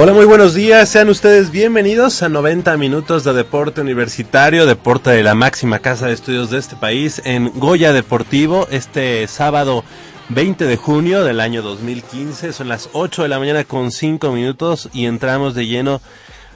[0.00, 0.90] Hola, muy buenos días.
[0.90, 6.12] Sean ustedes bienvenidos a 90 minutos de deporte universitario, deporte de la máxima casa de
[6.12, 9.82] estudios de este país en Goya Deportivo este sábado
[10.28, 12.52] 20 de junio del año 2015.
[12.52, 16.00] Son las 8 de la mañana con 5 minutos y entramos de lleno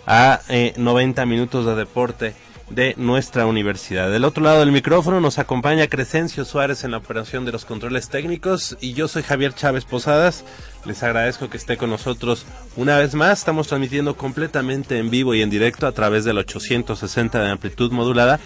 [0.06, 2.36] a eh, 90 minutos de deporte
[2.74, 4.10] de nuestra universidad.
[4.10, 8.08] Del otro lado del micrófono nos acompaña Crescencio Suárez en la operación de los controles
[8.08, 10.44] técnicos y yo soy Javier Chávez Posadas.
[10.84, 12.46] Les agradezco que esté con nosotros
[12.77, 13.40] una vez más.
[13.40, 18.40] Estamos transmitiendo completamente en vivo y en directo a través del 860 de amplitud modulada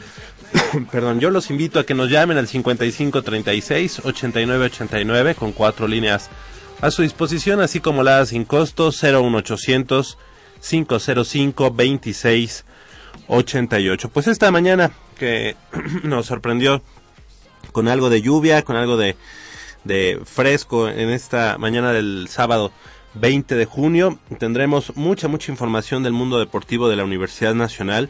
[0.91, 6.30] Perdón, yo los invito a que nos llamen al 5536 8989 con cuatro líneas
[6.82, 10.18] a su disposición, así como la sin costo 01800
[10.62, 12.66] 505 26
[13.28, 14.10] 88.
[14.10, 15.56] Pues esta mañana que
[16.04, 16.82] nos sorprendió
[17.72, 19.16] con algo de lluvia, con algo de,
[19.84, 22.72] de fresco en esta mañana del sábado
[23.16, 28.10] 20 de junio, tendremos mucha, mucha información del mundo deportivo de la Universidad Nacional.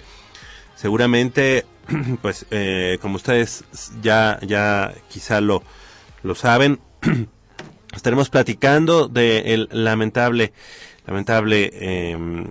[0.75, 1.65] Seguramente,
[2.21, 3.63] pues, eh, como ustedes
[4.01, 5.63] ya, ya quizá lo,
[6.23, 6.79] lo saben,
[7.97, 10.53] estaremos platicando del lamentable,
[11.05, 12.45] lamentable eh,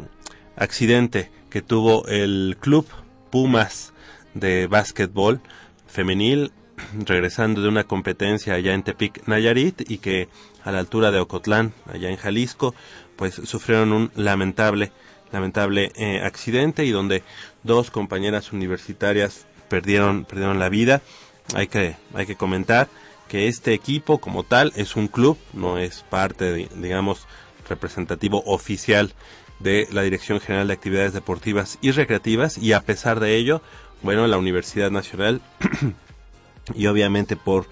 [0.57, 2.87] accidente que tuvo el club
[3.31, 3.93] Pumas
[4.35, 5.41] de básquetbol
[5.87, 6.53] femenil
[7.07, 10.29] regresando de una competencia allá en Tepic, Nayarit y que
[10.65, 12.75] a la altura de Ocotlán, allá en Jalisco,
[13.15, 14.91] pues sufrieron un lamentable,
[15.31, 17.23] lamentable eh, accidente y donde
[17.63, 21.03] dos compañeras universitarias perdieron, perdieron la vida.
[21.55, 22.89] Hay que, hay que comentar
[23.29, 27.27] que este equipo como tal es un club, no es parte, de, digamos,
[27.69, 29.13] representativo oficial
[29.59, 33.63] de la Dirección General de Actividades Deportivas y Recreativas y a pesar de ello,
[34.03, 35.41] bueno, la Universidad Nacional
[36.75, 37.67] y obviamente por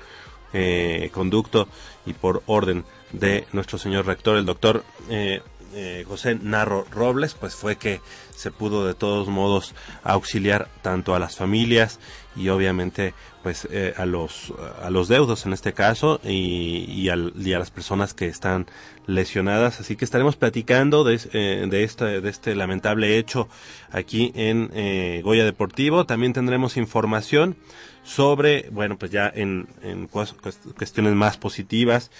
[0.53, 1.69] eh, conducto
[2.06, 5.42] y por orden de nuestro señor rector, el doctor eh,
[5.74, 8.00] eh, José Narro Robles, pues fue que
[8.34, 11.98] se pudo de todos modos auxiliar tanto a las familias
[12.36, 14.52] y obviamente pues eh, a los
[14.82, 18.66] a los deudos en este caso y, y, al, a las personas que están
[19.06, 19.80] lesionadas.
[19.80, 23.48] Así que estaremos platicando de, eh, de este de este lamentable hecho
[23.91, 26.06] aquí en Goya Deportivo.
[26.06, 27.56] También tendremos información
[28.03, 32.10] sobre bueno pues ya en, en cuestiones más positivas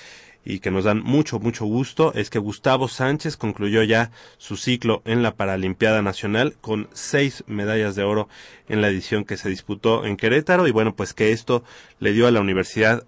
[0.45, 5.03] y que nos dan mucho, mucho gusto es que Gustavo Sánchez concluyó ya su ciclo
[5.05, 8.29] en la Paralimpiada Nacional con seis medallas de oro
[8.69, 10.67] en la edición que se disputó en Querétaro.
[10.67, 11.65] Y bueno, pues que esto
[11.99, 13.05] le dio a la universidad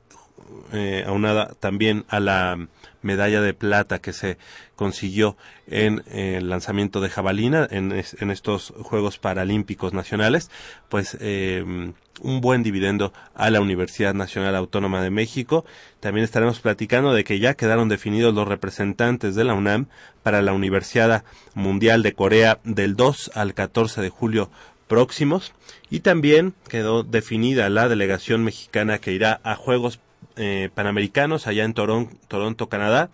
[0.72, 2.68] eh, aunada también a la
[3.02, 4.38] medalla de plata que se
[4.74, 5.36] consiguió
[5.66, 10.50] en eh, el lanzamiento de jabalina en, en, estos Juegos Paralímpicos Nacionales,
[10.88, 15.64] pues eh, un buen dividendo a la Universidad Nacional Autónoma de México.
[16.00, 19.86] También estaremos platicando de que ya quedaron definidos los representantes de la UNAM
[20.22, 21.24] para la Universidad
[21.54, 24.50] Mundial de Corea del 2 al 14 de julio
[24.88, 25.52] próximos
[25.90, 29.98] y también quedó definida la delegación mexicana que irá a Juegos
[30.36, 33.10] eh, Panamericanos allá en Toron- Toronto, Canadá.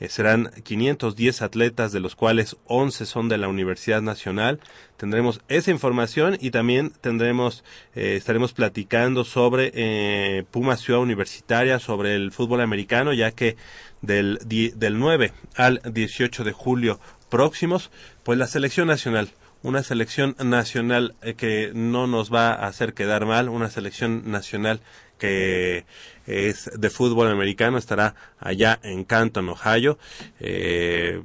[0.00, 4.58] Eh, serán 510 atletas, de los cuales 11 son de la Universidad Nacional.
[4.96, 7.62] Tendremos esa información y también tendremos,
[7.94, 13.56] eh, estaremos platicando sobre eh, Puma Ciudad Universitaria, sobre el fútbol americano, ya que
[14.00, 16.98] del, del 9 al 18 de julio
[17.28, 17.90] próximos,
[18.24, 19.30] pues la selección nacional,
[19.62, 24.80] una selección nacional eh, que no nos va a hacer quedar mal, una selección nacional
[25.20, 25.84] que
[26.26, 29.98] es de fútbol americano, estará allá en Canton, Ohio,
[30.40, 31.22] eh,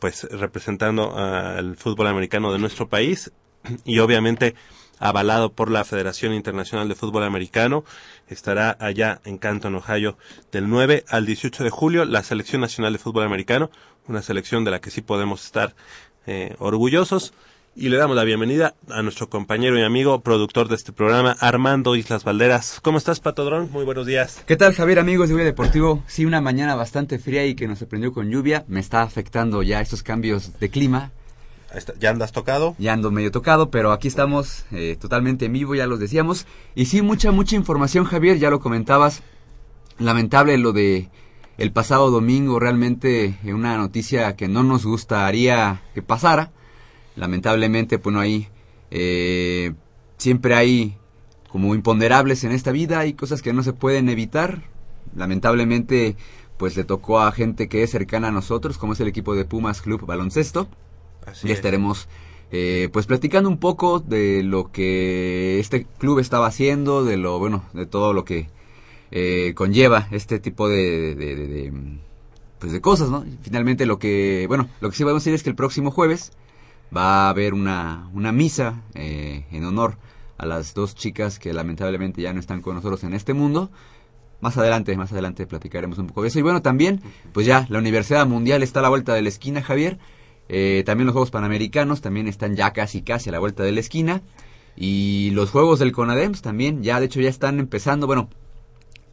[0.00, 3.30] pues representando al fútbol americano de nuestro país
[3.84, 4.54] y obviamente
[4.98, 7.84] avalado por la Federación Internacional de Fútbol Americano.
[8.28, 10.16] Estará allá en Canton, Ohio,
[10.50, 13.70] del 9 al 18 de julio, la Selección Nacional de Fútbol Americano,
[14.08, 15.74] una selección de la que sí podemos estar
[16.26, 17.32] eh, orgullosos.
[17.80, 21.94] Y le damos la bienvenida a nuestro compañero y amigo, productor de este programa, Armando
[21.94, 22.80] Islas Valderas.
[22.82, 23.70] ¿Cómo estás, Patodrón?
[23.70, 24.42] Muy buenos días.
[24.48, 26.02] ¿Qué tal, Javier, amigos de Goya Deportivo?
[26.08, 28.64] Sí, una mañana bastante fría y que nos sorprendió con lluvia.
[28.66, 31.12] Me está afectando ya estos cambios de clima.
[32.00, 32.74] ¿Ya andas tocado?
[32.80, 36.46] Ya ando medio tocado, pero aquí estamos eh, totalmente en vivo, ya los decíamos.
[36.74, 39.22] Y sí, mucha, mucha información, Javier, ya lo comentabas.
[40.00, 41.10] Lamentable lo de
[41.58, 46.50] el pasado domingo, realmente eh, una noticia que no nos gustaría que pasara.
[47.18, 48.48] Lamentablemente, pues no hay...
[48.90, 49.72] eh,
[50.16, 50.96] siempre hay
[51.48, 54.62] como imponderables en esta vida, hay cosas que no se pueden evitar.
[55.16, 56.16] Lamentablemente,
[56.58, 59.44] pues le tocó a gente que es cercana a nosotros, como es el equipo de
[59.44, 60.68] Pumas Club Baloncesto.
[61.26, 61.58] Así Ya es.
[61.58, 62.08] estaremos
[62.50, 67.64] eh, pues platicando un poco de lo que este club estaba haciendo, de lo bueno,
[67.74, 68.48] de todo lo que
[69.10, 71.72] eh, conlleva este tipo de, de- de- de,
[72.58, 73.24] pues de cosas, ¿no?
[73.26, 75.90] Y Finalmente lo que bueno, lo que sí vamos a decir es que el próximo
[75.90, 76.32] jueves
[76.94, 79.96] va a haber una, una misa eh, en honor
[80.38, 83.70] a las dos chicas que lamentablemente ya no están con nosotros en este mundo.
[84.40, 86.38] Más adelante, más adelante platicaremos un poco de eso.
[86.38, 87.00] Y bueno, también,
[87.32, 89.98] pues ya, la Universidad Mundial está a la vuelta de la esquina, Javier.
[90.48, 93.80] Eh, también los Juegos Panamericanos también están ya casi, casi a la vuelta de la
[93.80, 94.22] esquina.
[94.76, 98.06] Y los Juegos del CONADEMS también, ya de hecho ya están empezando.
[98.06, 98.28] Bueno,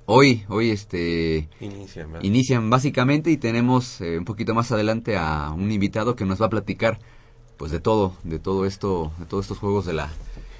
[0.05, 2.23] hoy, hoy este, Inician, ¿verdad?
[2.23, 6.45] inician básicamente y tenemos eh, un poquito más adelante a un invitado que nos va
[6.45, 6.99] a platicar
[7.57, 10.09] pues de todo, de todo esto, de todos estos juegos de la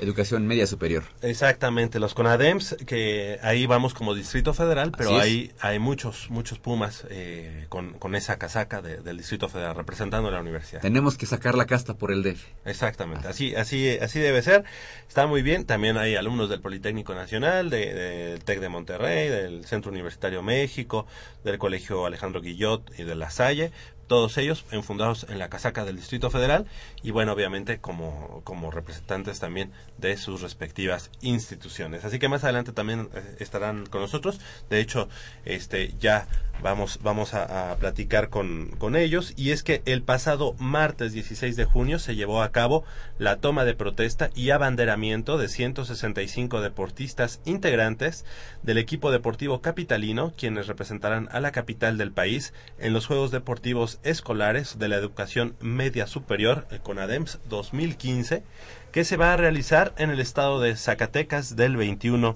[0.02, 1.04] educación media superior.
[1.22, 7.06] Exactamente, los CONADEMS, que ahí vamos como Distrito Federal, pero ahí hay muchos, muchos Pumas
[7.10, 10.82] eh, con, con esa casaca de- del Distrito Federal representando la universidad.
[10.82, 12.44] Tenemos que sacar la casta por el DF.
[12.66, 14.66] Exactamente, así, así, así debe ser.
[15.08, 15.64] Está muy bien.
[15.66, 21.08] También hay alumnos del Politécnico Nacional, de- del TEC de Monterrey, del Centro Universitario México,
[21.46, 23.72] del Colegio Alejandro Guillot y de La Salle.
[24.08, 26.66] Todos ellos enfundados en la casaca del Distrito Federal
[27.02, 32.06] y bueno, obviamente como, como representantes también de sus respectivas instituciones.
[32.06, 34.40] Así que más adelante también eh, estarán con nosotros.
[34.70, 35.08] De hecho,
[35.46, 36.28] este ya
[36.62, 39.34] vamos, vamos a, platicar con, con ellos.
[39.36, 42.84] Y es que el pasado martes 16 de junio se llevó a cabo
[43.18, 48.26] la toma de protesta y abanderamiento de 165 deportistas integrantes
[48.64, 53.95] del equipo deportivo capitalino, quienes representarán a la capital del país en los Juegos Deportivos
[54.04, 58.44] Escolares de la Educación Media Superior, el CONADEMS 2015,
[58.92, 62.36] que se va a realizar en el estado de Zacatecas del 21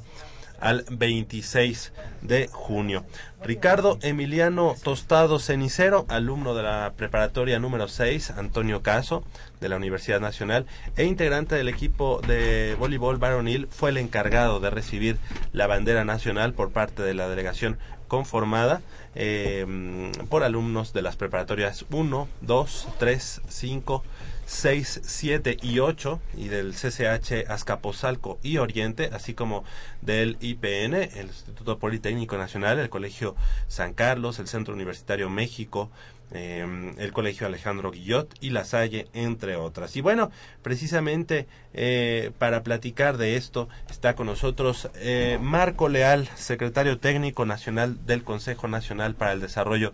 [0.60, 3.06] al 26 de junio.
[3.42, 9.24] Ricardo Emiliano Tostado Cenicero, alumno de la preparatoria número 6, Antonio Caso,
[9.62, 10.66] de la Universidad Nacional,
[10.98, 15.18] e integrante del equipo de voleibol varonil, fue el encargado de recibir
[15.54, 17.78] la bandera nacional por parte de la delegación
[18.10, 18.82] conformada
[19.16, 24.04] eh, por alumnos de las preparatorias 1, 2, 3, 5,
[24.46, 29.64] 6, 7 y 8 y del CCH Azcapotzalco y Oriente, así como
[30.02, 33.36] del IPN, el Instituto Politécnico Nacional, el Colegio
[33.68, 35.90] San Carlos, el Centro Universitario México,
[36.32, 39.96] eh, el Colegio Alejandro Guillot y La Salle, entre otras.
[39.96, 40.32] Y bueno,
[40.62, 48.06] precisamente eh, para platicar de esto está con nosotros eh, Marco Leal, secretario técnico nacional
[48.06, 49.94] del Consejo Nacional para el Desarrollo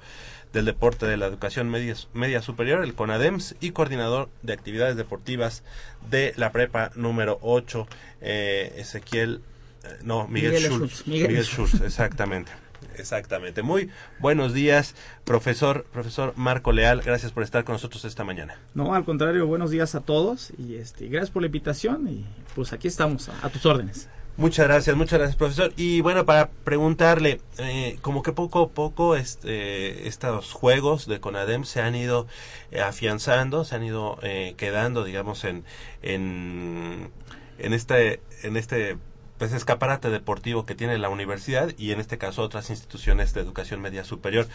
[0.56, 5.63] del Deporte de la Educación Media, Media Superior, el CONADEMS, y coordinador de actividades deportivas
[6.10, 7.88] de la prepa número 8,
[8.22, 9.42] eh, Ezequiel,
[9.84, 10.94] eh, no, Miguel, Miguel Schultz.
[10.94, 12.51] Schultz, Miguel Miguel Schultz, exactamente.
[12.97, 13.61] Exactamente.
[13.61, 17.01] Muy buenos días, profesor, profesor Marco Leal.
[17.01, 18.59] Gracias por estar con nosotros esta mañana.
[18.73, 22.25] No, al contrario, buenos días a todos y este, gracias por la invitación y
[22.55, 24.09] pues aquí estamos a, a tus órdenes.
[24.37, 25.71] Muchas gracias, muchas gracias, profesor.
[25.77, 31.63] Y bueno, para preguntarle, eh, como que poco a poco este, estos juegos de CONADEM
[31.63, 32.27] se han ido
[32.71, 35.63] eh, afianzando, se han ido eh, quedando, digamos, en,
[36.01, 37.11] en,
[37.59, 38.97] en este, en este
[39.45, 43.79] pues escaparate deportivo que tiene la universidad y en este caso otras instituciones de educación
[43.79, 44.47] media superior.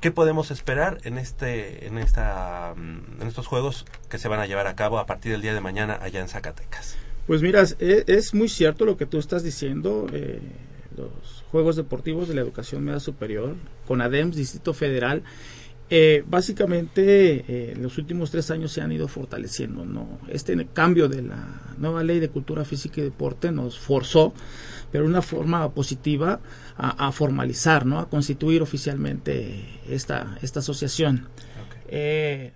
[0.00, 4.46] ¿Qué podemos esperar en este, en esta, mm, en estos juegos que se van a
[4.46, 6.96] llevar a cabo a partir del día de mañana allá en Zacatecas?
[7.26, 10.06] Pues mira, es, es muy cierto lo que tú estás diciendo.
[10.14, 10.40] eh,
[10.96, 13.54] los Juegos Deportivos de la Educación Media Superior,
[13.86, 15.24] con ADEMS, Distrito Federal,
[15.88, 19.84] eh, básicamente eh, en los últimos tres años se han ido fortaleciendo.
[19.84, 20.18] ¿no?
[20.28, 24.34] Este cambio de la nueva ley de cultura física y deporte nos forzó,
[24.90, 26.40] pero de una forma positiva,
[26.76, 27.98] a, a formalizar, ¿no?
[27.98, 31.28] a constituir oficialmente esta, esta asociación.
[31.88, 32.52] Eh,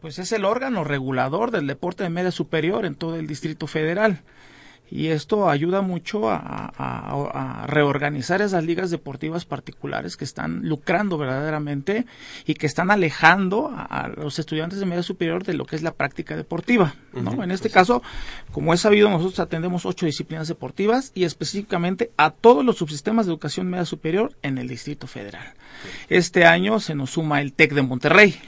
[0.00, 4.22] pues es el órgano regulador del deporte de media superior en todo el Distrito Federal.
[4.90, 11.16] Y esto ayuda mucho a, a- a reorganizar esas ligas deportivas particulares que están lucrando
[11.16, 12.06] verdaderamente
[12.46, 15.82] y que están alejando a, a los estudiantes de media superior de lo que es
[15.82, 16.94] la práctica deportiva.
[17.12, 17.42] ¿no?
[17.44, 18.02] En este pues caso,
[18.52, 23.32] como es sabido, nosotros atendemos ocho disciplinas deportivas y específicamente a todos los subsistemas de
[23.32, 25.54] educación media superior en el Distrito Federal.
[26.08, 28.38] Este año se nos suma el TEC de Monterrey,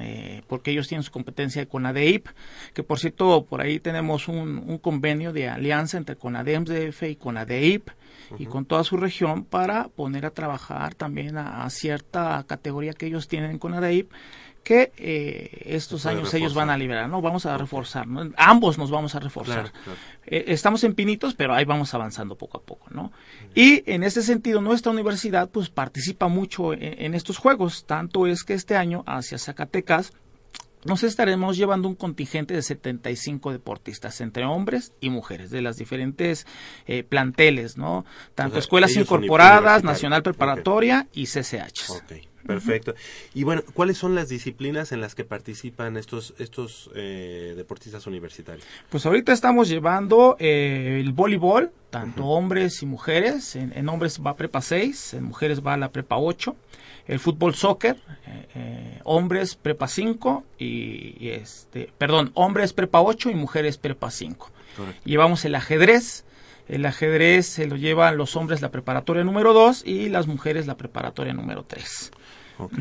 [0.00, 2.26] eh, porque ellos tienen su competencia con ADEIP,
[2.74, 7.16] que por cierto, por ahí tenemos un, un convenio de alianza entre CONADEMS DF y
[7.16, 7.90] CONADEIP
[8.38, 13.06] y con toda su región para poner a trabajar también a, a cierta categoría que
[13.06, 14.10] ellos tienen en CONADEIP
[14.62, 17.22] que eh, estos años ellos van a liberar, ¿no?
[17.22, 18.30] Vamos a reforzar, ¿no?
[18.36, 19.70] Ambos nos vamos a reforzar.
[19.70, 19.98] Claro, claro.
[20.26, 23.10] Eh, estamos en pinitos, pero ahí vamos avanzando poco a poco, ¿no?
[23.54, 27.86] Y en ese sentido, nuestra universidad, pues, participa mucho en, en estos juegos.
[27.86, 30.12] Tanto es que este año, hacia Zacatecas,
[30.84, 36.46] nos estaremos llevando un contingente de 75 deportistas, entre hombres y mujeres, de las diferentes
[36.86, 38.04] eh, planteles, ¿no?
[38.34, 39.84] Tanto O sea, escuelas incorporadas.
[39.84, 40.22] Nacional.
[40.22, 41.90] Preparatoria y CCH.
[41.90, 42.12] Ok,
[42.46, 42.94] perfecto.
[43.34, 48.64] Y bueno, ¿cuáles son las disciplinas en las que participan estos estos eh, deportistas universitarios?
[48.88, 53.56] Pues ahorita estamos llevando eh, el voleibol, tanto hombres y mujeres.
[53.56, 56.56] En, en hombres va prepa 6, en mujeres va la prepa 8.
[57.08, 57.96] El fútbol soccer,
[58.26, 64.10] eh, eh, hombres prepa 5 y, y este, perdón, hombres prepa 8 y mujeres prepa
[64.10, 64.50] 5.
[64.76, 65.02] Correcto.
[65.04, 66.24] Llevamos el ajedrez.
[66.68, 70.76] El ajedrez se lo llevan los hombres la preparatoria número 2 y las mujeres la
[70.76, 72.10] preparatoria número 3.
[72.58, 72.72] Ok.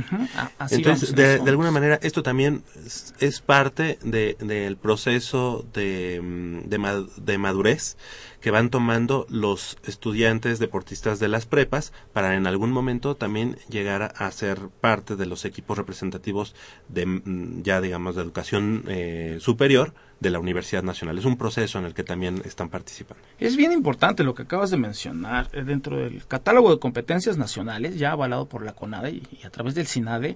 [0.57, 6.67] Así Entonces, de, alguna manera, esto también es, es parte de- del proceso de, mm,
[6.67, 7.95] de, ma- de madurez
[8.41, 14.13] que van tomando los estudiantes deportistas de las prepas para en algún momento también llegar
[14.15, 16.55] a, ser parte de los equipos representativos
[16.89, 21.17] de mm, ya digamos de educación eh, superior de la Universidad Nacional.
[21.17, 23.23] Es un proceso en el que también están participando.
[23.39, 25.47] Es bien importante lo que acabas de mencionar.
[25.53, 29.49] Eh, Dentro del catálogo de competencias nacionales, ya avalado por la CONADE y, y a
[29.49, 30.35] través del SINADE,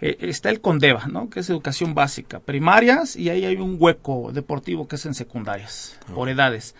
[0.00, 1.30] eh, está el CONDEVA, ¿no?
[1.30, 5.98] que es educación básica, primarias, y ahí hay un hueco deportivo que es en secundarias,
[6.14, 6.74] por edades.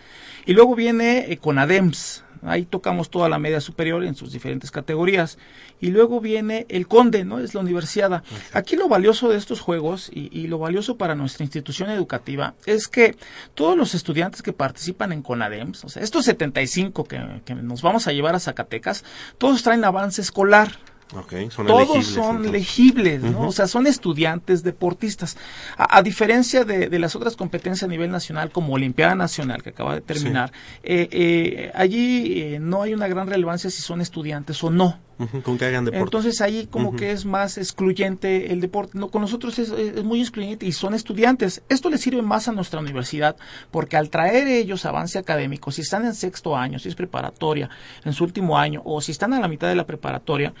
[0.45, 5.37] Y luego viene eh, CONADEMS, ahí tocamos toda la media superior en sus diferentes categorías.
[5.79, 7.39] Y luego viene el CONDE, ¿no?
[7.39, 8.23] Es la universidad.
[8.53, 12.87] Aquí lo valioso de estos juegos y, y lo valioso para nuestra institución educativa es
[12.87, 13.15] que
[13.55, 18.07] todos los estudiantes que participan en CONADEMS, o sea, estos 75 que, que nos vamos
[18.07, 19.03] a llevar a Zacatecas,
[19.37, 20.71] todos traen avance escolar.
[21.13, 22.51] Okay, son Todos elegibles, son entonces.
[22.53, 23.47] legibles, ¿no?
[23.47, 25.35] O sea, son estudiantes, deportistas.
[25.75, 29.71] A, a diferencia de, de las otras competencias a nivel nacional, como Olimpiada Nacional, que
[29.71, 30.53] acaba de terminar,
[30.83, 34.99] eh, eh, allí eh, no hay una gran relevancia si son estudiantes o no.
[35.43, 36.03] Con que hagan deporte.
[36.03, 38.97] Entonces ahí como que es más excluyente el deporte.
[38.97, 41.61] No, con nosotros es, es muy excluyente y son estudiantes.
[41.69, 43.35] Esto les sirve más a nuestra universidad
[43.69, 47.69] porque al traer ellos avance académico, si están en sexto año, si es preparatoria,
[48.03, 50.55] en su último año o si están a la mitad de la preparatoria,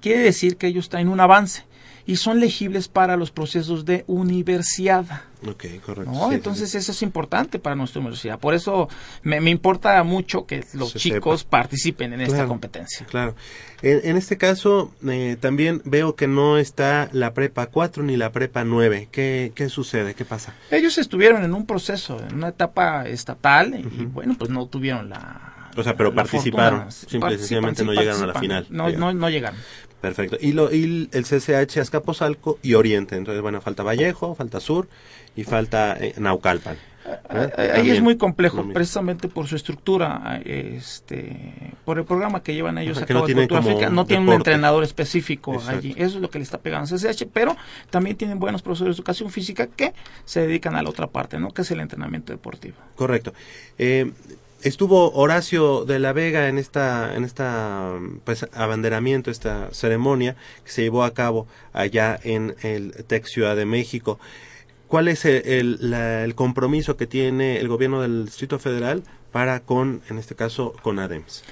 [0.00, 1.64] quiere decir que ellos traen un avance
[2.06, 5.22] y son legibles para los procesos de universidad.
[5.48, 6.12] Ok, correcto.
[6.12, 6.24] ¿no?
[6.24, 6.76] Sí, sí, Entonces sí.
[6.76, 8.38] eso es importante para nuestra universidad.
[8.38, 8.88] Por eso
[9.22, 11.50] me, me importa mucho que los Se chicos sepa.
[11.50, 13.06] participen en esta competencia.
[13.06, 13.34] Claro.
[13.80, 18.32] En, en este caso, eh, también veo que no está la prepa 4 ni la
[18.32, 19.08] prepa 9.
[19.10, 20.12] ¿Qué, qué sucede?
[20.14, 20.52] ¿Qué pasa?
[20.70, 25.53] Ellos estuvieron en un proceso, en una etapa estatal, y, bueno, pues no tuvieron la.
[25.76, 26.90] O sea, pero participaron, fortuna.
[26.90, 29.58] simple y Participan, sencillamente sí no llegaron a la final, No, no, no llegaron.
[30.00, 30.36] Perfecto.
[30.40, 33.16] Y, lo, y el CCH Azcapotzalco y Oriente.
[33.16, 34.86] Entonces, bueno, falta Vallejo, falta Sur
[35.34, 36.76] y falta eh, Naucalpan.
[37.30, 37.72] ¿Eh?
[37.74, 42.96] Ahí es muy complejo, precisamente por su estructura, este, por el programa que llevan ellos
[42.96, 45.78] Ajá, a que no cabo de Física, no tienen un entrenador específico Exacto.
[45.78, 47.56] allí, eso es lo que le está pegando CCH, pero
[47.90, 49.92] también tienen buenos profesores de educación física que
[50.24, 51.50] se dedican a la otra parte, ¿no?
[51.50, 52.76] Que es el entrenamiento deportivo.
[52.96, 53.34] Correcto.
[53.78, 54.10] Eh,
[54.64, 57.92] estuvo Horacio de la Vega en esta, en esta,
[58.24, 63.64] pues, abanderamiento, esta ceremonia que se llevó a cabo allá en el TEC Ciudad de
[63.66, 64.18] México.
[64.88, 69.02] ¿cuál es el, la- el compromiso que tiene el gobierno del Distrito Federal
[69.32, 71.42] para con, en este caso, con ADEMS?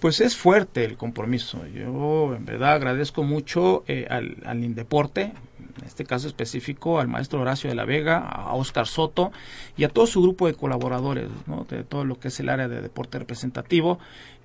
[0.00, 1.64] Pues es fuerte el compromiso.
[1.72, 5.32] Yo en verdad agradezco mucho eh, al, al Indeporte,
[5.80, 9.32] en este caso específico al maestro Horacio de la Vega, a Oscar Soto
[9.76, 11.28] y a todo su grupo de colaboradores
[11.70, 13.98] de todo lo que es el área de deporte representativo.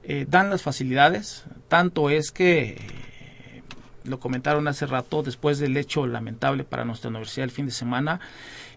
[0.03, 3.63] Eh, dan las facilidades, tanto es que eh,
[4.03, 8.19] lo comentaron hace rato, después del hecho lamentable para nuestra universidad el fin de semana,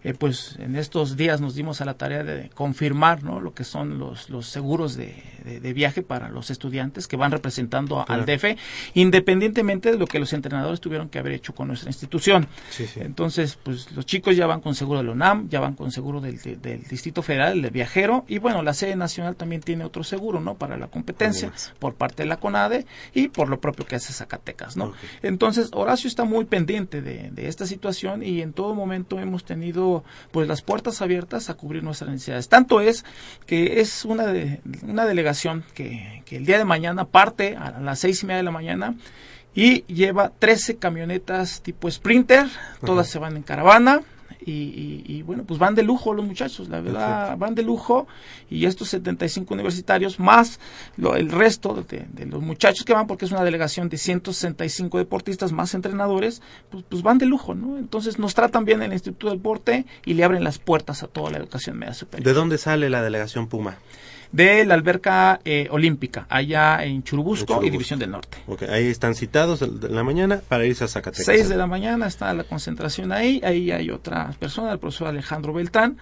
[0.09, 3.41] eh, pues en estos días nos dimos a la tarea de confirmar ¿no?
[3.41, 7.33] lo que son los, los seguros de, de- de viaje para los estudiantes que van
[7.33, 8.45] representando al DF,
[8.95, 12.49] independientemente de lo que los entrenadores tuvieron que haber hecho con nuestra institución.
[12.71, 13.01] Sí, sí.
[13.01, 16.39] Entonces, pues los chicos ya van con seguro del UNAM, ya van con seguro del,
[16.41, 20.03] de- del Distrito Federal, el de viajero, y bueno, la sede nacional también tiene otro
[20.05, 20.55] seguro, ¿no?
[20.55, 24.77] Para la competencia, por parte de la CONADE y por lo propio que hace Zacatecas,
[24.77, 24.93] ¿no?
[25.23, 29.96] Entonces, Horacio está muy pendiente de, de esta situación y en todo momento hemos tenido
[30.31, 32.49] pues las puertas abiertas a cubrir nuestras necesidades.
[32.49, 33.05] Tanto es
[33.47, 37.99] que es una, de, una delegación que, que el día de mañana parte a las
[37.99, 38.95] seis y media de la mañana
[39.55, 42.47] y lleva 13 camionetas tipo Sprinter,
[42.85, 44.03] todas se van en caravana.
[44.47, 47.39] Y, y- y, bueno, pues van de lujo los muchachos, la verdad, Perfecto.
[47.39, 48.07] van de lujo.
[48.49, 50.61] Y estos 75 universitarios, más
[50.97, 54.99] lo- el resto de, de los muchachos que van, porque es una delegación de 165
[54.99, 57.77] deportistas más entrenadores, pues, pues van de lujo, ¿no?
[57.77, 61.09] Entonces nos tratan bien en el Instituto del Deporte y le abren las puertas a
[61.09, 63.77] toda la educación media superior ¿De dónde sale la delegación Puma?
[64.33, 68.37] de la alberca eh, olímpica, allá en Churubusco, y División del Norte.
[68.49, 71.25] Ok, ahí están citados en la mañana para irse a Zacatecas.
[71.27, 75.53] 6 de la mañana está la concentración ahí, ahí hay otra persona, el profesor Alejandro
[75.53, 75.99] Beltrán,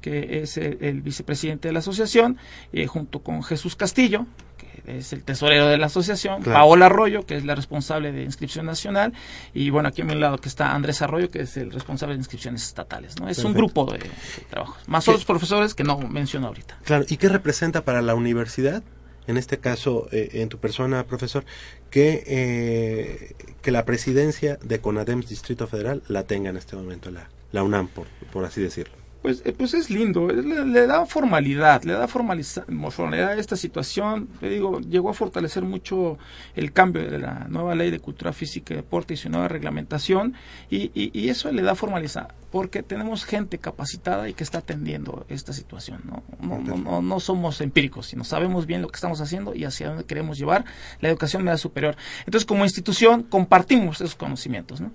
[0.00, 2.38] que es el, el vicepresidente de la asociación,
[2.72, 6.58] eh, junto con Jesús Castillo, que es el tesorero de la asociación, Claro.
[6.60, 9.12] Paola Arroyo, que es la responsable de inscripción nacional,
[9.52, 12.20] y bueno, aquí a mi lado que está Andrés Arroyo, que es el responsable de
[12.20, 13.28] inscripciones estatales, ¿no?
[13.28, 14.10] Es un grupo de, de
[14.48, 15.10] trabajos, más ¿Qué?
[15.10, 16.78] otros profesores que no menciono ahorita.
[16.84, 18.82] Claro, ¿y qué representa para la universidad?
[19.26, 21.44] En este caso, eh, en tu persona, profesor,
[21.90, 27.28] que, eh, que la presidencia de CONADEMS Distrito Federal la tenga en este momento la,
[27.52, 28.94] la UNAM, por, por así decirlo.
[29.22, 34.28] Pues, eh, pues es lindo, eh, le, da formalidad, le da formalidad a esta situación.
[34.40, 36.16] Le digo, llegó a fortalecer mucho
[36.54, 40.34] el cambio de la nueva ley de cultura física y deporte y su nueva reglamentación,
[40.70, 45.52] y- y eso le da formalidad, porque tenemos gente capacitada y que está atendiendo esta
[45.52, 46.00] situación.
[46.04, 46.22] ¿no?
[46.40, 49.88] No, no, no, no somos empíricos, sino sabemos bien lo que estamos haciendo y hacia
[49.88, 50.64] dónde queremos llevar
[51.00, 51.96] la educación media superior.
[52.20, 54.80] Entonces, como institución, compartimos esos conocimientos.
[54.80, 54.92] ¿no?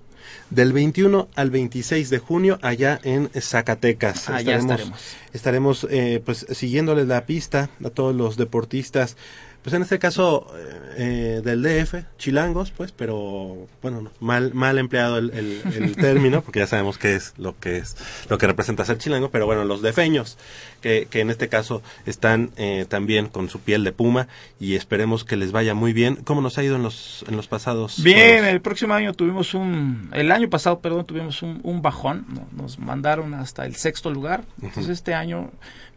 [0.50, 4.28] Del 21 al 26 de junio, allá en Zacatecas.
[4.28, 4.98] Allá estaremos.
[5.32, 9.16] estaremos, eh, pues siguiéndoles la pista a todos los deportistas,
[9.62, 14.78] pues en este caso eh, eh, del DF, chilangos, pues, pero bueno, no, mal mal
[14.78, 17.96] empleado el, el- el término, porque ya sabemos qué es lo que es
[18.28, 20.36] lo que representa ser chilango, pero bueno, los defeños,
[20.80, 24.26] que, que en este caso están eh, también con su piel de puma
[24.58, 26.16] y esperemos que les vaya muy bien.
[26.24, 28.02] ¿Cómo nos ha ido en los en los pasados?
[28.02, 28.48] Bien, juegos?
[28.48, 32.46] el próximo año tuvimos un, el año pasado, perdón, tuvimos un, un bajón, ¿no?
[32.60, 34.44] nos mandaron hasta el sexto lugar.
[34.60, 35.50] Entonces este año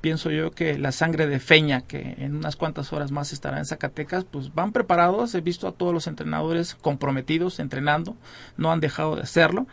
[0.06, 3.66] pienso yo que la sangre de Feña, que en unas cuantas horas más estará en
[3.66, 5.34] Zacatecas, pues van preparados.
[5.34, 8.16] He visto a todos los entrenadores comprometidos, entrenando,
[8.56, 9.66] no han dejado de hacerlo.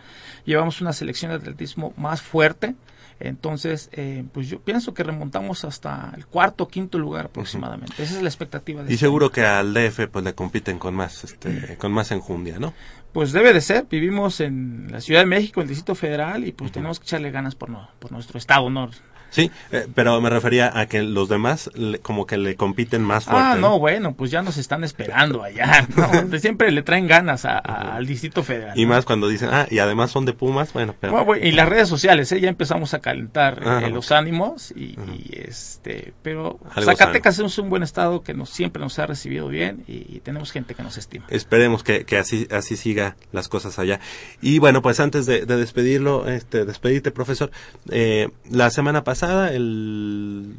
[0.47, 2.75] Llevamos una selección de atletismo más fuerte.
[3.21, 8.03] Entonces, eh, pues yo pienso que remontamos hasta el cuarto o quinto lugar aproximadamente.
[8.03, 8.83] Esa es la expectativa.
[8.83, 12.11] De Y este seguro que al DF pues le compiten con más este con más
[12.11, 12.73] enjundia, ¿no?
[13.13, 16.53] Pues debe de ser, vivimos en la Ciudad de México, en el Distrito Federal, y
[16.53, 18.89] pues tenemos que echarle ganas por, no, por nuestro estado, ¿no?
[19.33, 23.25] Sí, eh, pero me refería a que los demás le- como que le compiten más
[23.25, 23.43] fuerte.
[23.43, 26.39] Ah, no, bueno, pues ya nos están esperando allá, ¿no?
[26.39, 28.79] Siempre le traen ganas a- a- al Distrito Federal.
[28.79, 28.91] Y ¿no?
[28.91, 31.13] más cuando dicen, ah, y además son de Pumas, bueno, pero...
[31.15, 32.41] Bueno, bueno, y las redes sociales, ¿eh?
[32.41, 37.83] ya empezamos a calentar eh, los ánimos y, y, este, pero Zacatecas es un buen
[37.83, 41.25] estado que nos siempre nos ha recibido bien y, y tenemos gente que nos estima.
[41.31, 43.99] Esperemos que, que así así siga las cosas allá.
[44.43, 47.51] Y bueno, pues antes de, de despedirlo, este, despedirte, profesor,
[47.91, 50.57] eh, la semana pasada, el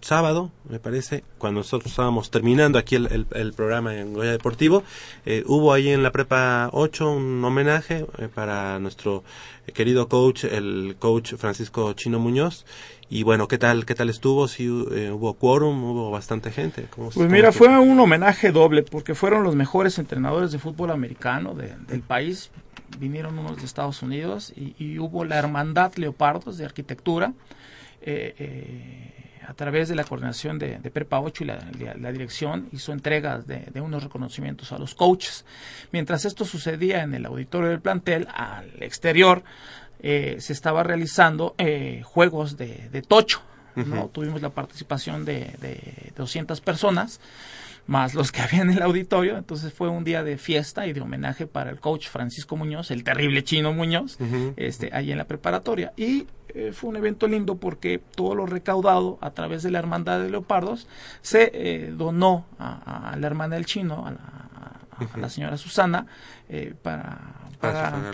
[0.00, 4.82] sábado, me parece, cuando nosotros estábamos terminando aquí el, el- el programa en Goya Deportivo,
[5.24, 9.24] eh, hubo ahí en la Prepa 8 un homenaje eh, para nuestro
[9.72, 12.66] querido coach, el coach Francisco Chino Muñoz.
[13.08, 14.46] Y bueno, ¿qué tal, qué tal estuvo?
[14.48, 16.86] Si hubo quórum, hubo bastante gente.
[16.90, 21.54] ¿Cómo- Pues mira, fue un homenaje doble porque fueron los mejores entrenadores de fútbol americano
[21.54, 22.50] de- del país.
[22.98, 27.32] Vinieron unos de Estados Unidos y, y hubo la Hermandad Leopardos de Arquitectura.
[28.04, 29.10] Eh, eh,
[29.46, 32.92] a través de la coordinación de, de Prepa 8 y la, la- la dirección hizo
[32.92, 35.44] entregas de, de unos reconocimientos a los coaches.
[35.92, 39.42] Mientras esto sucedía en el auditorio del plantel, al exterior
[40.00, 43.42] eh, se estaba realizando eh, juegos de, de tocho.
[43.76, 44.06] ¿no?
[44.08, 47.20] Tuvimos la participación de, de 200 personas
[47.86, 49.36] más los que habían en el auditorio.
[49.36, 53.04] Entonces fue un día de fiesta y de homenaje para el coach Francisco Muñoz, el
[53.04, 54.16] terrible chino Muñoz,
[54.56, 55.92] este, ahí en la preparatoria.
[55.96, 60.20] Y eh, fue un evento lindo porque todo lo recaudado a través de la Hermandad
[60.20, 60.86] de Leopardos
[61.20, 64.80] se eh, donó a, a la hermana del chino, a la, a-
[65.12, 66.06] a la señora Susana,
[66.48, 67.18] eh, para,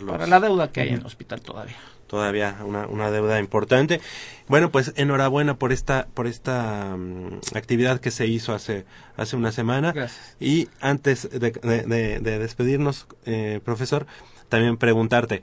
[0.09, 1.77] para la deuda que hay en el hospital todavía.
[2.11, 4.01] Todavía una, una deuda importante.
[4.49, 8.85] Bueno, pues enhorabuena por esta por esta mm, actividad que se hizo hace
[9.17, 9.93] hace una semana.
[9.93, 10.37] Gracias.
[10.41, 14.07] Y antes de, de- de- de despedirnos, eh, profesor,
[14.49, 15.43] también preguntarte,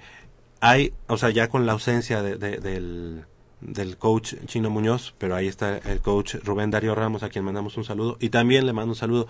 [0.59, 3.25] hay, o sea, ya con la ausencia de- de- del
[3.61, 7.75] del coach Chino Muñoz, pero ahí está el coach Rubén Darío Ramos, a quien mandamos
[7.77, 9.27] un saludo, y también le mando un saludo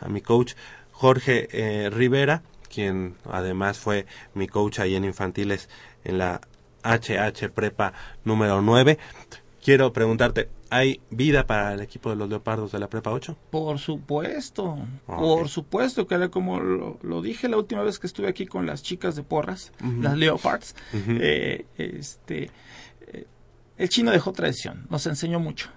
[0.00, 0.52] a mi coach
[0.92, 5.70] Jorge eh, Rivera, quien además fue mi coach ahí en infantiles
[6.04, 6.42] en la
[6.82, 7.92] HH Prepa
[8.24, 8.98] número 9.
[9.62, 13.36] Quiero preguntarte, ¿hay vida para el equipo de los Leopardos de la Prepa 8?
[13.50, 18.06] Por supuesto, Ah, por supuesto, que era como lo, lo dije la última vez que
[18.06, 22.50] estuve aquí con las chicas de Porras, las Leopards, eh, este,
[23.08, 23.26] eh,
[23.76, 25.68] el chino dejó tradición, nos enseñó mucho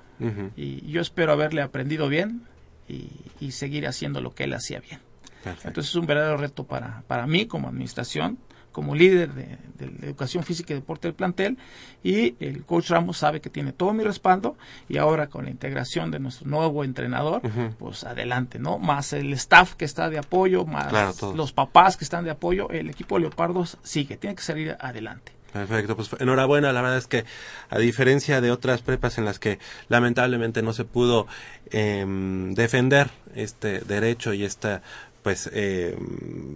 [0.55, 2.43] y yo espero haberle aprendido bien
[2.87, 3.09] y,
[3.41, 5.01] y seguir haciendo lo que él hacía bien.
[5.43, 5.67] perfecto.
[5.67, 8.37] Entonces es un verdadero reto para, para mí como administración,
[8.73, 11.57] como líder de, de educación física y deporte del plantel
[12.03, 14.57] y el coach Ramos sabe que tiene todo mi respaldo
[14.89, 17.41] y ahora con la integración de nuestro nuevo entrenador,
[17.79, 18.77] pues adelante, ¿no?
[18.77, 22.69] Más el staff que está de apoyo, más Claro, los papás que están de apoyo,
[22.69, 25.31] el equipo Leopardos sigue, tiene que salir adelante.
[25.53, 26.73] Perfecto, pues enhorabuena.
[26.73, 27.25] La verdad es que
[27.69, 31.27] a diferencia de otras prepas en las que lamentablemente no se pudo
[31.69, 34.81] em, defender este derecho y esta
[35.23, 35.97] pues eh,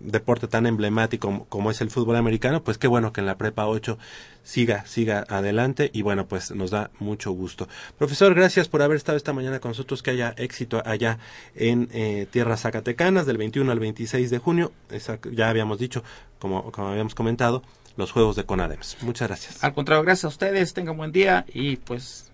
[0.04, 3.66] deporte tan emblemático como, es el fútbol americano, pues qué bueno que en la prepa
[3.66, 3.98] 8
[4.44, 7.68] siga, siga adelante y bueno, pues nos da mucho gusto.
[7.98, 11.18] Profesor, gracias por haber estado esta mañana con nosotros, que haya éxito allá
[11.56, 16.04] en eh, tierras zacatecanas del 21 al 26 de junio, Esa- ya habíamos dicho,
[16.40, 17.64] como, como habíamos comentado,
[17.96, 18.98] los Juegos de Conadems.
[19.02, 19.64] Muchas gracias.
[19.64, 22.32] Al contrario, gracias a ustedes, tengan buen día y pues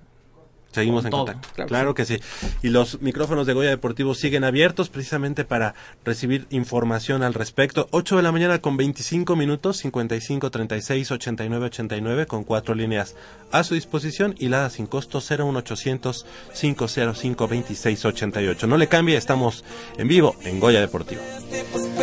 [0.74, 1.50] Seguimos en todo, contacto.
[1.54, 2.24] claro Claro, que que, sí.
[2.62, 7.88] Y los micrófonos de Goya Deportivo siguen abiertos precisamente para recibir información al respecto.
[7.92, 13.16] 8 de la mañana con 25 minutos, 55 36 89 89 con cuatro líneas
[13.52, 16.26] a su disposición y la sin costo 01800
[16.60, 18.68] 505 26 88.
[18.68, 19.64] No le cambie, estamos
[19.98, 21.22] en vivo en Goya Deportivo.
[21.54, 21.94] It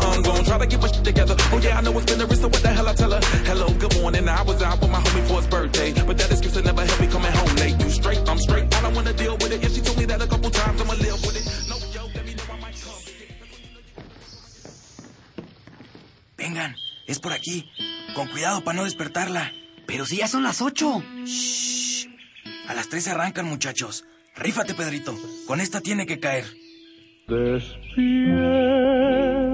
[0.00, 0.06] to.
[0.06, 1.34] I'm gonna try to get my shit together.
[1.52, 3.20] Oh yeah, I know it's been a risk, so what the hell I tell her?
[3.44, 4.28] Hello, good morning.
[4.28, 7.00] I was out with my homie for his birthday, but that excuse will never help
[7.00, 7.76] me coming home late.
[7.80, 8.74] You straight, I'm straight.
[8.74, 9.64] I don't wanna deal with it.
[9.64, 11.46] If she told me that a couple times, I'ma live with it.
[11.68, 13.02] No, yo, let me know I might come.
[16.36, 16.74] Vengan,
[17.06, 17.70] es por aquí.
[18.14, 19.52] Con cuidado para no despertarla.
[19.86, 21.02] Pero si ya son las ocho.
[22.68, 24.04] A las tres arrancan, muchachos.
[24.36, 25.16] Rífate, Pedrito.
[25.46, 26.44] Con esta tiene que caer.
[27.26, 28.38] Despierta,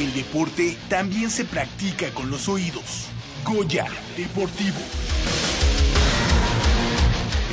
[0.00, 3.08] El deporte también se practica con los oídos.
[3.44, 4.78] Goya Deportivo.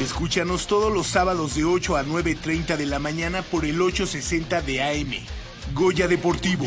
[0.01, 4.81] Escúchanos todos los sábados de 8 a 9.30 de la mañana por el 860 de
[4.81, 5.13] AM.
[5.73, 6.65] Goya Deportivo,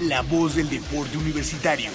[0.00, 1.90] la voz del deporte universitario.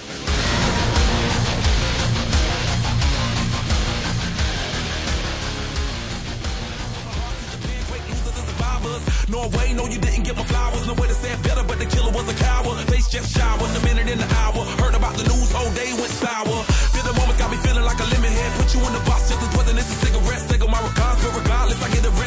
[9.30, 10.88] Norway, no, you didn't give my flowers.
[10.88, 12.80] No way to say it better, but the killer was a coward.
[12.88, 14.64] Face just showered, a minute in the hour.
[14.80, 16.64] Heard about the news, whole day went sour.
[16.96, 18.52] Feel the moments got me feeling like a lemon head.
[18.56, 20.42] Put you in the box just as wasn't this a cigarette.
[20.48, 22.27] Single my regards, but regardless, I get arrested.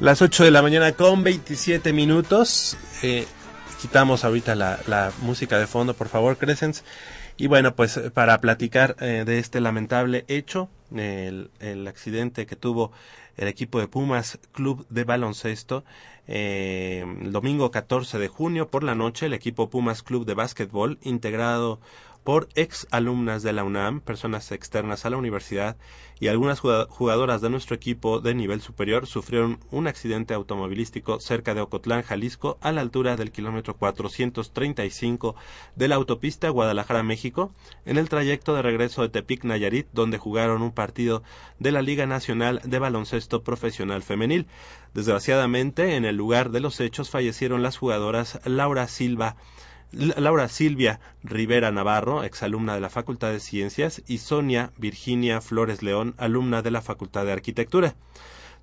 [0.00, 2.76] Las 8 de la mañana con 27 minutos.
[3.02, 3.26] Eh,
[3.80, 6.84] quitamos ahorita la, la música de fondo, por favor, Crescens.
[7.36, 12.54] Y bueno, pues eh, para platicar eh, de este lamentable hecho, el, el accidente que
[12.54, 12.92] tuvo
[13.36, 15.84] el equipo de Pumas Club de Baloncesto,
[16.28, 20.98] eh, el domingo 14 de junio por la noche, el equipo Pumas Club de Básquetbol,
[21.02, 21.80] integrado
[22.24, 25.76] por ex alumnas de la UNAM, personas externas a la universidad
[26.20, 31.54] y algunas jugad- jugadoras de nuestro equipo de nivel superior sufrieron un accidente automovilístico cerca
[31.54, 35.36] de Ocotlán, Jalisco, a la altura del kilómetro 435
[35.76, 37.52] de la autopista Guadalajara-México,
[37.86, 41.22] en el trayecto de regreso de Tepic, Nayarit, donde jugaron un partido
[41.58, 44.46] de la Liga Nacional de Baloncesto Profesional Femenil.
[44.94, 49.36] Desgraciadamente, en el lugar de los hechos fallecieron las jugadoras Laura Silva,
[49.92, 56.14] Laura Silvia Rivera Navarro, exalumna de la Facultad de Ciencias, y Sonia Virginia Flores León,
[56.18, 57.94] alumna de la Facultad de Arquitectura.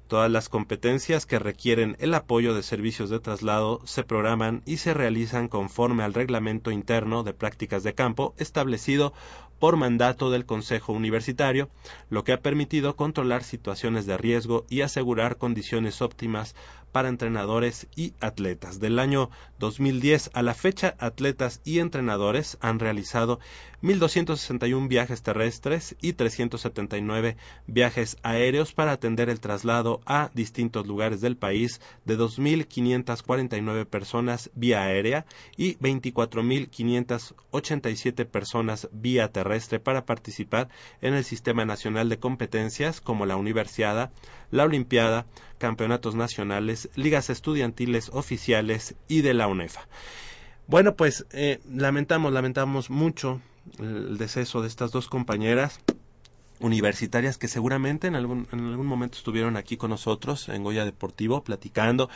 [0.08, 4.94] Todas las competencias que requieren el apoyo de servicios de traslado se programan y se
[4.94, 9.14] realizan conforme al reglamento interno de prácticas de campo establecido
[9.58, 11.70] por mandato del Consejo Universitario,
[12.10, 16.56] lo que ha permitido controlar situaciones de riesgo y asegurar condiciones óptimas
[16.96, 18.80] para entrenadores y atletas.
[18.80, 19.30] Del año
[19.60, 23.42] 2010 a la fecha, atletas y entrenadores han realizado
[23.84, 27.36] 1.261 viajes terrestres y 379
[27.68, 34.84] viajes aéreos para atender el traslado a distintos lugares del país de 2.549 personas vía
[34.84, 35.26] aérea
[35.58, 40.70] y 24.587 personas vía terrestre para participar
[41.02, 44.14] en el Sistema Nacional de Competencias como la Universiada,
[44.52, 45.26] la Olimpiada,
[45.58, 49.88] campeonatos nacionales, ligas estudiantiles oficiales y de la UNEFA.
[50.68, 53.42] Bueno, pues eh, lamentamos, lamentamos mucho
[53.80, 55.80] el deceso de estas dos compañeras
[56.60, 61.44] universitarias que seguramente en algún, en algún momento estuvieron aquí con nosotros en Goya Deportivo
[61.44, 62.10] platicando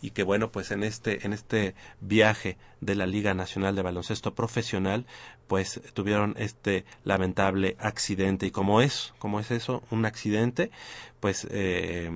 [0.00, 4.34] y que bueno pues en este en este viaje de la Liga Nacional de Baloncesto
[4.34, 5.06] Profesional
[5.52, 8.46] pues tuvieron este lamentable accidente.
[8.46, 10.70] Y como es como es eso un accidente
[11.20, 12.10] pues eh,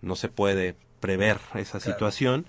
[0.00, 2.46] no se puede prever esa situación.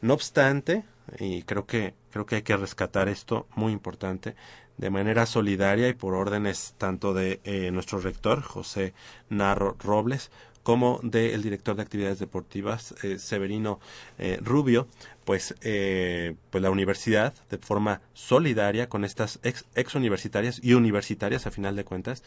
[0.00, 0.84] No obstante
[1.18, 4.34] y creo que creo que hay que rescatar esto muy importante
[4.78, 8.94] de manera solidaria y por órdenes tanto de eh, nuestro rector José
[9.28, 10.30] Narro Robles
[10.64, 13.78] como del director de actividades deportivas eh, Severino
[14.18, 14.88] eh, Rubio
[15.24, 21.46] pues eh, pues la universidad de forma solidaria con estas ex, ex universitarias y universitarias
[21.46, 22.24] a final de cuentas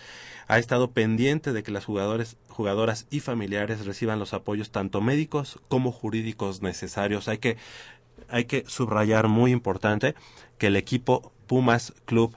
[0.47, 5.59] ha estado pendiente de que las jugadores jugadoras y familiares reciban los apoyos tanto médicos
[5.67, 7.27] como jurídicos necesarios.
[7.27, 7.57] Hay que
[8.29, 10.15] hay que subrayar muy importante
[10.57, 12.35] que el equipo Pumas Club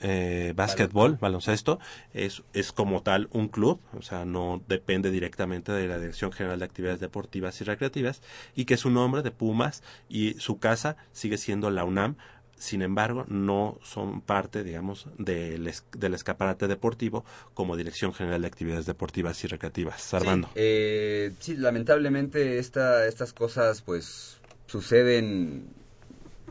[0.00, 1.78] eh, Básquetbol, baloncesto,
[2.12, 6.58] es, es como tal un club, o sea, no depende directamente de la Dirección General
[6.58, 8.22] de Actividades Deportivas y Recreativas,
[8.54, 12.16] y que su nombre de Pumas y su casa sigue siendo la UNAM,
[12.58, 18.84] sin embargo, no son parte, digamos, del, del escaparate deportivo como Dirección General de Actividades
[18.84, 20.12] Deportivas y Recreativas.
[20.12, 20.48] Armando.
[20.48, 25.68] Sí, eh, sí, lamentablemente esta, estas cosas pues suceden,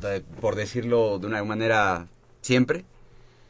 [0.01, 2.07] eh, por decirlo de una manera,
[2.41, 2.85] siempre.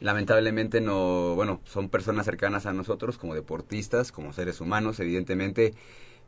[0.00, 5.74] Lamentablemente no, bueno, son personas cercanas a nosotros como deportistas, como seres humanos, evidentemente,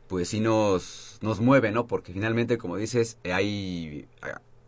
[0.07, 1.87] pues sí nos, nos mueve, ¿no?
[1.87, 4.07] Porque finalmente, como dices, eh, hay,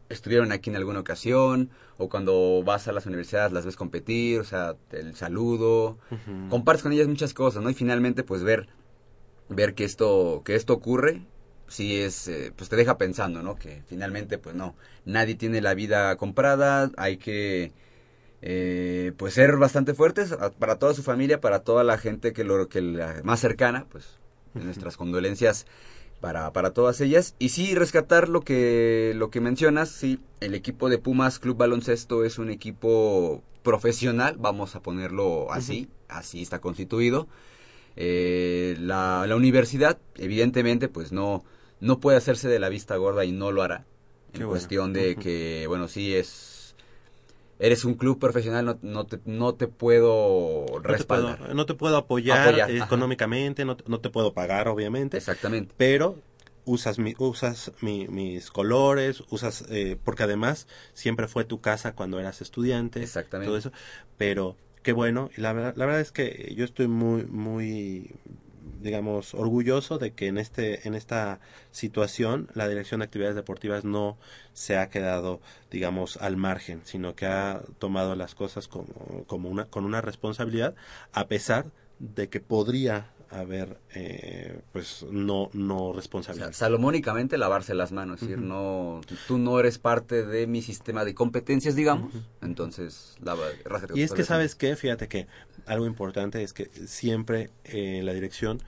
[0.07, 4.45] estuvieron aquí en alguna ocasión, o cuando vas a las universidades las ves competir, o
[4.45, 6.49] sea, el saludo, Ujú.
[6.49, 7.69] compartes con ellas muchas cosas, ¿no?
[7.69, 8.67] Y finalmente, pues ver,
[9.49, 11.25] ver que esto, que esto ocurre,
[11.67, 13.55] sí es, eh, pues te deja pensando, ¿no?
[13.55, 17.73] Que finalmente, pues no, nadie tiene la vida comprada, hay que,
[18.45, 22.67] eh, pues ser bastante fuertes para toda su familia, para toda la gente que lo,
[22.67, 24.19] que la más cercana, pues
[24.53, 25.65] nuestras condolencias
[26.19, 27.35] para, para todas ellas.
[27.39, 32.25] Y sí, rescatar lo que, lo que mencionas, sí, el equipo de Pumas Club Baloncesto
[32.25, 37.29] es un equipo profesional, vamos a ponerlo así, así está constituido.
[37.95, 41.45] Eh, la, la universidad, evidentemente, pues no,
[41.79, 43.85] no puede hacerse de la vista gorda y no lo hará.
[44.33, 44.49] En bueno.
[44.49, 46.52] cuestión de que, bueno, sí es...
[47.63, 51.37] Eres un club profesional, no, no, te, no te puedo No te, respaldar.
[51.37, 55.15] puedo, no te puedo apoyar, económicamente, no, te- no te puedo pagar, obviamente.
[55.17, 55.73] Exactamente.
[55.77, 56.17] pero
[56.65, 62.19] usas mi, usas mi- mis colores, usas eh, porque además siempre fue tu casa cuando
[62.19, 63.47] eras estudiante, Exactamente.
[63.47, 63.71] todo eso,
[64.17, 68.11] pero qué bueno, y la, verdad- la verdad es que yo estoy muy muy
[68.83, 71.39] digamos orgulloso de que en este en esta
[71.71, 74.17] situación la Dirección de Actividades Deportivas no
[74.53, 75.41] se ha quedado
[75.71, 80.75] digamos al margen, sino que ha tomado las cosas como, como una con una responsabilidad
[81.13, 86.53] a pesar de que podría haber, eh, pues, no, no O sea, responsabilidad.
[86.53, 91.15] salomónicamente lavarse las manos, es decir, no, tú no eres parte de mi sistema de
[91.15, 94.75] competencias, digamos, entonces lava, rájate Y es que, ¿sabes qué?
[94.75, 95.27] Fíjate que
[95.65, 98.61] algo importante es que siempre eh, la dirección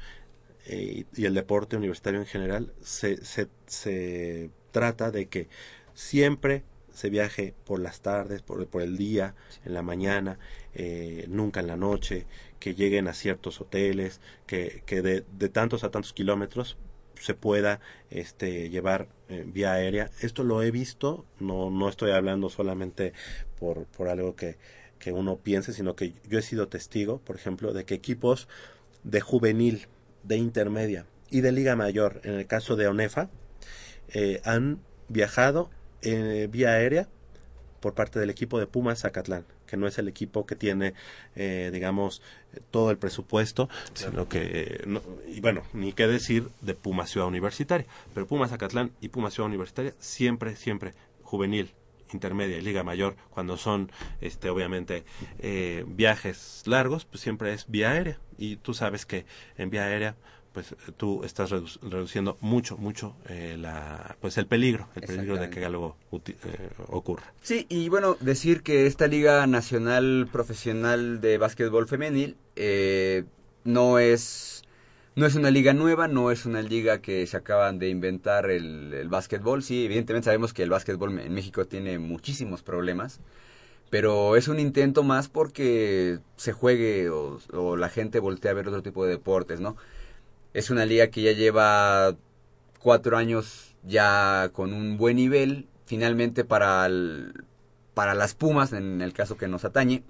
[0.66, 5.48] eh, y el deporte universitario en general se, se, se trata de que
[5.94, 6.64] siempre
[6.96, 10.40] se viaje por las tardes, por, por el día, en la mañana,
[10.74, 12.26] eh, nunca en la noche,
[12.60, 16.78] que lleguen a ciertos hoteles, que, que de, de tantos a tantos kilómetros
[17.20, 17.80] se pueda
[18.10, 20.10] este llevar eh, vía aérea.
[20.22, 23.14] Esto lo he visto, no, no estoy hablando solamente
[23.60, 24.58] por, por algo que,
[25.00, 28.48] que uno piense, sino que yo he sido testigo, por ejemplo, de que equipos
[29.04, 29.88] de juvenil,
[30.24, 33.30] de intermedia y de liga mayor, en el caso de ONEFA,
[34.10, 35.70] eh, han viajado
[36.06, 37.08] eh, vía aérea
[37.82, 40.94] por parte del equipo de Pumas Zacatlán, que no es el equipo que tiene,
[41.36, 42.22] eh, digamos,
[42.72, 47.28] todo el presupuesto, sino que, eh, no- y bueno, ni qué decir de Pumas Ciudad
[47.28, 51.74] Universitaria, pero Pumas Zacatlán y Pumas Ciudad Universitaria siempre, siempre juvenil,
[52.14, 53.92] intermedia y liga mayor, cuando son,
[54.22, 55.04] este, obviamente,
[55.40, 59.26] eh, viajes largos, pues siempre es vía aérea, y tú sabes que
[59.58, 60.16] en vía aérea
[60.56, 65.50] pues tú estás redu- reduciendo mucho, mucho eh, la, pues el peligro, el peligro de
[65.50, 67.34] que algo eh, ocurra.
[67.44, 73.26] Sí, y bueno, decir que esta Liga Nacional Profesional de Básquetbol Femenil eh,
[73.66, 74.64] no es
[75.18, 78.94] no es una liga nueva, no es una liga que se acaban de inventar el,
[78.94, 79.62] el básquetbol.
[79.64, 83.20] Sí, evidentemente sabemos que el básquetbol en México tiene muchísimos problemas,
[83.90, 88.68] pero es un intento más porque se juegue o, o la gente voltea a ver
[88.68, 89.78] otro tipo de deportes, ¿no?
[90.56, 92.16] Es una liga que ya lleva
[92.80, 95.68] cuatro años ya con un buen nivel.
[95.86, 97.44] Finalmente para, el-
[97.94, 100.04] para las Pumas, en el caso que nos atañe,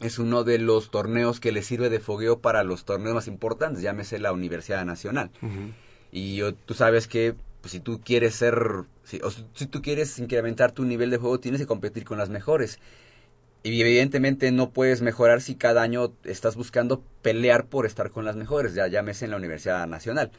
[0.00, 3.82] es uno de los torneos que le sirve de fogueo para los torneos más importantes,
[3.82, 5.30] llámese la Universidad Nacional.
[6.10, 9.82] Y yo- tú sabes que pues, si tú quieres ser, si, o si, si tú
[9.82, 12.78] quieres incrementar tu nivel de juego, tienes que competir con las mejores.
[13.66, 18.36] Y evidentemente no puedes mejorar si cada año estás buscando pelear por estar con las
[18.36, 20.30] mejores, ya llámese en la Universidad Nacional.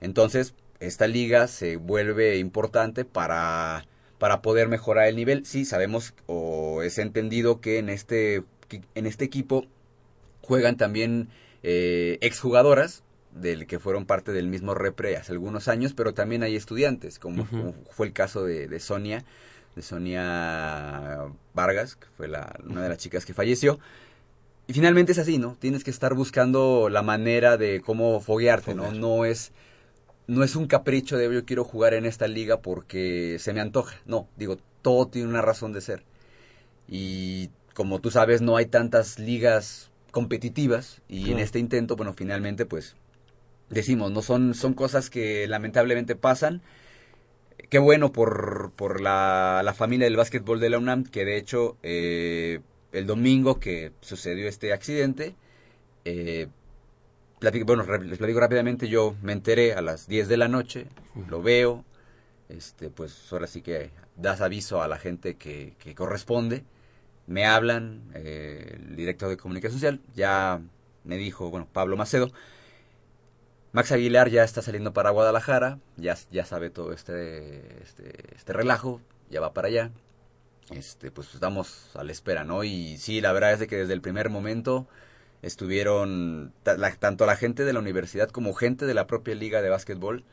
[0.00, 3.84] Entonces, esta liga se vuelve importante para,
[4.18, 5.46] para poder mejorar el nivel.
[5.46, 8.42] Sí, sabemos o es entendido que en este,
[8.96, 9.64] en este equipo
[10.40, 11.28] juegan también
[11.62, 16.56] eh, exjugadoras del que fueron parte del mismo repre hace algunos años, pero también hay
[16.56, 17.46] estudiantes, como,
[17.92, 19.24] fue el caso de, de Sonia,
[19.76, 23.78] de Sonia Vargas, que fue la, una de las chicas que falleció.
[24.66, 25.56] Y finalmente es así, ¿no?
[25.58, 28.92] Tienes que estar buscando la manera de cómo foguearte, ¿no?
[28.92, 29.52] No es,
[30.26, 33.96] no es un capricho de yo quiero jugar en esta liga porque se me antoja.
[34.06, 36.04] No, digo, todo tiene una razón de ser.
[36.88, 42.66] Y como tú sabes, no hay tantas ligas competitivas y en este intento, bueno, finalmente
[42.66, 42.96] pues
[43.70, 46.62] decimos, no son, son cosas que lamentablemente pasan.
[47.68, 51.76] Qué bueno por, por la, la familia del básquetbol de la UNAM, que de hecho
[51.82, 52.60] eh,
[52.92, 55.34] el domingo que sucedió este accidente,
[56.04, 56.48] eh,
[57.40, 60.86] platico- bueno, les platico rápidamente, yo me enteré a las 10 de la noche,
[61.30, 61.84] lo veo,
[62.50, 66.64] este, pues ahora sí que das aviso a la gente que, que corresponde,
[67.26, 70.60] me hablan, eh, el director de comunicación social, ya
[71.04, 72.32] me dijo, bueno, Pablo Macedo,
[73.72, 79.00] Max Aguilar ya está saliendo para Guadalajara, ya, ya sabe todo este, este, este relajo,
[79.30, 79.90] ya va para allá.
[80.70, 82.64] Este, pues estamos a la espera, ¿no?
[82.64, 84.86] Y sí, la verdad es que desde el primer momento
[85.42, 89.70] estuvieron la- tanto la gente de la universidad como gente de la propia liga de
[89.70, 90.24] básquetbol.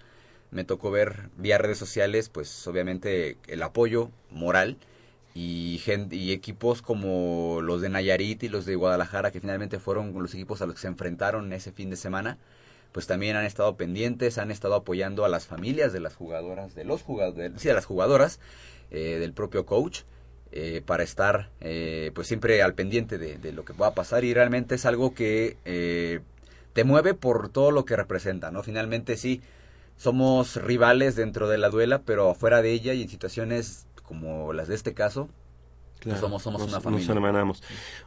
[0.51, 4.77] Me tocó ver vía redes sociales, pues obviamente el apoyo moral
[5.35, 10.13] y, gen- y equipos como los de Nayarit y los de Guadalajara, que finalmente fueron
[10.21, 12.37] los equipos a los que se enfrentaron ese fin de semana,
[12.91, 16.85] pues también han estado pendientes, han estado apoyando a las familias de las jugadoras, de
[16.85, 18.39] los jugadores, sí, de las jugadoras,
[18.91, 20.01] eh, del propio coach,
[20.51, 24.73] eh, para estar eh, pues siempre al pendiente de, lo que pueda pasar y realmente
[24.73, 26.21] es algo que eh,
[26.73, 28.63] te mueve por todo lo que representa, ¿no?
[28.63, 29.43] Finalmente sí,
[29.95, 34.67] somos rivales dentro de la duela, pero afuera de ella y en situaciones como las
[34.67, 35.29] de este caso,
[35.99, 37.07] Claro, somos- somos nos, una familia.
[37.07, 37.63] Nos hermanamos.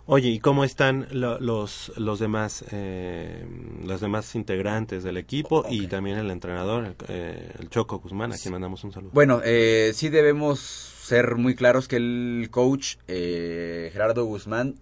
[0.06, 3.46] Oye, ¿y cómo están lo- los los demás eh,
[3.84, 8.38] los demás integrantes del equipo y también el entrenador, el, eh, el Choco Guzmán, a
[8.38, 9.10] quien mandamos un saludo?
[9.12, 14.76] Bueno, eh, sí debemos ser muy claros que el coach eh, Gerardo Guzmán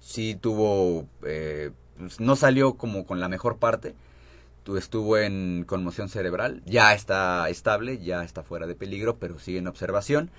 [0.00, 3.94] sí tuvo, eh, pues, no salió como con la mejor parte,
[4.64, 9.58] Tu- estuvo en conmoción cerebral, ya está estable, ya está fuera de peligro, pero sigue
[9.58, 10.30] en observación.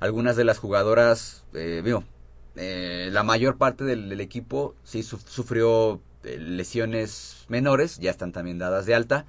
[0.00, 2.04] Algunas de las jugadoras, eh, digo,
[2.56, 8.32] eh, la mayor parte del, del equipo sí su- sufrió eh, lesiones menores ya están
[8.32, 9.26] también dadas de alta.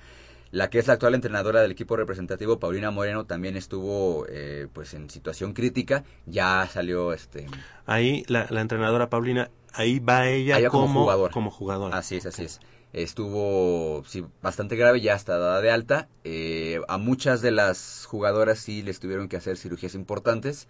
[0.49, 4.93] La que es la actual entrenadora del equipo representativo, Paulina Moreno, también estuvo eh, pues
[4.93, 6.05] en situación crítica.
[6.25, 7.47] Ya salió este
[7.85, 11.33] Ahí la, la entrenadora Paulina, ahí va ella como como, jugadora.
[11.33, 11.97] como jugadora.
[11.97, 12.61] Así es, así es.
[12.93, 16.07] Estuvo sí, bastante grave, ya está dada de alta.
[16.23, 20.67] Eh, a muchas de las jugadoras sí les tuvieron que hacer cirugías importantes.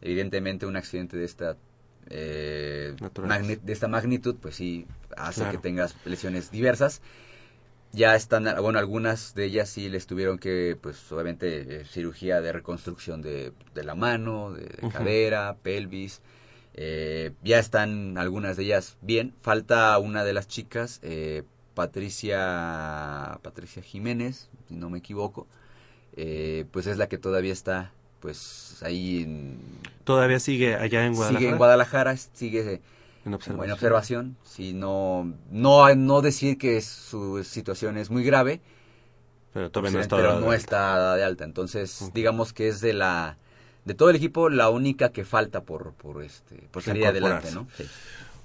[0.00, 1.56] Evidentemente un accidente de esta
[2.10, 2.96] eh,
[3.62, 5.58] de esta magnitud, pues sí hace Claro.
[5.58, 7.02] que tengas lesiones diversas.
[7.92, 12.52] Ya están, bueno, algunas de ellas sí les tuvieron que, pues obviamente, eh, cirugía de
[12.52, 16.22] reconstrucción de, de la mano, de, cadera, pelvis.
[17.42, 19.34] Ya están algunas de ellas bien.
[19.42, 21.42] Falta una de las chicas, eh,
[21.78, 25.46] Patricia Patricia Jiménez, si no me equivoco.
[26.16, 29.60] Eh, pues es la que todavía está, pues ahí en,
[30.02, 31.38] Todavía sigue allá en Guadalajara.
[31.38, 32.80] sigue en Guadalajara, sigue
[33.24, 34.36] En en observación.
[34.42, 38.60] Si no, no, no decir que su situación es muy grave,
[39.54, 40.16] Pero todavía no está.
[40.16, 41.44] pero dada no de está de alta.
[41.44, 43.38] Entonces, digamos que es de la
[43.84, 47.68] de todo el equipo la única que falta por por este por salir adelante, ¿no?
[47.76, 47.84] Sí.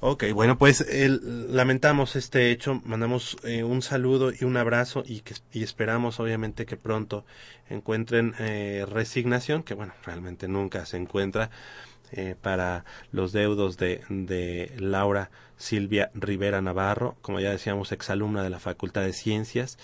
[0.06, 5.22] Ok, bueno, pues el- lamentamos este hecho, mandamos eh, un saludo y un abrazo y,
[5.22, 7.26] que, y esperamos obviamente que pronto
[7.70, 11.52] encuentren eh, resignación, que bueno, realmente nunca se encuentra
[12.12, 18.50] eh, para los deudos de, de Laura Silvia Rivera Navarro, como ya decíamos, exalumna de
[18.50, 19.78] la Facultad de Ciencias,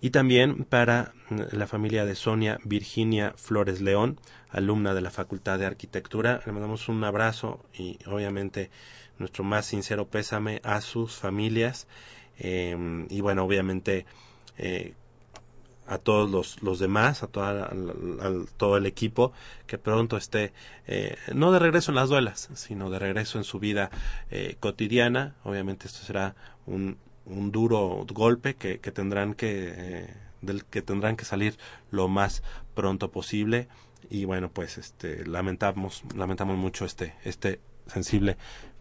[0.00, 4.18] y también para mm, la familia de Sonia Virginia Flores León,
[4.50, 6.40] alumna de la Facultad de Arquitectura.
[6.46, 8.70] Le mandamos un abrazo y obviamente
[9.18, 11.86] nuestro más sincero pésame a sus familias
[12.38, 14.06] eh, y bueno, obviamente
[14.58, 14.94] eh,
[15.88, 17.72] a todos los, los demás, a, toda,
[18.56, 19.32] todo el equipo,
[19.66, 20.52] que pronto esté,
[20.86, 23.90] eh, no de regreso en las duelas, sino de regreso en su vida
[24.30, 25.34] eh, cotidiana.
[25.44, 31.16] Obviamente esto será un, un duro golpe que, que tendrán que, eh, del que tendrán
[31.16, 31.56] que salir
[31.90, 32.42] lo más
[32.74, 33.68] pronto posible.
[34.10, 38.36] Y bueno, pues este, lamentamos, lamentamos mucho este, este sensible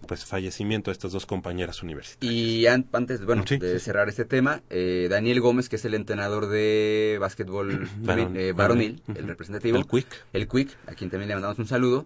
[0.05, 2.33] pues fallecimiento de estas dos compañeras universitarias.
[2.33, 3.85] Y an- antes, bueno, Sí, de sí.
[3.85, 7.87] cerrar este tema, eh, Daniel Gómez, que es el entrenador de básquetbol
[8.35, 10.07] eh, varonil, el representativo, El Quick.
[10.33, 12.05] el Quick, a quien también le mandamos un saludo.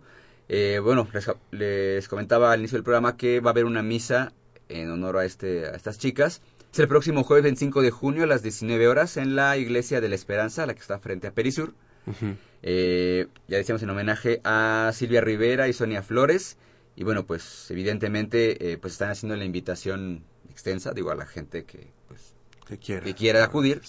[0.49, 4.33] Eh, bueno, les, les comentaba al inicio del programa que va a haber una misa
[4.69, 6.41] en honor a, este, a estas chicas.
[6.73, 10.07] Es el próximo jueves 25 de junio a las 19 horas en la Iglesia de
[10.09, 11.73] la Esperanza, la que está frente a Perisur.
[12.63, 16.57] Eh, ya decíamos en homenaje a Silvia Rivera y Sonia Flores.
[16.95, 21.63] Y bueno, pues evidentemente eh, pues están haciendo la invitación extensa, digo, a la gente
[21.63, 22.33] que pues
[22.67, 23.81] que quiera, que quiera acudir.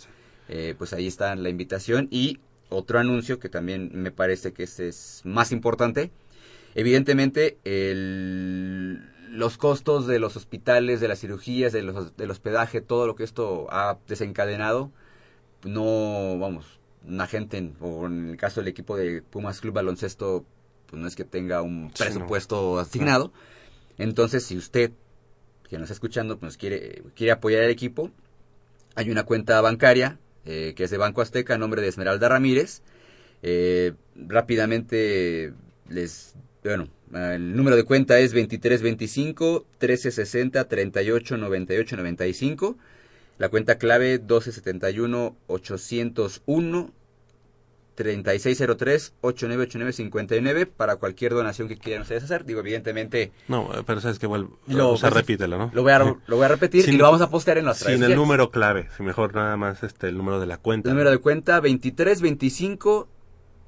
[0.49, 2.09] Eh, pues ahí está la invitación.
[2.11, 2.39] Y
[2.69, 6.11] otro anuncio que también me parece que este es más importante.
[6.75, 13.07] Evidentemente, el- los costos de los hospitales, de las cirugías, de los, del hospedaje, todo
[13.07, 14.91] lo que esto ha desencadenado,
[15.65, 16.67] no, vamos,
[17.07, 20.45] una gente, en- o en el caso del equipo de Pumas Club Baloncesto,
[20.93, 22.11] pues no es que tenga un Sí, no.
[22.11, 23.32] presupuesto asignado.
[23.97, 24.90] Entonces, si usted,
[25.70, 28.11] que nos está escuchando, pues quiere, quiere apoyar al equipo,
[28.95, 32.82] hay una cuenta bancaria eh, que es de Banco Azteca a nombre de Esmeralda Ramírez.
[33.43, 35.55] Eh, rápidamente
[35.88, 42.76] les, bueno, el número de cuenta es 2325 1360 38 98 95.
[43.38, 46.93] La cuenta clave 1271 801
[47.95, 52.45] 3603 8989 59 para cualquier donación que quieran ustedes hacer.
[52.45, 55.70] Digo, evidentemente No, pero sabes que vuelvo, Lo- o sea, pues, repítelo, ¿no?
[55.74, 57.86] lo voy a, lo voy a repetir Sin- y lo vamos a postear en nuestras
[57.93, 58.16] Sin redes el sociales.
[58.16, 60.88] número clave, si mejor nada más este el número de la cuenta.
[60.88, 63.09] El número de cuenta 2325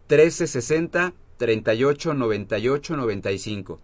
[0.09, 3.81] 1360 38 98 95.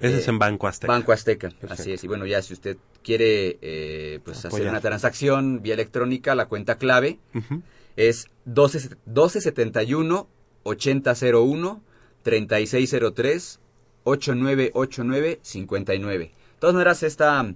[0.00, 0.92] Ese eh, es en Banco Azteca.
[0.92, 1.72] Banco Azteca, Perfecto.
[1.74, 2.04] así es.
[2.04, 4.70] Y bueno, ya si usted quiere eh, pues hacer Apoyar.
[4.70, 7.62] una transacción vía electrónica, la cuenta clave Ujú.
[7.96, 10.28] Es 12, 1271
[10.64, 11.82] 8001
[12.22, 13.60] 3603
[14.04, 16.24] 8989 59.
[16.24, 17.54] De todas maneras, esta,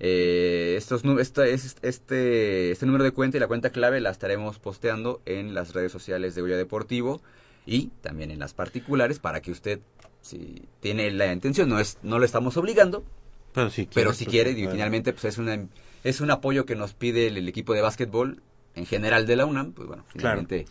[0.00, 4.10] eh, estos, nu- esta- es- este, este número de cuenta y la cuenta clave la
[4.10, 7.20] estaremos posteando en las redes sociales de Goya Deportivo
[7.66, 9.80] y también en las particulares para que usted,
[10.22, 13.04] si tiene la intención, no, es, no lo estamos obligando,
[13.52, 15.66] Pero si quiere, pero si pues, quiere, y finalmente pues es, una,
[16.04, 18.40] es un apoyo que nos pide el, el equipo de básquetbol
[18.78, 20.66] en general de la UNAM, pues bueno, finalmente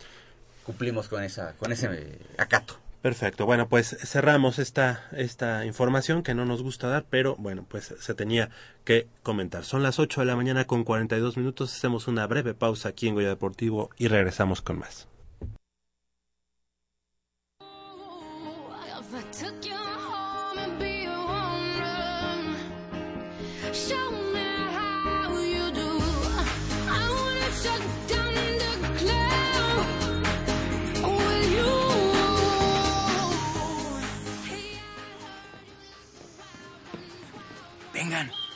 [0.64, 2.76] cumplimos con, esa, con ese acato.
[3.02, 3.46] Perfecto.
[3.46, 8.14] Bueno, pues cerramos esta, esta información que no nos gusta dar, pero bueno, pues se
[8.14, 8.50] tenía
[8.84, 9.64] que comentar.
[9.64, 11.72] Son las 8 de la mañana con 42 minutos.
[11.72, 15.06] Hacemos una breve pausa aquí en Goya Deportivo y regresamos con más.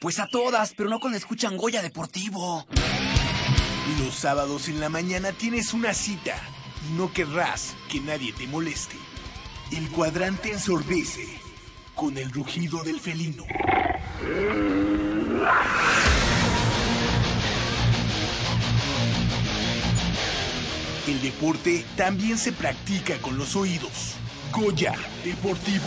[0.00, 2.66] Pues a todas, pero no cuando escuchan Goya Deportivo.
[4.00, 6.36] Los sábados en la mañana tienes una cita
[6.96, 8.96] no querrás que nadie te moleste.
[9.72, 11.26] El cuadrante ensordece
[11.94, 13.44] con el rugido del felino.
[21.08, 24.14] El deporte también se practica con los oídos.
[24.52, 24.92] Goya
[25.24, 25.86] Deportivo.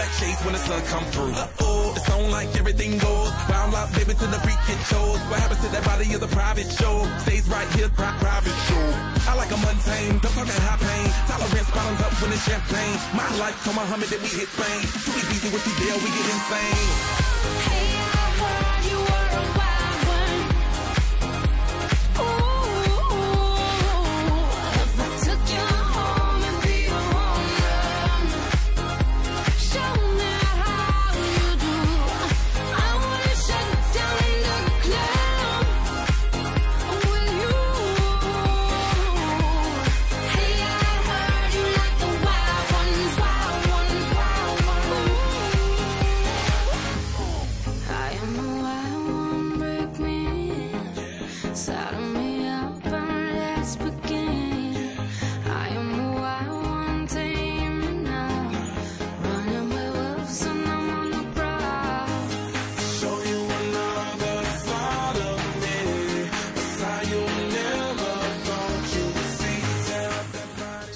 [0.00, 1.32] Black shades when the sun come through.
[1.36, 3.32] Uh-oh, it's on like everything goes.
[3.52, 4.80] Round up, baby, to the freak it.
[5.28, 7.04] What happens to that body is a private show.
[7.24, 8.86] Stays right here, pri- private show.
[9.28, 11.08] I like a mundane, don't talk high pain.
[11.28, 12.96] Tolerance bottoms up when it's champagne.
[13.12, 14.80] My life, to Muhammad, then we hit Spain.
[15.04, 17.19] Too easy with the deal, we get insane.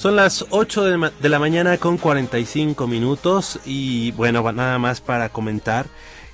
[0.04, 0.84] Son las 8
[1.22, 5.86] de, la mañana con 45 minutos y bueno, nada más para comentar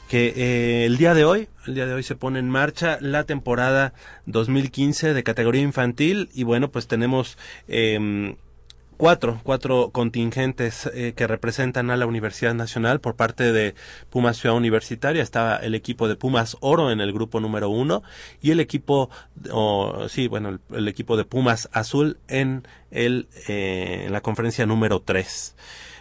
[0.08, 3.22] que eh, el día de hoy, el día de hoy se pone en marcha la
[3.22, 3.92] temporada
[4.26, 8.34] 2015 de categoría infantil y bueno, pues tenemos em,
[9.00, 13.74] cuatro, cuatro contingentes eh, que representan a la Universidad Nacional por parte de
[14.10, 15.22] Pumas Ciudad Universitaria.
[15.22, 18.02] Estaba el equipo de Pumas Oro en el grupo número uno
[18.42, 19.08] y el equipo,
[20.10, 25.56] sí, bueno, el, equipo de Pumas Azul en el, eh, en la conferencia número tres.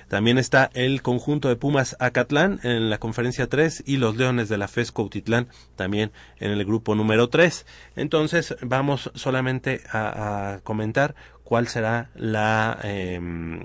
[0.10, 4.58] También está el conjunto de Pumas Acatlán en la conferencia 3 y los Leones de
[4.58, 7.68] la FES Cuautitlán también en el grupo número 3.
[7.96, 11.14] Entonces vamos solamente a comentar
[11.50, 13.20] cuál será la, eh,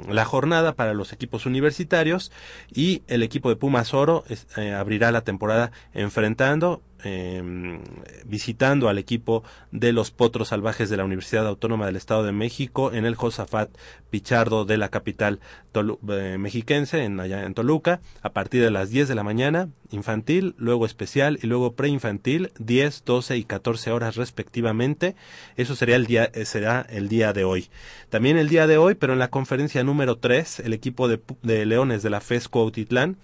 [0.09, 2.33] la jornada para los equipos universitarios.
[2.73, 4.25] Y el equipo de Pumas Oro
[4.57, 7.81] eh, abrirá la temporada enfrentando eh,
[8.25, 12.93] visitando al equipo de los Potros Salvajes de la Universidad Autónoma del Estado de México
[12.93, 13.71] en el Josafat
[14.11, 15.41] Pichardo de la capital
[15.75, 20.55] eh, mexiquense, en, allá en Toluca, a partir de las 10 de la mañana, infantil,
[20.57, 25.17] luego especial y luego preinfantil, 10, 12 y 14 horas respectivamente.
[25.57, 27.69] Eso sería el día, eh, será el día de hoy.
[28.09, 31.67] También el día de hoy, pero en la conferencia número 3, el equipo de, de
[31.67, 33.17] Leones de la FES Cuautitlán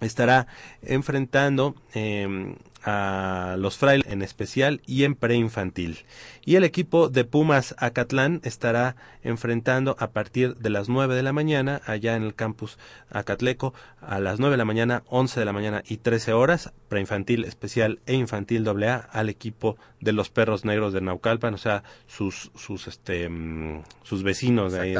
[0.00, 0.46] estará
[0.82, 6.04] enfrentando eh, a los frailes en especial y en preinfantil.
[6.44, 11.32] Y el equipo de Pumas Acatlán estará enfrentando a partir de las 9 de la
[11.32, 12.78] mañana allá en el campus
[13.10, 17.44] Acatleco a las 9 de la mañana, 11 de la mañana y 13 horas, preinfantil
[17.44, 22.50] especial e infantil AA al equipo de los perros negros de Naucalpan, o sea, sus
[22.56, 24.94] sus este mm, sus vecinos de ahí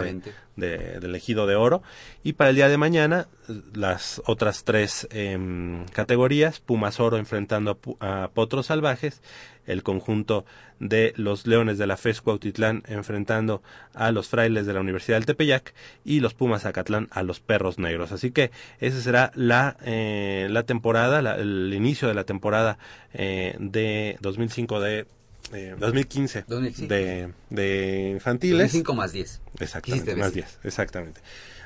[0.56, 1.82] de, del ejido de oro.
[2.22, 3.26] Y para el día de mañana,
[3.74, 9.20] las otras tres em, categorías, Pumas Oro enfrentando a, Potros Salvajes,
[9.66, 10.44] el conjunto
[10.80, 13.62] de los Leones de la FES Cuautitlán enfrentando
[13.94, 15.72] a los Frailes de la Universidad del Tepeyac
[16.04, 18.10] y los Pumas Acatlán a los Perros Negros.
[18.10, 18.50] Así que
[18.80, 22.78] esa será la, eh, la temporada, la- el inicio de la temporada
[23.14, 25.06] eh, de 2005 de...
[25.52, 26.86] eh, 2015, 2015.
[26.92, 29.40] de, de infantiles 5 más 10.
[29.60, 30.44] Exactamente, más decir.
[30.44, 31.20] 10, exactamente.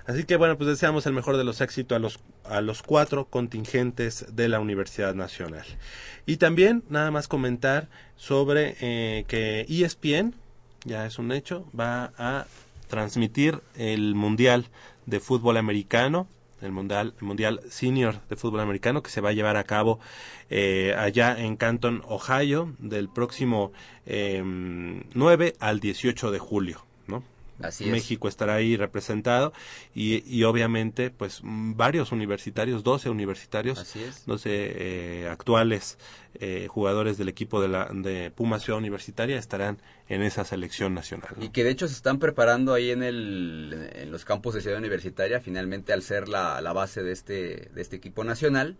[0.06, 3.24] Así que bueno, pues deseamos el mejor de los éxitos a los, a los cuatro
[3.24, 5.64] contingentes de la Universidad Nacional.
[6.26, 10.34] Y también, nada más comentar sobre eh, que ESPN,
[10.84, 12.46] ya es un hecho, va a
[12.88, 14.66] transmitir el Mundial
[15.06, 16.28] de Fútbol Americano,
[16.62, 19.98] el Mundial, el mundial Senior de Fútbol Americano, que se va a llevar a cabo
[20.50, 23.72] eh, allá en Canton, Ohio, del próximo
[24.06, 27.24] eh, 9 al 18 de julio, ¿no?
[27.60, 27.90] Así es.
[27.90, 29.52] México estará ahí representado
[29.94, 34.26] y, y obviamente pues varios universitarios, 12 universitarios, Así es.
[34.26, 35.98] 12 eh, actuales
[36.38, 41.30] eh, jugadores del equipo de, la, de Puma Ciudad Universitaria estarán en esa selección nacional.
[41.36, 41.44] ¿no?
[41.44, 44.78] Y que de hecho se están preparando ahí en, el, en los campus de Ciudad
[44.78, 48.76] Universitaria, finalmente al ser la, la base de este, de este equipo nacional.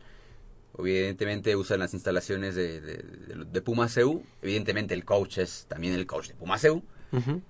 [0.79, 4.23] Evidentemente usan las instalaciones de, de, de, de Puma CU.
[4.43, 6.83] Evidentemente el coach es también el coach de Puma CU.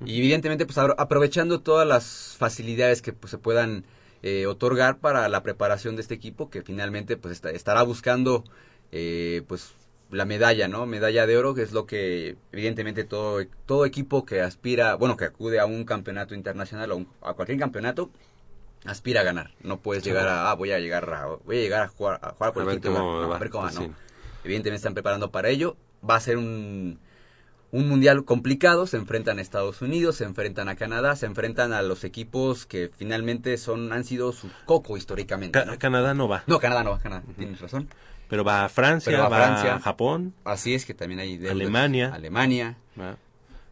[0.05, 3.85] Y evidentemente, pues apro- aprovechando todas las facilidades que pues, se puedan
[4.23, 8.45] eh, otorgar para la preparación de este equipo, que finalmente pues esta- estará buscando
[8.93, 9.73] eh, pues
[10.11, 10.87] la medalla, ¿no?
[10.87, 15.25] Medalla de oro, que es lo que evidentemente todo, todo equipo que aspira, bueno, que
[15.25, 18.11] acude a un campeonato internacional o a cualquier campeonato,
[18.85, 19.51] aspira a ganar.
[19.63, 22.31] No puedes llegar a, ah, voy a llegar a, voy a llegar a jugar, a
[22.31, 22.81] jugar por A el.
[22.99, 23.97] No, a ver cómo no.
[24.45, 25.77] Evidentemente están preparando para ello.
[26.09, 27.01] Va a ser un,
[27.77, 28.87] un mundial complicado.
[28.87, 32.91] Se enfrentan a Estados Unidos, se enfrentan a Canadá, se enfrentan a los equipos que
[32.97, 35.63] finalmente son han sido su coco históricamente.
[35.79, 37.89] Canadá no va, No, Canadá no va, Canadá, tienes razón.
[38.29, 39.79] pero va a Francia, Pero va va, a Francia.
[39.81, 41.47] Japón, Así es que también hay.
[41.47, 42.13] Alemania.
[42.15, 42.77] Alemania.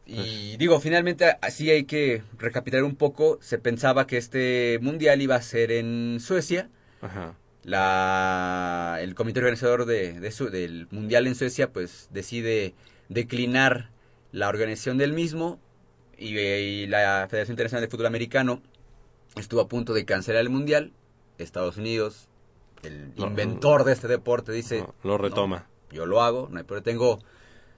[0.06, 3.38] Y digo, finalmente así hay que recapitular un poco.
[3.40, 6.68] Se pensaba que este mundial iba a ser en Suecia.
[7.00, 7.34] Ajá.
[7.62, 12.74] la el comité organizador de, de su- del mundial en Suecia pues decide
[13.08, 13.88] declinar
[14.34, 15.60] la organización del mismo
[16.18, 18.60] y, y la Federación Internacional de Fútbol Americano
[19.36, 20.92] estuvo a punto de cancelar el mundial.
[21.38, 22.28] Estados Unidos
[22.82, 25.66] el No, inventor de este deporte dice No, lo retoma.
[25.90, 27.18] "No, yo lo hago pero tengo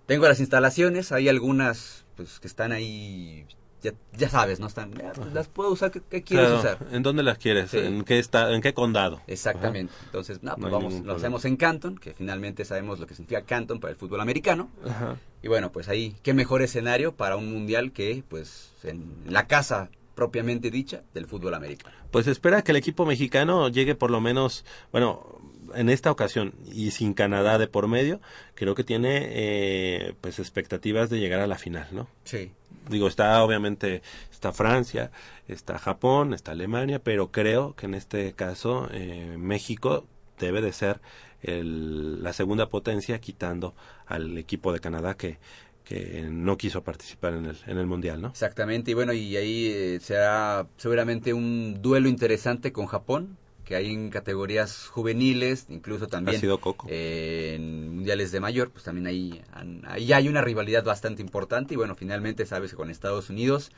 [0.06, 3.46] tengo las instalaciones hay algunas pues que están ahí
[3.82, 6.78] ya, ya sabes no están "Ah, pues, las puedo usar qué, qué quieres Claro, usar
[6.92, 7.70] ¿En dónde las quieres?
[7.70, 7.78] Sí.
[7.78, 9.20] ¿En qué está, en qué condado?
[9.26, 9.92] Exactamente.
[10.06, 13.78] Entonces, no, pues vamos, lo hacemos en Canton, que finalmente sabemos lo que significa Canton
[13.80, 14.68] para el fútbol americano.
[14.84, 15.16] Ajá.
[15.42, 19.90] Y bueno, pues ahí, qué mejor escenario para un mundial que, pues, en la casa
[20.14, 21.94] propiamente dicha del fútbol americano.
[22.10, 25.38] Pues espera que el equipo mexicano llegue por lo menos, bueno,
[25.74, 28.20] en esta ocasión y sin Canadá de por medio,
[28.54, 32.08] creo que tiene eh, pues expectativas de llegar a la final, ¿no?
[32.24, 32.50] Sí.
[32.88, 35.10] Digo, está obviamente, está Francia,
[35.48, 40.06] está Japón, está Alemania, pero creo que en este caso eh, México
[40.38, 41.00] debe de ser
[41.42, 43.74] el- la segunda potencia quitando
[44.06, 45.38] al equipo de Canadá que,
[45.84, 48.36] que no quiso participar en el, en el Mundial, ¿no?
[48.36, 48.90] Exactamente.
[48.90, 54.10] Y bueno, y ahí eh, será seguramente un duelo interesante con Japón, que hay en
[54.10, 56.86] categorías juveniles, incluso también Ha sido Coco.
[56.88, 59.42] eh, en mundiales de mayor, pues también ahí,
[59.88, 63.72] ahí hay una rivalidad bastante importante y bueno, finalmente sabes que con Estados Unidos,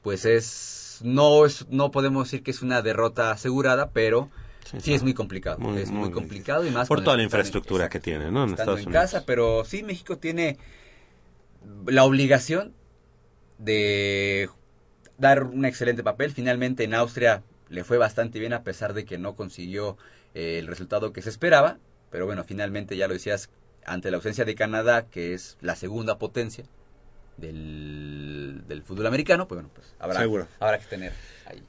[0.00, 4.30] pues es no es no podemos decir que es una derrota asegurada, pero
[4.64, 7.24] sí, Sí, es muy complicado, muy- es muy, muy complicado y más Por toda la
[7.24, 8.44] infraestructura que tiene, ¿no?
[8.44, 9.02] En Estados en Unidos.
[9.02, 10.56] casa, pero sí México tiene
[11.86, 12.74] la obligación
[13.58, 14.48] de
[15.18, 16.30] dar un excelente papel.
[16.32, 19.96] Finalmente en Austria le fue bastante bien a pesar de que no consiguió
[20.34, 21.78] eh, el resultado que se esperaba.
[22.10, 23.48] Pero bueno, finalmente ya lo decías,
[23.86, 26.64] ante la ausencia de Canadá, que es la segunda potencia
[27.38, 30.46] del, del fútbol americano, pues bueno, pues habrá, Seguro.
[30.60, 31.12] habrá que tener
[31.46, 31.62] ahí.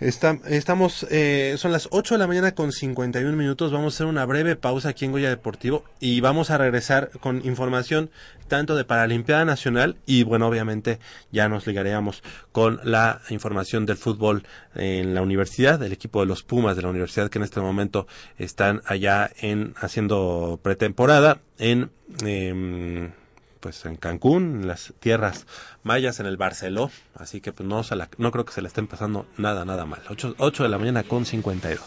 [0.00, 3.70] Está- estamos, eh, son las 8 de la mañana con 51 minutos.
[3.70, 7.44] Vamos a hacer una breve pausa aquí en Goya Deportivo y vamos a regresar con
[7.44, 8.10] información
[8.48, 11.00] tanto de Paralimpiada Nacional y, bueno, obviamente
[11.32, 14.42] ya nos ligaríamos con la información del fútbol
[14.74, 18.06] en la universidad, del equipo de los Pumas de la universidad que en este momento
[18.38, 21.90] están allá en haciendo pretemporada en.
[22.24, 23.12] em,
[23.60, 25.46] pues en Cancún, en las tierras
[25.82, 28.68] mayas, en el Barceló, así que pues no, se la- no creo que se le
[28.68, 30.02] estén pasando nada, nada mal.
[30.08, 31.80] 8, 8 de la mañana con 52.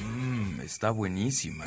[0.00, 1.64] Mmm, está buenísima.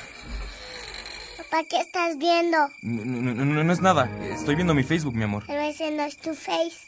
[1.38, 2.58] Papá, ¿qué estás viendo?
[2.82, 4.10] No, no, no, no, no es nada.
[4.24, 5.44] Estoy viendo mi Facebook, mi amor.
[5.48, 6.88] Pero ese no es tu face.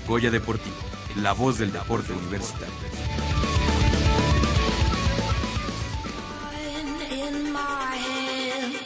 [0.07, 0.77] Goya Deportivo,
[1.17, 2.75] la voz del deporte universitario.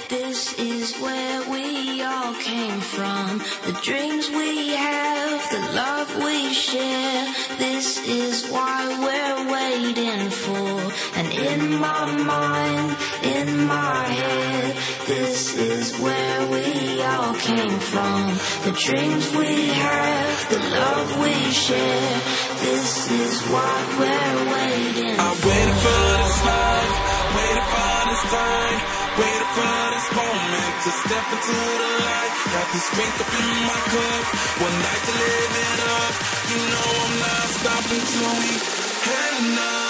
[0.08, 3.38] This is where we all came from.
[3.66, 7.34] The dreams we have, the love we share.
[7.58, 10.92] This is why we're waiting for.
[11.18, 18.32] And in my mind, in my head, this is where we all came from.
[18.64, 22.20] The dreams we have, the love we share.
[22.64, 25.48] This is what we're waiting I for.
[25.48, 26.94] waited for this life,
[27.36, 32.32] waited for this time, waited for this moment to step into the light.
[32.54, 34.24] Got this drink up in my cup,
[34.62, 36.12] one night to live it up.
[36.50, 38.52] You know I'm not stopping till we
[39.08, 39.88] had enough.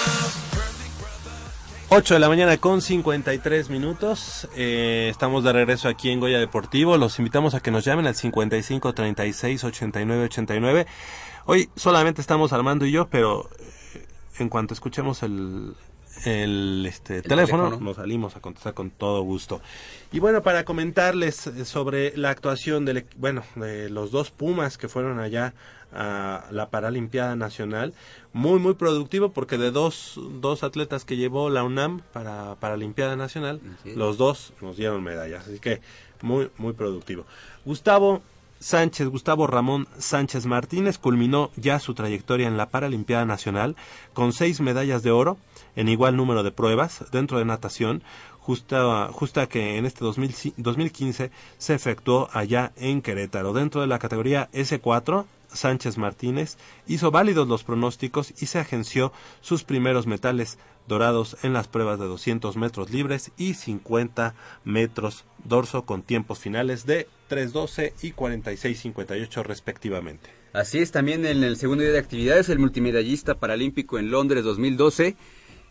[1.90, 4.48] 8 de la mañana con 53 minutos.
[4.54, 6.98] Eh, estamos de regreso aquí en Goya Deportivo.
[6.98, 10.86] Los invitamos a que nos llamen al 55 36 89 89.
[11.46, 13.48] Hoy solamente estamos Armando y yo, pero
[13.94, 14.06] eh,
[14.38, 15.74] en cuanto escuchemos el,
[16.24, 17.84] el, este, teléfono, teléfono.
[17.84, 19.60] nos salimos a contestar con todo gusto.
[20.12, 24.88] Y bueno, para comentarles eh, sobre la actuación del, bueno, de los dos Pumas que
[24.88, 25.54] fueron allá
[25.92, 27.94] a la Paralimpiada Nacional,
[28.32, 33.60] muy muy productivo porque de dos, dos atletas que llevó la UNAM para Paralimpiada Nacional,
[33.84, 35.80] los dos nos dieron medallas, así que
[36.20, 37.24] muy muy productivo.
[37.64, 38.22] Gustavo
[38.60, 43.76] Sánchez, Gustavo Ramón Sánchez Martínez culminó ya su trayectoria en la Paralimpiada Nacional
[44.14, 45.38] con seis medallas de oro
[45.78, 48.02] en igual número de pruebas dentro de natación,
[48.40, 53.52] justa, justa que en este 2000 2015 se efectuó allá en Querétaro.
[53.52, 56.58] Dentro de la categoría S4, Sánchez Martínez
[56.88, 60.58] hizo válidos los pronósticos y se agenció sus primeros metales
[60.88, 66.86] dorados en las pruebas de 200 metros libres y 50 metros dorso con tiempos finales
[66.86, 70.30] de 3.12 y 46.58 respectivamente.
[70.52, 75.14] Así es, también en el segundo día de actividades, el multimedallista paralímpico en Londres 2012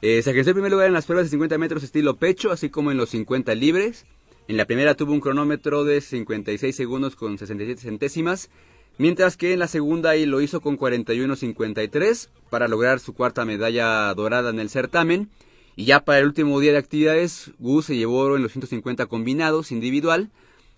[0.02, 2.70] eh, se alcanzó el primer lugar en las pruebas de 50 metros estilo pecho, así
[2.70, 4.06] como en los 50 libres.
[4.48, 8.50] En la primera tuvo un cronómetro de 56 segundos con 67 centésimas,
[8.98, 14.52] mientras que en la segunda lo hizo con 41.53 para lograr su cuarta medalla dorada
[14.52, 15.30] en el certamen.
[15.76, 19.72] Y ya para el último día de actividades, Gus se llevó en los 150 combinados
[19.72, 20.30] individual,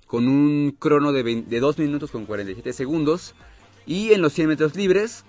[0.07, 3.36] con un crono de, 20 de 2 minutos con 47 segundos.
[3.86, 5.26] Y en los 100 metros libres,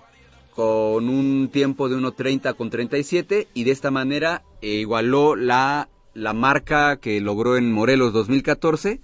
[0.55, 3.47] con un tiempo de 1.30 con 37.
[3.53, 8.99] Y de esta manera eh, igualó la, la marca que logró en Morelos 2014,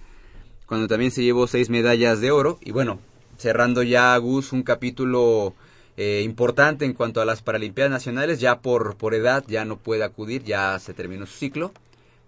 [0.66, 2.58] cuando también se llevó 6 medallas de oro.
[2.60, 2.98] Y bueno,
[3.38, 5.54] cerrando ya Gus un capítulo
[5.96, 10.04] eh, importante en cuanto a las Paralimpiadas Nacionales, ya por, por edad ya no puede
[10.04, 11.72] acudir, ya se terminó su ciclo,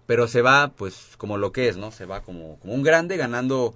[0.07, 1.91] pero se va pues como lo que es, ¿no?
[1.91, 3.75] Se va como, como un grande ganando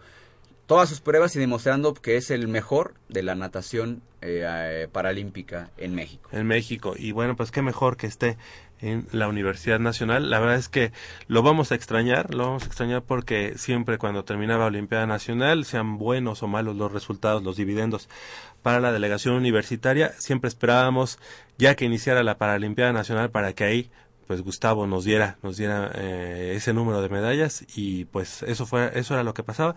[0.66, 5.70] todas sus pruebas y demostrando que es el mejor de la natación eh, eh, paralímpica
[5.78, 6.30] en México.
[6.32, 6.96] en México.
[6.98, 8.38] Y bueno, pues qué mejor que esté
[8.82, 10.30] en la Universidad Nacional.
[10.30, 10.92] La verdad es que
[11.28, 15.98] lo vamos a extrañar, lo vamos a extrañar porque siempre cuando terminaba Olimpiada Nacional, sean
[15.98, 18.10] buenos o malos los resultados, los dividendos
[18.62, 21.20] para la delegación universitaria, siempre esperábamos
[21.58, 23.92] ya que iniciara la Paralimpiada Nacional para que ahí
[24.28, 28.92] pues Gustavo nos diera nos diera eh, ese número de medallas y pues eso fue
[28.96, 29.76] eso era lo que pasaba.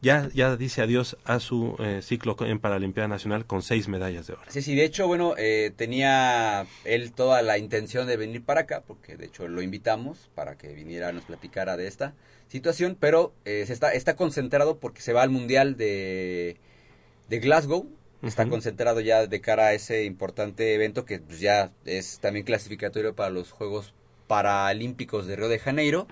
[0.00, 4.32] Ya ya dice adiós a su eh, ciclo en Paralimpiada Nacional con seis medallas de
[4.34, 4.42] oro.
[4.48, 8.82] Sí, sí, de hecho, bueno, eh, tenía él toda la intención de venir para acá,
[8.86, 12.14] porque de hecho lo invitamos para que viniera nos platicara de esta
[12.48, 16.56] situación, pero está, está concentrado porque se va al Mundial de,
[17.28, 17.86] de Glasgow,
[18.22, 23.14] está concentrado ya de cara a ese importante evento que pues, ya es también clasificatorio
[23.14, 23.94] para los Juegos
[24.26, 26.06] Paralímpicos de Río de Janeiro.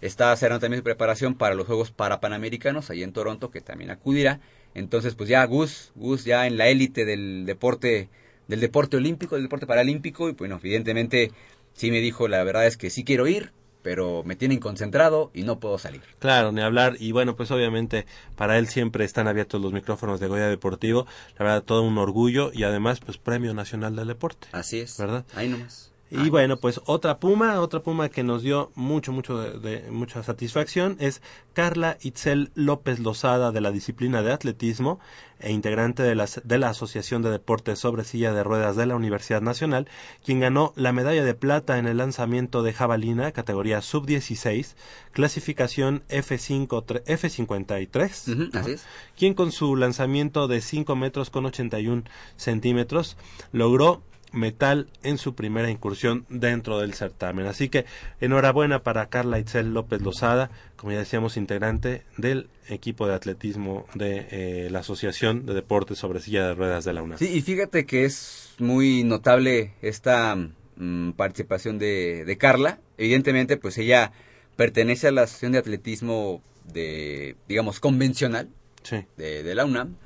[0.00, 4.40] Está haciendo también su preparación para los Juegos Parapanamericanos ahí en Toronto, que también acudirá.
[4.74, 8.08] Entonces, pues ya Gus, Gus ya en la élite del deporte,
[8.48, 11.32] del deporte olímpico, del deporte paralímpico, y bueno, evidentemente
[11.74, 13.52] sí me dijo, la verdad es que sí quiero ir,
[13.82, 16.02] pero me tienen concentrado y no puedo salir.
[16.18, 16.96] Claro, ni hablar.
[16.98, 18.06] Y bueno, pues obviamente
[18.36, 21.06] para él siempre están abiertos los micrófonos de Goya Deportivo.
[21.38, 24.48] La verdad, todo un orgullo y además, pues Premio Nacional del Deporte.
[24.52, 24.98] Así es.
[24.98, 25.24] ¿Verdad?
[25.34, 25.89] Ahí nomás.
[26.12, 30.22] Y bueno, pues otra puma, otra puma que nos dio mucho, mucho de, de- mucha
[30.24, 34.98] satisfacción es Carla Itzel López Lozada de la disciplina de atletismo
[35.38, 38.96] e integrante de la, de la Asociación de Deportes sobre Silla de Ruedas de la
[38.96, 39.88] Universidad Nacional,
[40.24, 44.74] quien ganó la medalla de plata en el lanzamiento de jabalina, categoría sub-16,
[45.12, 48.84] clasificación F5, tre- F53, Ujú, así es.
[49.16, 52.02] quien con su lanzamiento de 5 metros con 81
[52.36, 53.16] centímetros
[53.52, 54.02] logró
[54.32, 57.46] metal en su primera incursión dentro del certamen.
[57.46, 57.84] Así que
[58.20, 64.26] enhorabuena para Carla Itzel López Lozada, como ya decíamos, integrante del equipo de atletismo de
[64.30, 67.18] eh, la Asociación de Deportes sobre Silla de Ruedas de la UNAM.
[67.18, 70.36] Sí, y fíjate que es muy notable esta
[70.76, 72.78] mm, participación de, de Carla.
[72.98, 74.12] Evidentemente, pues ella
[74.56, 78.48] pertenece a la Asociación de Atletismo de, digamos, convencional
[78.82, 79.04] Sí.
[79.16, 79.96] de, de la UNAM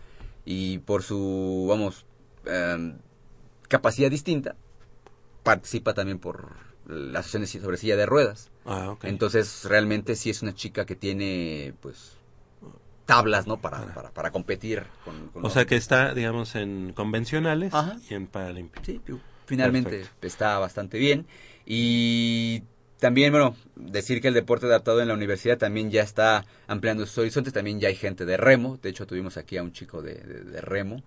[0.44, 2.06] y por su, vamos,
[2.46, 2.94] em,
[3.68, 4.56] capacidad distinta,
[5.42, 6.52] participa también por
[6.86, 8.50] la Asociación de sobre silla de ruedas.
[8.64, 9.04] Ah, ok.
[9.04, 12.12] Entonces, realmente sí es una chica que tiene, pues,
[13.06, 13.58] tablas, ¿no?
[13.58, 17.98] Para, para, para competir con, con O los- sea que está, digamos, en convencionales Ajá.
[18.08, 18.86] y en paralímpicos.
[18.86, 19.00] Sí,
[19.46, 20.26] finalmente Perfecto.
[20.26, 21.26] está bastante bien.
[21.66, 22.62] Y
[22.98, 27.18] también, bueno, decir que el deporte adaptado en la universidad también ya está ampliando sus
[27.18, 27.52] horizontes.
[27.52, 28.78] También ya hay gente de remo.
[28.82, 31.02] De hecho, tuvimos aquí a un chico de, de- de remo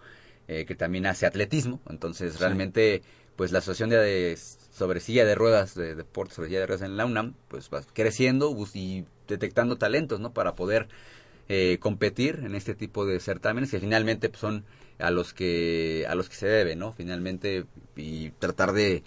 [0.47, 1.79] eh, que también hace atletismo.
[1.89, 2.39] Entonces, Sí.
[2.39, 3.01] realmente,
[3.35, 6.81] pues la asociación de, de sobre silla de ruedas, de deporte sobre silla de ruedas
[6.83, 10.33] en la UNAM, pues va creciendo y detectando talentos, ¿no?
[10.33, 10.87] Para poder
[11.49, 14.65] eh, competir en este tipo de certámenes que finalmente pues, son
[14.99, 16.91] a los que a los que se debe, ¿no?
[16.93, 19.03] Finalmente y tratar de,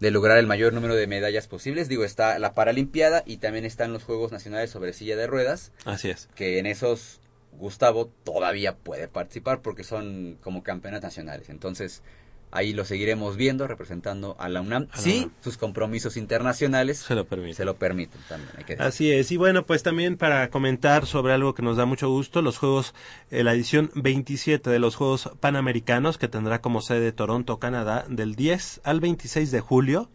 [0.00, 1.88] de lograr el mayor número de medallas posibles.
[1.88, 6.10] Digo, está la Paralimpiada y también están los Juegos Nacionales sobre silla de ruedas, Así
[6.10, 6.28] es.
[6.34, 7.20] que en esos
[7.58, 11.48] Gustavo todavía puede participar porque son como campeones nacionales.
[11.48, 12.02] Entonces,
[12.50, 14.86] ahí lo seguiremos viendo representando a la UNAM.
[14.94, 17.54] Sí, sus compromisos internacionales Se lo permite.
[17.54, 18.50] se lo permiten también.
[18.56, 18.86] Hay que decir.
[18.86, 22.42] Así es, y bueno, pues también para comentar sobre algo que nos da mucho gusto,
[22.42, 22.94] los Juegos,
[23.30, 28.36] eh, la edición 27 de los Juegos Panamericanos, que tendrá como sede Toronto, Canadá, del
[28.36, 30.08] 10 al 26 de julio,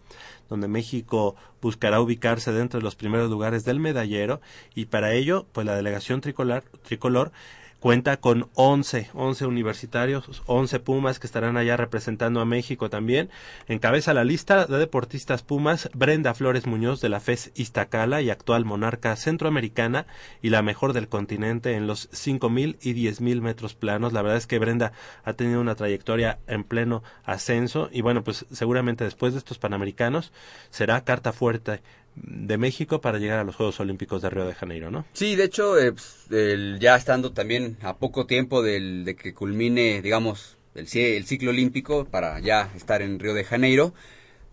[0.49, 4.41] donde México buscará ubicarse dentro de los primeros lugares del medallero,
[4.75, 7.31] y para ello, pues la delegación tricolor, tricolor
[7.79, 13.29] cuenta con 11, 11 universitarios, 11 Pumas que estarán allá representando a México también.
[13.67, 18.65] Encabeza la lista de deportistas Pumas Brenda Flores Muñoz de la FES Iztacala y actual
[18.65, 20.05] monarca centroamericana
[20.41, 24.13] y la mejor del continente en los 5.000 y 10.000 metros planos.
[24.13, 24.91] La verdad es que Brenda
[25.23, 30.33] ha tenido una trayectoria en pleno ascenso y bueno, pues seguramente después de estos Panamericanos
[30.69, 31.81] será carta fuerte
[32.23, 35.05] de México para llegar a los Juegos Olímpicos de Río de Janeiro, ¿no?
[35.13, 39.33] Sí, de hecho, eh, pues, el- ya estando también a poco tiempo del, de que
[39.33, 43.93] culmine, digamos, el, ci- el ciclo olímpico para ya estar en Río de Janeiro,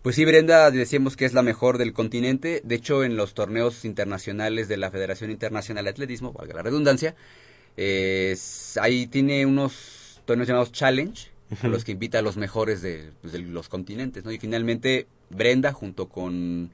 [0.01, 2.61] pues sí, Brenda decíamos que es la mejor del continente.
[2.63, 7.15] De hecho, en los torneos internacionales de la Federación Internacional de Atletismo, valga la redundancia,
[7.75, 8.35] eh,
[8.81, 11.29] ahí tiene unos torneos llamados Challenge,
[11.61, 14.31] a los que invita a los mejores de, pues, de los continentes, ¿no?
[14.31, 16.71] Y finalmente, Brenda, junto con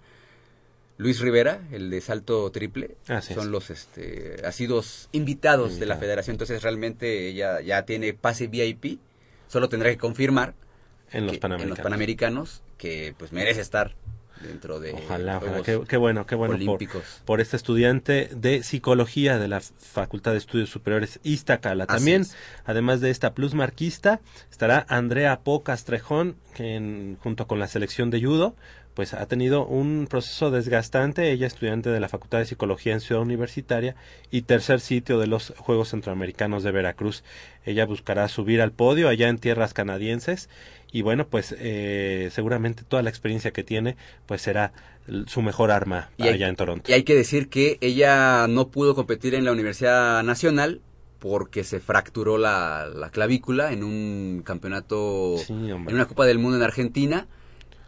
[0.98, 3.50] Luis Rivera, el de salto triple, Así son es.
[3.50, 6.36] los este, asidos invitados de la federación.
[6.36, 9.00] Entonces realmente ella ya tiene pase VIP,
[9.48, 10.54] solo tendrá que confirmar
[11.12, 11.84] En los que- Panamericanos.
[11.84, 13.96] Panamericanos que pues merece estar
[14.41, 15.62] dentro de Ojalá, ojalá.
[15.64, 17.04] Qué, qué bueno, qué bueno por, olímpicos.
[17.24, 21.86] por este estudiante de psicología de la Facultad de Estudios Superiores Iztacala.
[21.86, 22.36] También, es.
[22.66, 24.20] además de esta plus marquista,
[24.52, 28.56] estará Andrea Po Castrejón, que en- junto con la selección de judo,
[28.94, 31.32] pues ha tenido un proceso desgastante.
[31.32, 33.96] Ella estudiante de la Facultad de Psicología en Ciudad Universitaria
[34.32, 37.24] y tercer sitio de los Juegos Centroamericanos de Veracruz.
[37.66, 40.50] Ella buscará subir al podio allá en tierras canadienses
[40.91, 43.96] y bueno, pues eh, seguramente toda la experiencia que tiene
[44.28, 44.74] pues será
[45.28, 46.91] su mejor arma Y hay- allá en Toronto.
[46.91, 50.82] Y hay que decir que ella no pudo competir en la Universidad Nacional
[51.20, 56.58] porque se fracturó la, la clavícula en un campeonato, Sí, en una Copa del Mundo
[56.58, 57.28] en Argentina.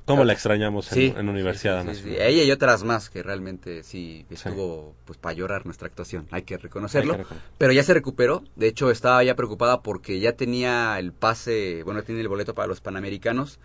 [0.06, 2.16] ¿Cómo la extrañamos en, Sí, en Universidad sí, sí?
[2.18, 6.58] Ella y otras más que realmente sí estuvo pues para llorar nuestra actuación, hay que
[6.58, 7.14] reconocerlo.
[7.14, 7.36] Hay que.
[7.58, 12.04] Pero ya se recuperó, de hecho estaba ya preocupada porque ya tenía el pase, bueno,
[12.04, 13.60] tiene el boleto para los Panamericanos.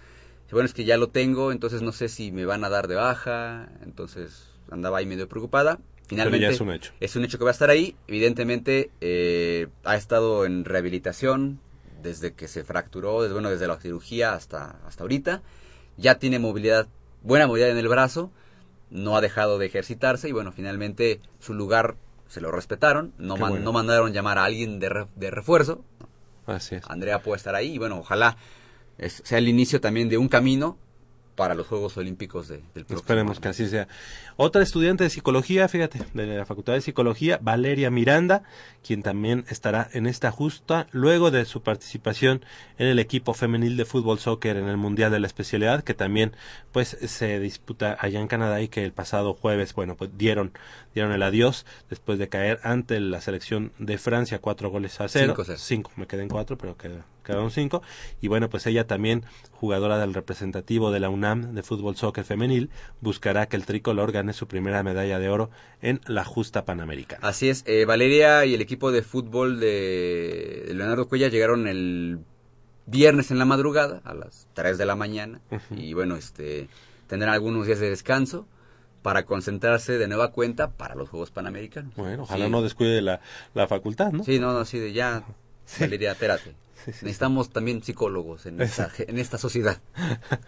[0.51, 2.97] Bueno, es que ya lo tengo, entonces no sé si me van a dar de
[2.97, 5.78] baja, entonces andaba ahí medio preocupada.
[6.09, 6.93] Finalmente ya es un hecho.
[6.99, 7.95] es un hecho que va a estar ahí.
[8.09, 11.61] Evidentemente eh, ha estado en rehabilitación
[12.03, 15.43] desde que se fracturó, desde, bueno, desde la cirugía hasta, hasta ahorita.
[16.01, 16.88] Ya tiene movilidad,
[17.22, 18.30] buena movilidad en el brazo,
[18.90, 21.96] no ha dejado de ejercitarse y bueno, finalmente su lugar
[22.26, 23.64] se lo respetaron, no, Qué man- bueno.
[23.64, 25.84] no mandaron llamar a alguien de, re- de refuerzo.
[26.46, 26.84] Así es.
[26.88, 28.36] Andrea puede estar ahí y bueno, ojalá
[28.98, 30.78] es- sea el inicio también de un camino
[31.36, 33.40] para los Juegos Olímpicos de- del próximo Esperemos año.
[33.42, 33.86] que así sea.
[34.43, 38.43] Otra estudiante de psicología, fíjate, de la Facultad de Psicología, Valeria Miranda,
[38.82, 42.43] quien también estará en esta justa luego de su participación
[42.78, 46.34] en el equipo femenil de fútbol soccer en el Mundial de la Especialidad, que también
[46.72, 50.53] pues se disputa allá en Canadá y que el pasado jueves, bueno, pues dieron
[50.95, 55.34] dieron el adiós después de caer ante la selección de Francia cuatro goles a cero.
[55.34, 55.59] Cinco cero.
[55.61, 57.82] Cinco, me quedé en cuatro, pero queda quedaron cinco.
[58.20, 62.70] Y bueno, pues ella también, jugadora del representativo de la UNAM de fútbol soccer femenil,
[63.01, 65.51] buscará que el tricolor gane su primera medalla de oro
[65.83, 67.26] en la justa panamericana.
[67.26, 72.18] Así es, eh, Valeria y el equipo de fútbol de Leonardo Cuella llegaron el
[72.87, 76.68] viernes en la madrugada, a las 3 de la mañana, y bueno, este
[77.07, 78.47] tendrán algunos días de descanso
[79.03, 81.95] para concentrarse de nueva cuenta para los Juegos Panamericanos.
[81.97, 82.51] Bueno, ojalá Sí.
[82.51, 83.20] no descuide la,
[83.55, 84.24] la facultad, ¿no?
[84.24, 84.93] Sí, no, no, sí, de
[85.79, 86.55] ya, Valeria, espérate.
[86.87, 89.83] Necesitamos también psicólogos en esta, en esta sociedad.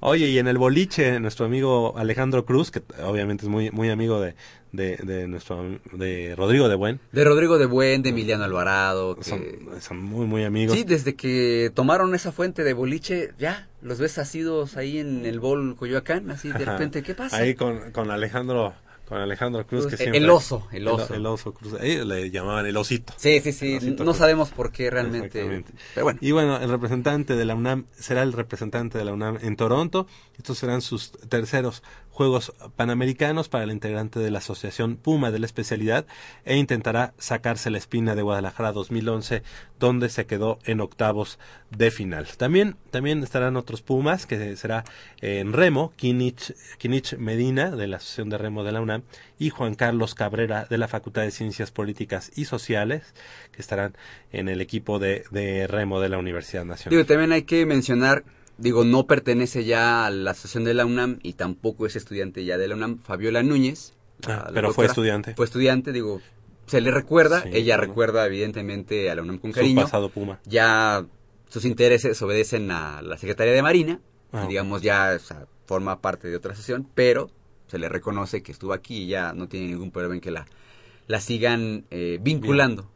[0.00, 4.20] Oye, y en el boliche, nuestro amigo Alejandro Cruz, que obviamente es muy, muy amigo
[4.20, 4.34] de,
[4.72, 9.16] de, de nuestro de Rodrigo de Buen, De Rodrigo de Buen, de Emiliano Alvarado.
[9.16, 9.42] que- son,
[9.80, 10.76] son muy, muy amigos.
[10.76, 15.40] Sí, desde que tomaron esa fuente de boliche, ya, los ves asidos ahí en el
[15.40, 16.72] bol Coyoacán, así de Ajá.
[16.72, 17.38] repente, ¿qué pasa?
[17.38, 18.74] Ahí con, con Alejandro
[19.10, 21.12] con Alejandro Cruz que El- siempre el oso, el oso.
[21.12, 24.16] el oso Cruz ellos le llamaban el osito Sí, sí, sí, no Cruz.
[24.16, 25.26] sabemos por qué realmente.
[25.40, 25.72] Exactamente.
[25.94, 26.18] Pero bueno.
[26.22, 30.06] Y bueno, el representante de la UNAM será el representante de la UNAM en Toronto.
[30.38, 31.82] Estos serán sus terceros
[32.20, 36.04] Juegos Panamericanos para el integrante de la Asociación Puma de la especialidad
[36.44, 39.42] e intentará sacarse la espina de Guadalajara 2011
[39.78, 41.38] donde se quedó en octavos
[41.70, 42.26] de final.
[42.36, 44.84] También, también estarán otros Pumas que será
[45.22, 49.02] en remo, Kinich, Kinich Medina de la Asociación de Remo de la UNAM
[49.38, 53.14] y Juan Carlos Cabrera de la Facultad de Ciencias Políticas y Sociales
[53.50, 53.96] que estarán
[54.30, 56.98] en el equipo de, de remo de la Universidad Nacional.
[56.98, 58.24] Digo, también hay que mencionar,
[58.60, 62.58] digo, no pertenece ya a la asociación de la UNAM y tampoco es estudiante ya
[62.58, 63.94] de la UNAM, Fabiola Núñez.
[64.26, 65.34] la- Ah, la pero fue estudiante.
[65.34, 66.20] Fue estudiante, digo,
[66.66, 69.82] se le recuerda, Sí, ella recuerda evidentemente a la UNAM con Su cariño.
[69.82, 70.38] pasado Puma.
[70.44, 71.04] Ya
[71.48, 74.00] sus intereses obedecen a la Secretaría de Marina,
[74.32, 77.30] Ah, y digamos ya o sea, forma parte de otra asociación, pero
[77.66, 80.46] se le reconoce que estuvo aquí y ya no tiene ningún problema en que la,
[81.08, 82.88] la sigan eh, vinculando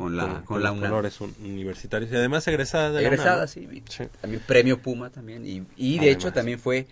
[0.00, 0.90] con la, con, con la UNAM.
[0.90, 3.46] colores un- universitarios y además egresada de la UNAM, ¿no?
[3.46, 3.80] sí, y
[4.20, 5.46] También premio Puma también.
[5.46, 6.86] Y, y de hecho también fue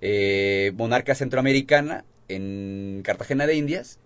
[0.00, 3.98] eh, monarca centroamericana en Cartagena de Indias.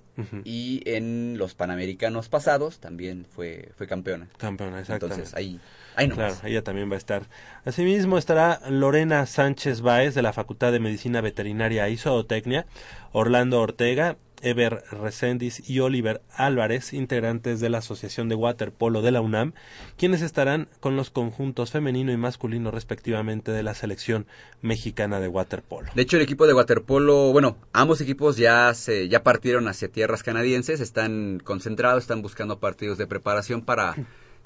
[0.43, 4.26] Y en los Panamericanos pasados también fue, fue campeona.
[4.37, 5.14] Campeona, exactamente.
[5.14, 5.61] Entonces ahí,
[5.95, 6.35] ahí nomás.
[6.41, 7.29] Claro, ella también va a estar.
[7.64, 12.66] Asimismo estará Lorena Sánchez Báez de la Facultad de Medicina Veterinaria y Zootecnia,
[13.12, 19.20] Orlando Ortega, Eber Reséndiz y Oliver Álvarez, integrantes de la Asociación de Waterpolo de la
[19.20, 19.53] UNAM,
[19.97, 24.26] quienes estarán con los conjuntos femenino y masculino respectivamente de la selección
[24.62, 25.91] mexicana de waterpolo.
[25.95, 30.22] De hecho, el equipo de waterpolo, bueno, ambos equipos ya se ya partieron hacia tierras
[30.22, 33.95] canadienses, están concentrados, están buscando partidos de preparación para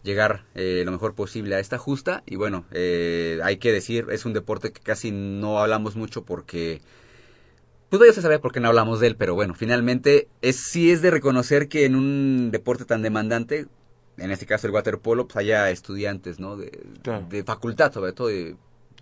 [0.03, 2.23] llegar eh, lo mejor posible a esta justa.
[2.27, 6.83] Y bueno, eh, hay que decir, es un deporte que casi no hablamos mucho porque,
[7.99, 10.91] pues ya se sabe por qué no hablamos de él, pero bueno, finalmente es sí
[10.91, 13.67] es de reconocer que en un deporte tan demandante,
[14.19, 16.57] en este caso el waterpolo, pues haya estudiantes, ¿no?
[16.57, 16.71] De,
[17.03, 17.27] Claro.
[17.29, 18.57] de facultad, sobre todo de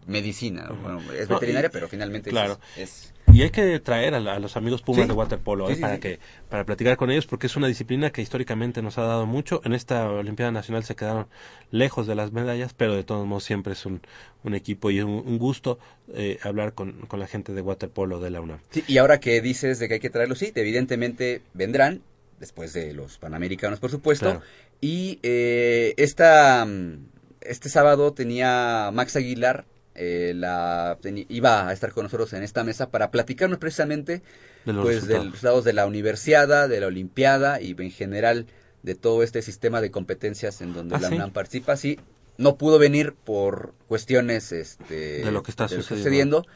[0.07, 0.69] medicina.
[0.83, 2.59] Bueno, es No, veterinaria, y- pero finalmente claro.
[2.77, 5.09] es, es Y hay que traer a, la- a los amigos Pumas Sí.
[5.09, 5.77] de waterpolo Sí, ¿eh?
[5.77, 6.19] sí, para que
[6.49, 9.61] para platicar con ellos porque es una disciplina que históricamente nos ha dado mucho.
[9.65, 11.27] En esta Olimpiada Nacional se quedaron
[11.71, 14.01] lejos de las medallas, pero de todos modos siempre es un,
[14.43, 15.79] un equipo y un, un gusto
[16.15, 18.59] eh, hablar con, con la gente de waterpolo de la UNAM.
[18.89, 22.03] Y ahora que dices de que hay que traerlos, sí, evidentemente vendrán,
[22.41, 24.25] después de los Panamericanos, por supuesto.
[24.27, 24.43] Claro.
[24.81, 27.07] Y eh, esta, mm,
[27.43, 32.91] este sábado tenía Max Aguilar, eh, la, iba a estar con nosotros en esta mesa
[32.91, 34.23] para platicarnos precisamente
[34.65, 38.47] De los pues, de los resultados de la universiada, de la olimpiada y en general
[38.83, 41.15] de todo este sistema de competencias en donde Ah, la ¿sí?
[41.15, 41.77] UNAM participa.
[41.77, 41.99] Sí,
[42.39, 45.97] no pudo venir por cuestiones este, De lo que está sucediendo.
[45.97, 46.47] sucediendo.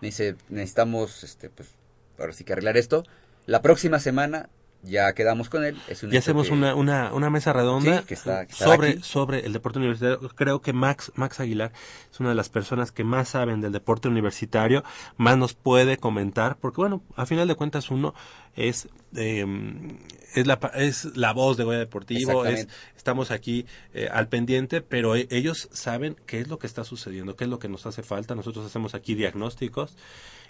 [0.00, 1.68] Me dice, necesitamos, este, pues,
[2.18, 3.04] ahora sí que arreglar esto.
[3.46, 4.48] La próxima semana
[4.82, 5.76] ya quedamos con él.
[5.88, 8.54] Es un Y hecho hacemos que- una, una, una mesa redonda Sí, que está- que
[8.54, 9.02] sobre, aquí.
[9.02, 10.28] sobre el deporte universitario.
[10.34, 11.72] Creo que Max, Max Aguilar
[12.10, 14.82] es una de las personas que más saben del deporte universitario,
[15.16, 18.14] más nos puede comentar, porque bueno, a final de cuentas uno
[18.56, 19.46] es, eh,
[20.34, 22.66] es, la, es la voz de Goya Deportivo, es,
[22.96, 27.36] estamos aquí eh, al pendiente, pero e- ellos saben qué es lo que está sucediendo,
[27.36, 28.34] qué es lo que nos hace falta.
[28.34, 29.96] Nosotros hacemos aquí diagnósticos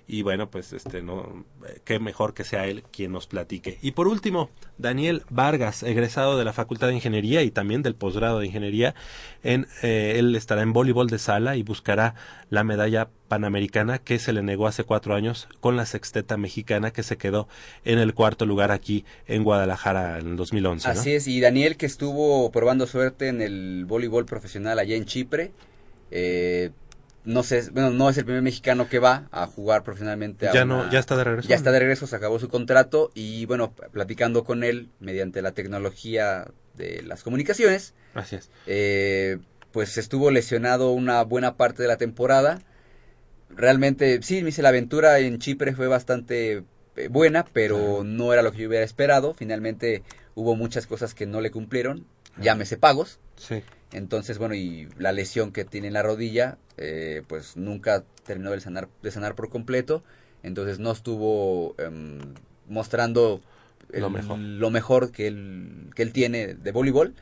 [0.07, 3.79] y bueno, pues este no eh, qué mejor que sea él quien nos platique.
[3.83, 8.41] Y por último, Daniel Vargas, egresado de la Facultad de Ingeniería y también del posgrado
[8.41, 8.95] de Ingeniería,
[9.43, 12.15] en eh, él estará en voleibol de sala y buscará
[12.51, 17.03] la medalla panamericana que se le negó hace cuatro años con la sexteta mexicana que
[17.03, 17.49] se quedó
[17.85, 20.87] en el cuarto lugar aquí en Guadalajara en el 2011.
[20.87, 20.93] ¿no?
[20.93, 25.53] Así es, y Daniel que estuvo probando suerte en el voleibol profesional allá en Chipre,
[26.11, 26.71] eh,
[27.25, 30.49] no sé, bueno, no es el primer mexicano que va a jugar profesionalmente.
[30.49, 31.49] a Ya una- no, ya está de regreso.
[31.49, 35.53] Ya está de regreso, se acabó su contrato y bueno, platicando con él mediante la
[35.53, 38.51] tecnología de las comunicaciones, Así es.
[38.67, 39.39] eh,
[39.73, 42.61] pues estuvo lesionado una buena parte de la temporada.
[43.51, 46.65] Realmente, sí, me dice, la aventura en Chipre fue bastante
[46.97, 49.35] eh, buena, pero no era lo que yo hubiera esperado.
[49.35, 50.03] Finalmente
[50.35, 52.07] hubo muchas cosas que no le cumplieron,
[52.39, 53.19] llámese pagos.
[53.37, 53.63] Sí.
[53.93, 58.61] Entonces, bueno, y la lesión que tiene en la rodilla, eh, pues nunca terminó de
[58.61, 60.03] sanar, de sanar por completo.
[60.43, 62.19] Entonces no estuvo em,
[62.69, 63.41] mostrando
[63.93, 64.39] el- Lo mejor.
[64.39, 67.15] lo mejor que él, que él tiene de voleibol.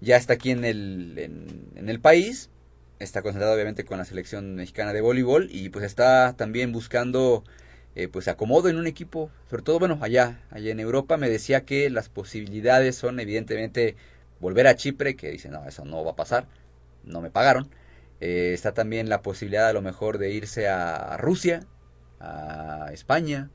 [0.00, 1.46] Ya está aquí en el, en,
[1.76, 2.50] en el país.
[2.98, 5.48] Está concentrado obviamente con la selección mexicana de voleibol.
[5.50, 7.44] Y pues está también buscando
[7.94, 9.30] eh, pues acomodo en un equipo.
[9.50, 11.16] Sobre todo, bueno, allá, allá en Europa.
[11.16, 13.96] Me decía que las posibilidades son evidentemente
[14.40, 15.16] volver a Chipre.
[15.16, 16.46] Que dice, no, eso no va a pasar.
[17.04, 17.68] No me pagaron.
[18.20, 21.60] Eh, está también la posibilidad a lo mejor de irse a Rusia,
[22.18, 23.50] a España.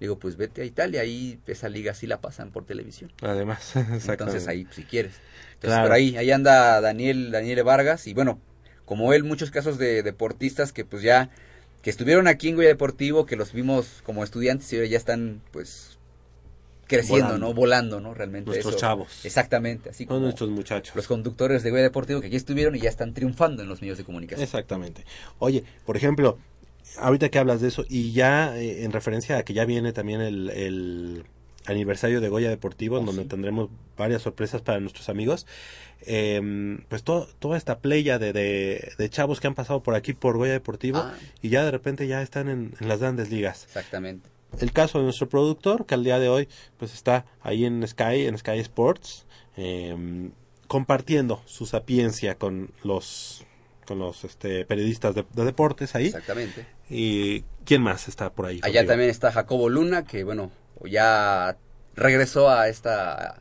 [0.00, 3.12] Digo, pues vete a Italia, ahí esa liga sí la pasan por televisión.
[3.22, 3.74] Además,
[4.08, 5.14] Entonces ahí, si quieres.
[5.54, 5.84] Entonces Claro.
[5.84, 8.40] por ahí, ahí anda Daniel, Daniel Vargas y bueno,
[8.84, 11.30] como él, muchos casos de deportistas que pues ya,
[11.80, 15.40] que estuvieron aquí en Goya Deportivo, que los vimos como estudiantes y ahora ya están
[15.52, 15.98] pues
[16.86, 17.46] creciendo, Volando.
[17.48, 17.54] ¿no?
[17.54, 18.14] Volando, ¿no?
[18.14, 18.46] Realmente.
[18.50, 18.80] Nuestros eso.
[18.80, 19.24] chavos.
[19.24, 20.94] Exactamente, así como nuestros muchachos.
[20.96, 23.98] los conductores de Goya Deportivo que aquí estuvieron y ya están triunfando en los medios
[23.98, 24.42] de comunicación.
[24.44, 25.04] Exactamente.
[25.38, 26.38] Oye, por ejemplo,
[26.98, 30.20] ahorita que hablas de eso, y ya eh, en referencia a que ya viene también
[30.20, 31.24] el, el
[31.66, 33.28] aniversario de Goya Deportivo, en Oh, donde sí.
[33.28, 35.46] tendremos varias sorpresas para nuestros amigos,
[36.06, 40.12] eh, pues to- toda esta playa de, de, de chavos que han pasado por aquí
[40.12, 41.14] por Goya Deportivo, Ah.
[41.40, 43.64] y ya de repente ya están en, en las grandes ligas.
[43.64, 44.28] Exactamente.
[44.60, 46.48] El caso de nuestro productor, que al día de hoy
[46.78, 49.26] pues está ahí en Sky, en Sky Sports,
[49.56, 50.30] eh,
[50.68, 53.44] compartiendo su sapiencia con los
[53.86, 56.06] con los este, periodistas de, de deportes ahí.
[56.06, 56.66] Exactamente.
[56.88, 58.56] ¿Y quién más está por ahí?
[58.62, 58.86] Allá contigo?
[58.92, 60.50] también está Jacobo Luna, que bueno,
[60.86, 61.56] ya
[61.94, 63.36] regresó a esta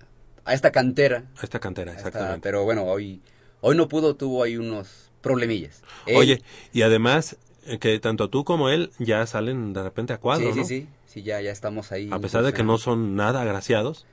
[0.45, 1.23] a esta cantera.
[1.39, 2.41] A esta cantera, esta- exactamente.
[2.43, 3.21] pero bueno, hoy
[3.61, 5.81] hoy no pudo, tuvo ahí unos problemillas.
[6.05, 6.41] Él- Oye,
[6.73, 10.59] y además eh, que tanto tú como él ya salen de repente a cuadro, sí,
[10.59, 10.65] ¿no?
[10.65, 12.09] sí, sí, sí, ya, ya estamos ahí.
[12.11, 14.05] A pesar de que no son nada agraciados.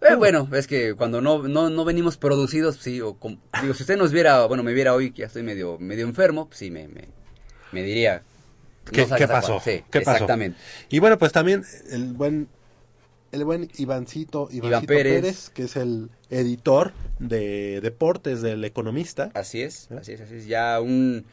[0.00, 3.82] Eh, bueno, es que cuando no, no, no venimos producidos, sí, o com- digo, si
[3.82, 6.70] usted nos viera, bueno, me viera hoy que ya estoy medio, medio enfermo, pues sí,
[6.70, 7.08] me, me,
[7.72, 8.22] me diría.
[8.90, 9.60] ¿Qué, qué pasó?
[9.60, 10.12] Sí, ¿Qué pasó?
[10.12, 10.58] exactamente.
[10.88, 12.48] Y bueno, pues también el buen
[13.32, 15.20] el buen Ivancito, Ivancito Pérez.
[15.20, 15.50] Pérez.
[15.50, 19.30] que es el editor de deportes del Economista.
[19.34, 20.46] Así es, así es, así es.
[20.46, 21.26] Ya un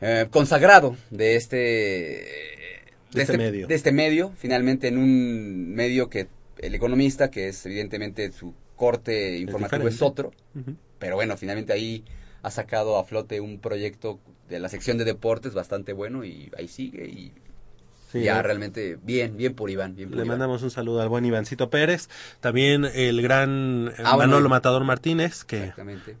[0.00, 2.26] eh, consagrado de este,
[3.12, 3.66] De este medio.
[3.66, 6.28] de este medio, finalmente en un medio que
[6.58, 10.32] el economista, que es evidentemente su corte informativo es, otro,
[10.98, 12.04] pero bueno, finalmente ahí
[12.42, 16.68] ha sacado a flote un proyecto de la sección de deportes bastante bueno y ahí
[16.68, 17.32] sigue y
[18.10, 20.38] Sí, ya realmente bien, bien por Iván, bien por Le Iván.
[20.38, 22.08] mandamos un saludo al buen Ivancito Pérez.
[22.40, 25.74] También el gran eh, Ah, Manolo Matador Martínez, que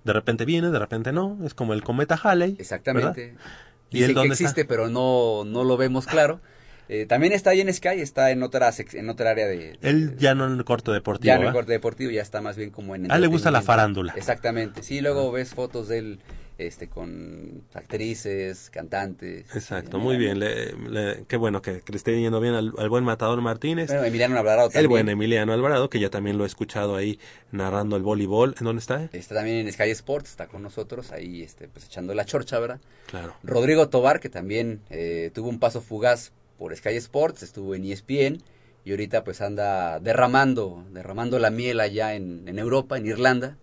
[0.04, 1.38] de repente viene, de repente no.
[1.46, 2.56] Es como el cometa Halley.
[2.58, 3.28] Exactamente.
[3.28, 3.40] ¿verdad?
[3.88, 4.68] ¿Y Dice él que existe, está?
[4.68, 6.42] pero no, no lo vemos claro.
[6.88, 9.56] Eh, también está ahí en Sky, está en otra, en otra área de...
[9.58, 11.26] de- Él ya no en el corte deportivo.
[11.26, 11.52] ya no en ¿va?
[11.52, 13.10] corte deportivo, ya está más bien como en...
[13.12, 14.14] A él le gusta la farándula.
[14.16, 14.82] Exactamente.
[14.82, 16.18] Sí, luego ves fotos de él
[16.56, 19.54] este, con actrices, cantantes.
[19.54, 20.38] Exacto, muy bien.
[20.40, 23.88] Le- le- qué bueno que, que le esté yendo bien al, al buen Matador Martínez.
[23.88, 24.90] Bueno, Emiliano Alvarado el también.
[24.90, 27.18] buen Emiliano Alvarado, que ya también lo he escuchado ahí
[27.52, 28.54] narrando el voleibol.
[28.58, 29.08] ¿En dónde está?
[29.12, 32.80] Está también en Sky Sports, está con nosotros ahí este, pues echando la chorcha, ¿verdad?
[33.06, 33.34] Claro.
[33.42, 38.42] Rodrigo Tobar, que también eh, tuvo un paso fugaz por Sky Sports, estuvo en ESPN
[38.84, 43.56] y ahorita pues anda derramando, derramando la miel allá en, en Europa, en Irlanda.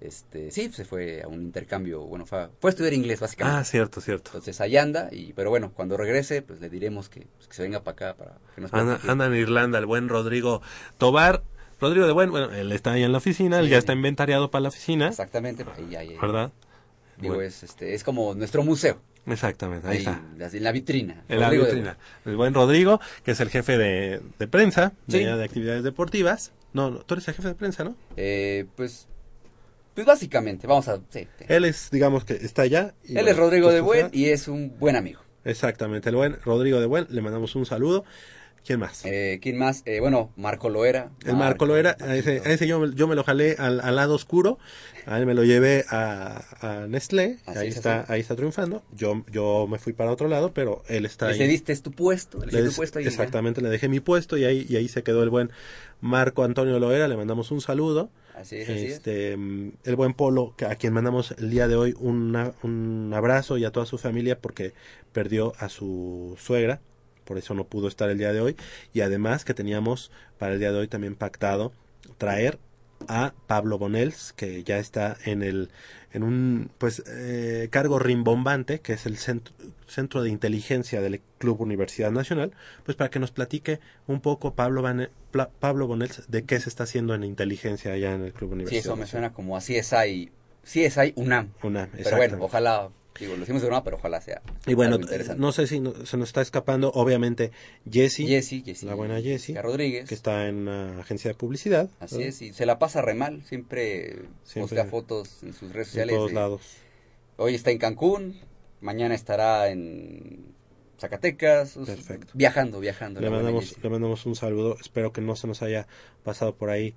[0.00, 3.58] Este, sí, se fue a un intercambio, bueno, fue, fue a estudiar inglés básicamente.
[3.60, 4.30] Ah, cierto, cierto.
[4.30, 7.62] Entonces allá anda, y, pero bueno, cuando regrese, pues le diremos que, pues, que se
[7.62, 10.62] venga para acá para que nos Anda, anda en Irlanda el buen Rodrigo
[10.98, 11.42] Tobar.
[11.80, 13.70] Rodrigo de Buen, bueno, él está ahí en la oficina, él Sí.
[13.70, 16.50] ya está inventariado para la oficina, Exactamente, ahí, ahí, ¿verdad?
[17.18, 18.98] digo, Bueno, es, este, es como nuestro museo,
[19.30, 20.56] Exactamente, ahí, ahí, está.
[20.56, 21.22] en la vitrina.
[21.28, 21.96] En la de vitrina.
[22.24, 25.24] El buen Rodrigo, que es el jefe de, de prensa, de, Sí.
[25.24, 26.52] allá de actividades deportivas.
[26.72, 27.96] No, no, tú eres el jefe de prensa, ¿no?
[28.16, 29.06] Eh, pues,
[29.94, 30.96] pues básicamente, vamos a...
[31.10, 31.44] sí, sí.
[31.48, 32.94] Él es, digamos que está allá.
[33.04, 35.20] y Él bueno, es Rodrigo pues, de Buen y es un buen amigo.
[35.44, 38.04] Exactamente, el buen Rodrigo de Buen, le mandamos un saludo.
[38.64, 39.04] ¿Quién más?
[39.06, 39.82] Eh, ¿Quién más?
[39.86, 41.10] Eh, bueno, Marco Loera.
[41.24, 43.96] el Marco Loera, a ese, a ese yo, me- yo me lo jalé al, al
[43.96, 44.58] lado oscuro,
[45.06, 48.12] a él me lo llevé a, a Nestlé, Así ahí es, está, así.
[48.12, 48.82] ahí está triunfando.
[48.92, 51.38] Yo, yo me fui para otro lado, pero él está Le ahí.
[51.38, 53.08] cediste tu puesto, le Le tu puesto ya.
[53.08, 55.50] exactamente, le dejé mi puesto y ahí, y ahí se quedó el buen
[56.02, 58.10] Marco Antonio Loera, le mandamos un saludo.
[58.34, 58.92] Así es, así es.
[58.92, 63.64] este, el buen Polo, a quien mandamos el día de hoy una- un abrazo y
[63.64, 64.74] a toda su familia porque
[65.12, 66.80] perdió a su suegra,
[67.28, 68.56] por eso no pudo estar el día de hoy.
[68.94, 71.72] Y además que teníamos para el día de hoy también pactado
[72.16, 72.58] traer
[73.06, 75.68] a Pablo Bonels, que ya está en el
[76.12, 79.54] en un pues eh, cargo rimbombante, que es el centro,
[79.86, 82.52] centro de inteligencia del Club Universidad Nacional,
[82.84, 84.82] pues para que nos platique un poco Pablo
[85.30, 88.54] Pla- Pablo Bonels de qué se está haciendo en inteligencia allá en el Club Sí,
[88.54, 88.80] Universidad.
[88.80, 90.30] eso me suena como a CSI,
[90.64, 91.50] CSI UNAM.
[91.62, 92.88] UNAM, Pero bueno, ojalá,
[93.24, 94.98] digo, lo hicimos de broma, pero ojalá sea Y bueno,
[95.36, 97.50] no sé si no- se nos está escapando, obviamente,
[97.90, 100.08] Jessie, Jessie, Jessie la buena Jessie, Rodríguez.
[100.08, 101.90] que está en una agencia de publicidad.
[102.00, 104.60] Así es, y se la pasa re mal, siempre, Siempre.
[104.62, 106.16] postea fotos en sus redes En sociales.
[106.16, 106.62] todos eh, lados.
[107.36, 108.40] Hoy está en Cancún,
[108.80, 110.54] mañana estará en
[110.98, 112.32] Zacatecas, Perfecto.
[112.34, 113.20] viajando, viajando.
[113.20, 114.76] Le mandamos, le mandamos un saludo.
[114.80, 115.86] Espero que no se nos haya
[116.24, 116.94] pasado por ahí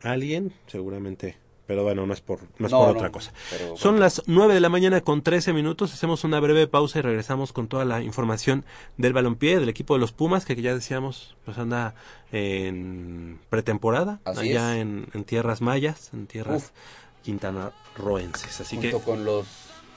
[0.00, 1.36] alguien, seguramente.
[1.66, 3.32] Pero bueno, no es por, no es No, por no, otra cosa.
[3.50, 4.00] pero Son bueno.
[4.04, 5.94] las 9 de la mañana con 13 minutos.
[5.94, 8.64] Hacemos una breve pausa y regresamos con toda la información
[8.96, 11.94] del balompié, del equipo de los Pumas, que ya decíamos, pues anda
[12.32, 14.82] en pretemporada, Así allá es.
[14.82, 17.22] en, en tierras mayas, en tierras Uf.
[17.22, 18.60] quintanarroenses.
[18.60, 19.46] Así Junto que, con los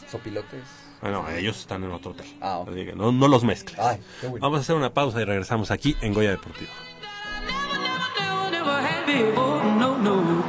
[0.10, 0.62] sopilotes.
[1.02, 2.28] bueno, ellos están en otro hotel.
[2.42, 2.70] Ah, ok.
[2.70, 3.80] Así que no, no los mezcles.
[3.80, 4.44] Ay, qué bueno.
[4.44, 6.70] Vamos a hacer una pausa y regresamos aquí en Goya Deportivo.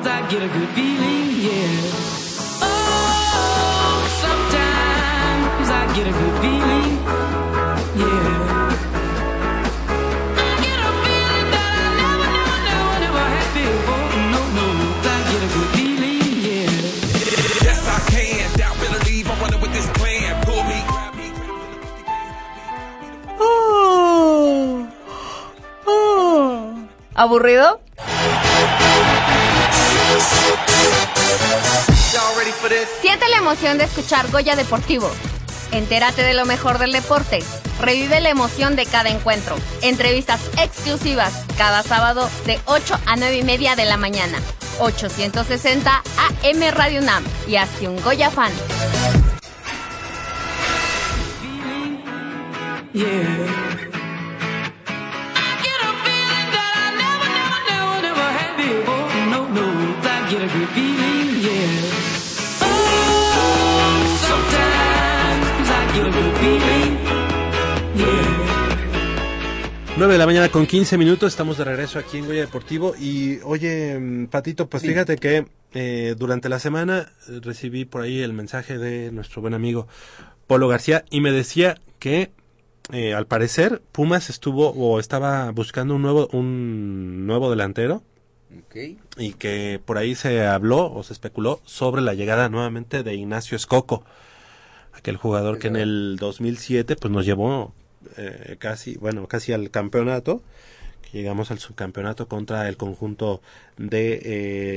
[0.06, 0.14] Never had before.
[0.14, 2.62] No, no, I get a good feeling, yeah.
[2.62, 6.98] Oh, sometimes I get a good feeling,
[7.98, 8.26] yeah.
[27.18, 27.85] I
[33.00, 35.08] Siente la emoción de escuchar Goya Deportivo.
[35.70, 37.38] Entérate de lo mejor del deporte.
[37.80, 39.56] Revive la emoción de cada encuentro.
[39.82, 44.38] Entrevistas exclusivas cada sábado de 8 a 9 y media de la mañana.
[44.80, 48.52] 860 AM Radio Nam y hazte un Goya fan.
[52.92, 53.76] Yeah.
[60.08, 60.95] I get a feeling
[69.96, 73.38] 9 de la mañana con 15 minutos, estamos de regreso aquí en Goya Deportivo y
[73.44, 74.88] oye, Patito, pues Sí.
[74.90, 79.54] fíjate que eh, durante la semana eh, recibí por ahí el mensaje de nuestro buen
[79.54, 79.88] amigo
[80.46, 82.30] Polo García y me decía que
[82.92, 88.02] eh, al parecer Pumas estuvo o estaba buscando un nuevo, un nuevo delantero
[89.16, 93.56] y que por ahí se habló o se especuló sobre la llegada nuevamente de Ignacio
[93.56, 94.04] Escoco,
[94.92, 97.72] aquel jugador que en el 2007 pues nos llevó
[98.16, 100.42] eh, casi, bueno, casi al campeonato,
[101.02, 103.40] que llegamos al subcampeonato contra el conjunto
[103.76, 104.20] de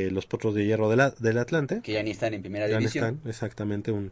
[0.08, 1.82] eh, los Potros de Hierro del, A- del Atlante.
[1.82, 3.06] Que ya ni están en primera Ya división.
[3.20, 4.12] están, exactamente un,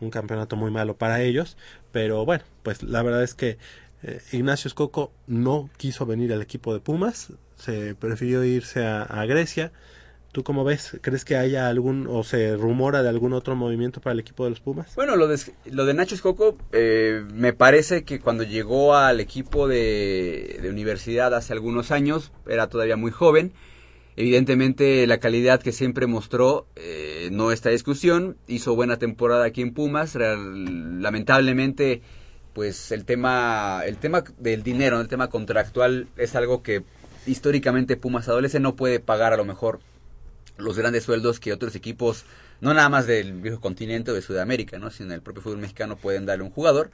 [0.00, 1.56] un campeonato muy malo para ellos,
[1.92, 3.58] pero bueno, pues la verdad es que
[4.02, 9.24] eh, Ignacio Escoco no quiso venir al equipo de Pumas, se prefirió irse a, a
[9.26, 9.72] Grecia.
[10.32, 10.98] ¿Tú cómo ves?
[11.02, 14.50] ¿Crees que haya algún o se rumora de algún otro movimiento para el equipo de
[14.50, 14.94] los Pumas?
[14.96, 19.68] Bueno, lo de, lo de Nacho Escoco, eh, me parece que cuando llegó al equipo
[19.68, 23.52] de, de universidad hace algunos años, era todavía muy joven.
[24.16, 28.36] Evidentemente la calidad que siempre mostró eh, no está discusión.
[28.46, 30.14] Hizo buena temporada aquí en Pumas.
[30.16, 32.02] Lamentablemente,
[32.52, 36.84] pues el tema, el tema del dinero, el tema contractual es algo que
[37.26, 38.60] históricamente Pumas adolece.
[38.60, 39.80] No puede pagar a lo mejor
[40.62, 42.24] los grandes sueldos que otros equipos,
[42.60, 44.90] no nada más del viejo continente o de Sudamérica, ¿no?
[44.90, 46.90] sino el propio fútbol mexicano pueden darle a un jugador.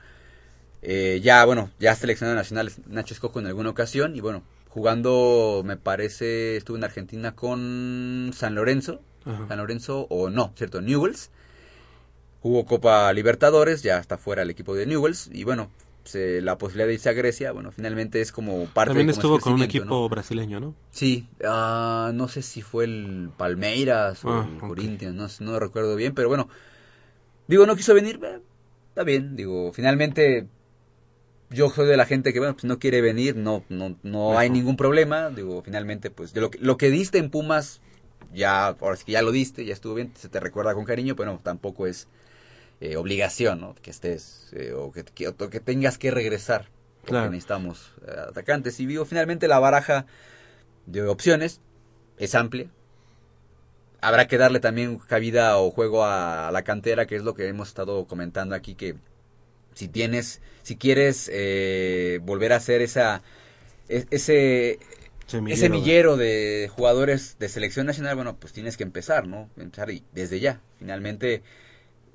[0.82, 5.76] Eh, ya, bueno, ya seleccionado nacional Nacho Escoco en alguna ocasión y bueno, jugando, me
[5.76, 9.48] parece, estuvo en Argentina con San Lorenzo, Ajá.
[9.48, 10.80] San Lorenzo o no, ¿cierto?
[10.80, 11.30] Newells.
[12.40, 15.70] Jugó Copa Libertadores, ya está fuera el equipo de Newells y bueno,
[16.08, 19.38] se- la posibilidad de irse a Grecia, bueno, finalmente es como parte También de estuvo
[19.40, 20.08] con un equipo ¿no?
[20.08, 20.74] brasileño, ¿no?
[20.90, 24.60] Sí, ah, no sé si fue el Palmeiras o Ah, el.
[24.68, 26.48] Corinthians, no, no recuerdo bien, pero bueno,
[27.46, 28.40] digo, no quiso venir, eh,
[28.90, 30.46] está bien, digo, finalmente
[31.50, 34.50] yo soy de la gente que, bueno, pues no quiere venir, no no no hay
[34.50, 37.80] ningún problema, digo, finalmente, pues de lo que, lo que diste en Pumas,
[38.34, 41.16] ya, ahora sí que ya lo diste, ya estuvo bien, se te recuerda con cariño,
[41.16, 42.06] pero no, tampoco es
[42.80, 43.74] eh, obligación, ¿no?
[43.82, 46.68] Que estés, eh, o, que, que- o que tengas que regresar,
[47.00, 47.30] porque Claro.
[47.30, 50.06] necesitamos eh, atacantes, y digo, finalmente la baraja
[50.86, 51.60] de opciones
[52.18, 52.70] es amplia.
[54.00, 57.48] Habrá que darle también cabida o juego a, a la cantera, que es lo que
[57.48, 58.94] hemos estado comentando aquí, que
[59.74, 63.22] si tienes, si quieres eh, volver a hacer esa,
[63.88, 64.78] e- ese,
[65.26, 69.50] Semillero ese millero de jugadores de selección nacional, bueno, pues tienes que empezar, ¿no?
[69.56, 71.42] Empezar y- desde ya, finalmente.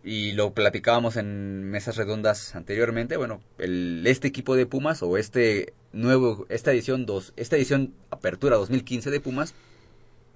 [0.04, 5.74] Y lo platicábamos en mesas redondas anteriormente, bueno, el, este equipo de Pumas o este
[5.94, 9.54] nuevo, esta edición dos, esta edición Apertura 2015 de Pumas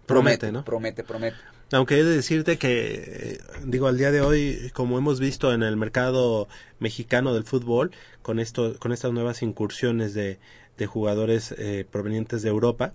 [0.08, 0.64] Promete, ¿no?
[0.64, 1.36] Promete, promete.
[1.74, 5.64] Aunque he de decirte que, eh, digo, al día de hoy, como hemos visto en
[5.64, 6.48] el mercado
[6.80, 7.92] mexicano del fútbol,
[8.22, 10.40] con esto, con estas nuevas incursiones de,
[10.78, 12.94] de jugadores eh, provenientes de Europa,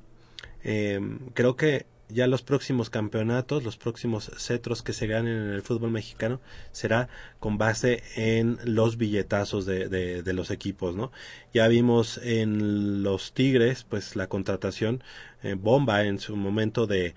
[0.64, 1.00] eh,
[1.34, 5.90] creo que ya los próximos campeonatos, los próximos cetros que se ganen en el fútbol
[5.90, 6.40] mexicano,
[6.72, 7.08] será
[7.40, 11.12] con base en los billetazos de, de, los equipos, ¿no?
[11.52, 15.02] Ya vimos en los Tigres, pues la contratación
[15.42, 17.14] eh, bomba en su momento de,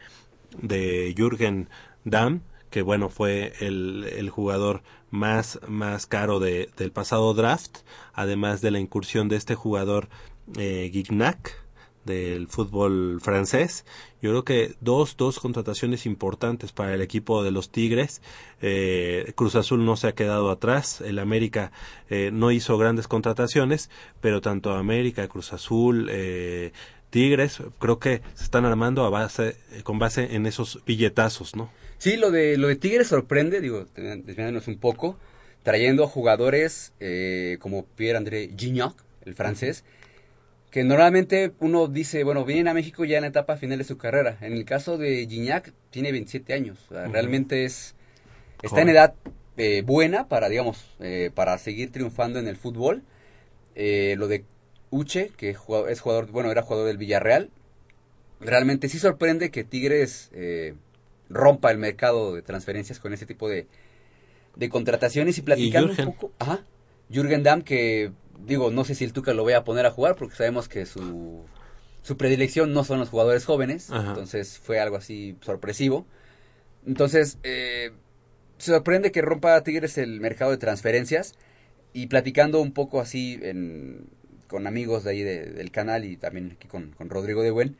[0.61, 1.69] de Jürgen
[2.03, 7.77] Damm, que bueno, fue el, el jugador más, más caro de, del pasado draft,
[8.13, 10.09] además de la incursión de este jugador
[10.57, 11.64] eh, Gignac
[12.05, 13.85] del fútbol francés.
[14.21, 18.21] Yo creo que dos, dos contrataciones importantes para el equipo de los Tigres.
[18.61, 21.01] Eh, Cruz Azul no se ha quedado atrás.
[21.01, 21.71] El América
[22.09, 23.89] eh, no hizo grandes contrataciones,
[24.21, 26.71] pero tanto América, Cruz Azul, eh,
[27.09, 31.69] Tigres, creo que se están armando a base, con base en esos billetazos, ¿no?
[31.97, 35.17] Sí, lo de, lo de Tigres sorprende, digo, desviándonos un poco,
[35.63, 38.93] trayendo jugadores eh, como Pierre-André Gignac,
[39.25, 39.83] el francés,
[40.75, 43.97] que normalmente uno dice, bueno, vienen a México ya en la etapa final de su
[43.97, 44.37] carrera.
[44.41, 47.13] En el caso de Gignac, tiene 27 años, o sea, Ujú.
[47.13, 47.95] realmente es
[48.61, 49.13] está en edad
[49.55, 53.03] eh, buena para, digamos, eh, para seguir triunfando en el fútbol.
[53.75, 54.43] Eh, lo de
[54.89, 55.57] Uche, que es
[56.01, 57.51] jugador, bueno, era jugador del Villarreal,
[58.41, 60.29] realmente sí sorprende que Tigres
[61.29, 63.65] rompa el mercado de transferencias con ese tipo de,
[64.57, 66.11] de contrataciones y platicando un Jürgen.
[66.11, 66.31] poco.
[66.39, 66.65] Ajá.
[67.09, 68.11] Jürgen Damm, que
[68.45, 70.85] digo, no sé si el Tuca lo voy a poner a jugar porque sabemos que
[70.85, 71.45] su,
[72.03, 74.09] su predilección no son los jugadores jóvenes, Ajá.
[74.09, 76.05] entonces fue algo así sorpresivo.
[76.85, 77.91] Entonces, eh,
[78.57, 81.33] se sorprende que rompa Tigres el mercado de transferencias
[81.93, 84.05] y platicando un poco así en-
[84.47, 87.75] con amigos de ahí de- del canal y también aquí con, con Rodrigo de Buen,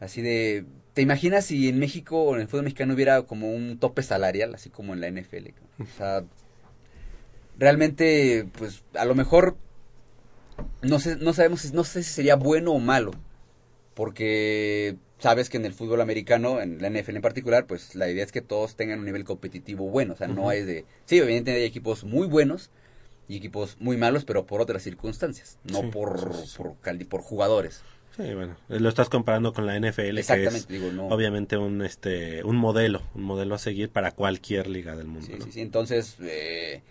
[0.00, 0.64] así de,
[0.94, 4.54] ¿te imaginas si en México o en el fútbol mexicano hubiera como un tope salarial,
[4.54, 5.52] así como en la NFL?
[5.80, 6.24] O sea,
[7.58, 9.56] realmente, pues a lo mejor
[10.82, 13.12] no sé, no sabemos, si- no sé si sería bueno o malo,
[13.94, 18.24] porque sabes que en el fútbol americano, en la NFL en particular, pues la idea
[18.24, 21.52] es que todos tengan un nivel competitivo bueno, o sea, no es de, sí, obviamente
[21.52, 22.70] hay equipos muy buenos
[23.28, 27.04] y equipos muy malos, pero por otras circunstancias, no Sí, por, sí, sí.
[27.08, 27.82] por, jugadores.
[28.16, 31.06] Sí, bueno, lo estás comparando con la NFL, que es Exactamente, digo, no.
[31.08, 35.26] obviamente un este un modelo, un modelo a seguir para cualquier liga del mundo.
[35.26, 35.44] Sí, ¿no?
[35.46, 35.60] sí, sí.
[35.62, 36.82] Entonces, eh,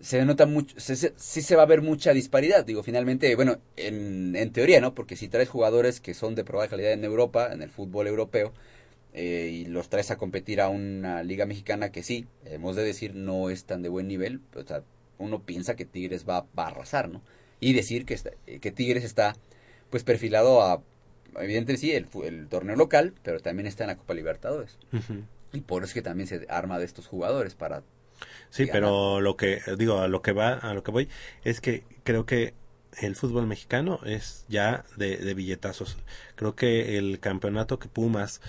[0.00, 2.64] se nota mucho, se- se- sí se va a ver mucha disparidad.
[2.64, 4.94] Digo, finalmente, bueno, en, en teoría, ¿no?
[4.94, 8.52] Porque si traes jugadores que son de probada calidad en Europa, en el fútbol europeo,
[9.12, 13.14] eh, y los traes a competir a una liga mexicana que sí, hemos de decir,
[13.14, 14.82] no es tan de buen nivel, o sea,
[15.18, 17.20] uno piensa que Tigres va, va a arrasar, ¿no?
[17.60, 19.34] Y decir que, está- que Tigres está,
[19.90, 20.82] pues, perfilado a,
[21.40, 24.78] evidentemente sí, el, el torneo local, pero también está en la Copa Libertadores.
[25.52, 27.82] Y por eso es que también se arma de estos jugadores para
[28.50, 31.08] Sí, pero lo que digo, a lo que va, a lo que voy
[31.44, 32.54] es que creo que
[32.98, 35.96] el fútbol mexicano es ya de, de billetazos.
[36.34, 38.40] Creo que el campeonato que Pumas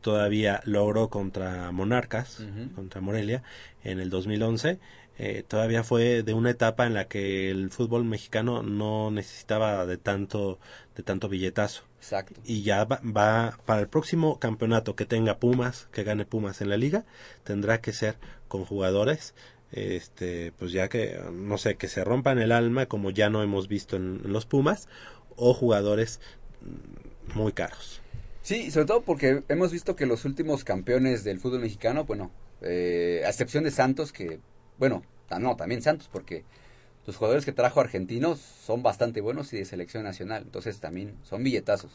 [0.00, 2.42] todavía logró contra Monarcas,
[2.74, 3.42] contra Morelia,
[3.84, 4.78] en el 2011,
[5.18, 9.98] eh, todavía fue de una etapa en la que el fútbol mexicano no necesitaba de
[9.98, 10.58] tanto,
[10.96, 11.84] de tanto billetazo.
[12.00, 12.40] Exacto.
[12.44, 16.70] Y ya va, va para el próximo campeonato que tenga Pumas, que gane Pumas en
[16.70, 17.04] la liga,
[17.44, 18.16] tendrá que ser
[18.48, 19.34] con jugadores,
[19.70, 23.68] este, pues ya que, no sé, que se rompan el alma como ya no hemos
[23.68, 24.88] visto en, en los Pumas,
[25.36, 26.20] o jugadores
[26.62, 28.00] mm, muy caros.
[28.42, 32.30] Sí, sobre todo porque hemos visto que los últimos campeones del fútbol mexicano, bueno,
[32.62, 34.40] eh, a excepción de Santos, que,
[34.78, 36.44] bueno, ta- no, también Santos, porque
[37.06, 41.42] los jugadores que trajo argentinos son bastante buenos y de selección nacional, entonces también son
[41.42, 41.92] billetazos.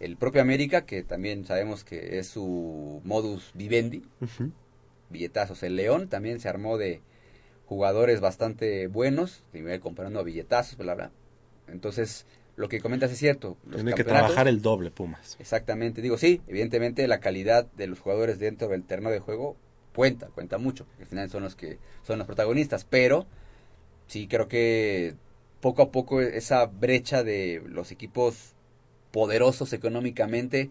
[0.00, 4.02] El propio América, que también sabemos que es su modus vivendi,
[5.10, 5.62] billetazos.
[5.62, 7.00] El León también se armó de
[7.66, 9.44] jugadores bastante buenos,
[9.80, 11.10] comparando a billetazos, bla, bla.
[11.68, 12.26] Entonces,
[12.56, 13.56] lo que comentas es cierto.
[13.72, 15.36] Tiene que trabajar el doble Pumas.
[15.38, 19.56] Exactamente, digo, sí, evidentemente la calidad de los jugadores dentro del terreno de juego
[19.94, 23.26] cuenta, cuenta mucho, porque al final son los que son los protagonistas, pero
[24.06, 25.14] sí creo que
[25.60, 28.54] poco a poco esa brecha de los equipos
[29.10, 30.70] poderosos económicamente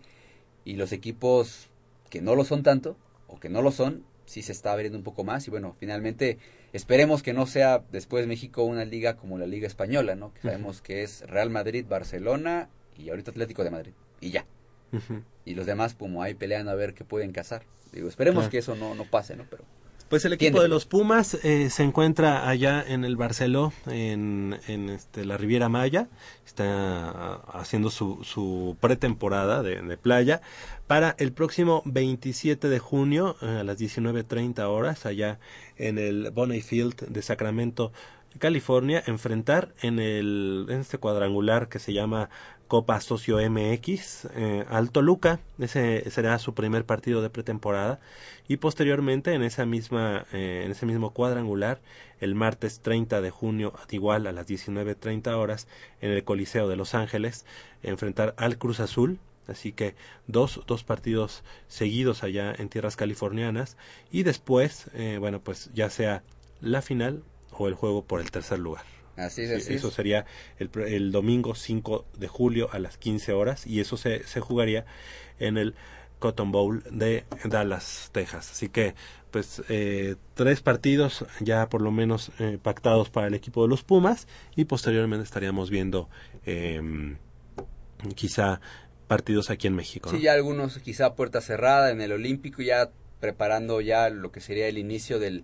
[0.66, 1.70] y los equipos
[2.10, 2.98] que no lo son tanto
[3.28, 6.38] o que no lo son, sí se está abriendo un poco más y bueno, finalmente
[6.74, 10.34] esperemos que no sea después México una liga como la Liga Española, ¿no?
[10.34, 13.94] Que sabemos que es Real Madrid, Barcelona y ahorita Atlético de Madrid.
[14.20, 14.46] y ya.
[15.46, 17.64] Y los demás, como ahí peleando a ver qué pueden cazar.
[17.94, 18.52] Digo, esperemos Claro.
[18.52, 19.46] que eso no, no pase, ¿no?
[19.50, 19.64] Pero
[20.12, 20.64] Pues el equipo Tiene.
[20.64, 25.70] de los Pumas eh, se encuentra allá en el Barceló, en, en este, la Riviera
[25.70, 26.10] Maya.
[26.46, 30.42] Está ah, haciendo su, su pretemporada de, de playa
[30.86, 35.40] para el próximo 27 de junio eh, a las 19.30 horas allá
[35.78, 37.94] en el Bonney Field de Sacramento,
[38.38, 42.30] California, enfrentar en, el, en este cuadrangular que se llama
[42.72, 45.42] Copa Socio MX eh, al Toluca.
[45.60, 48.00] Ese será su primer partido de pretemporada.
[48.48, 51.82] Y posteriormente, en, esa misma, eh, en ese mismo cuadrangular,
[52.22, 55.68] el martes 30 de junio, igual a las 19.30 horas,
[56.00, 57.46] en el Coliseo de Los Ángeles,
[57.84, 59.20] enfrentar al Cruz Azul.
[59.50, 59.96] Así que
[60.28, 63.76] dos, dos partidos seguidos allá en tierras californianas.
[64.14, 66.24] Y después, eh, bueno, pues ya sea
[66.62, 67.22] la final
[67.52, 69.01] o el juego por el tercer lugar.
[69.22, 69.94] Así es, eso es.
[69.94, 70.26] sería
[70.60, 74.86] el, el domingo 5 de julio a las 15 horas y eso se, se jugaría
[75.40, 75.76] en el
[76.22, 78.52] Cotton Bowl de Dallas, Texas.
[78.52, 78.94] Así que,
[79.32, 83.84] pues, eh, tres partidos ya por lo menos eh, pactados para el equipo de los
[83.84, 86.10] Pumas y posteriormente estaríamos viendo
[86.46, 87.18] eh,
[88.16, 88.62] quizá
[89.08, 90.12] partidos aquí en México.
[90.12, 90.18] ¿no?
[90.18, 94.68] Sí, ya algunos quizá puerta cerrada en el Olímpico, ya preparando ya lo que sería
[94.68, 95.44] el inicio del,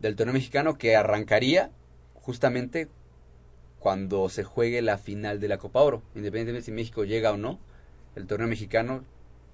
[0.00, 1.70] del torneo mexicano que arrancaría
[2.14, 2.88] justamente
[3.78, 6.02] cuando se juegue la final de la Copa Oro.
[6.14, 7.58] Independientemente si México llega o no,
[8.16, 9.04] el torneo mexicano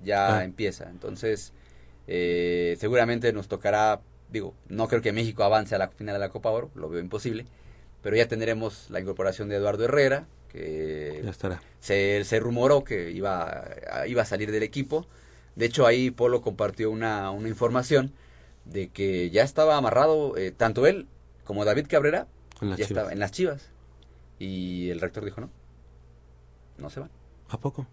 [0.03, 0.45] ya Ah.
[0.45, 0.89] empieza.
[0.91, 1.53] Entonces,
[2.07, 6.29] eh, seguramente nos tocará, digo, no creo que México avance a la final de la
[6.31, 7.47] Copa Oro, lo veo imposible,
[8.03, 11.61] pero ya tendremos la incorporación de Eduardo Herrera, que Ya estará.
[11.81, 15.07] se, se rumoró que iba, a- iba a salir del equipo.
[15.57, 18.13] De hecho, ahí Polo compartió una, una información
[18.65, 21.07] de que ya estaba amarrado, eh, tanto él
[21.45, 22.27] como David Cabrera,
[22.61, 22.99] En las ya Chivas.
[23.01, 23.71] estaba en las chivas.
[24.45, 25.51] Y el rector dijo, no,
[26.77, 27.11] no se van,
[27.49, 27.87] ¿A poco?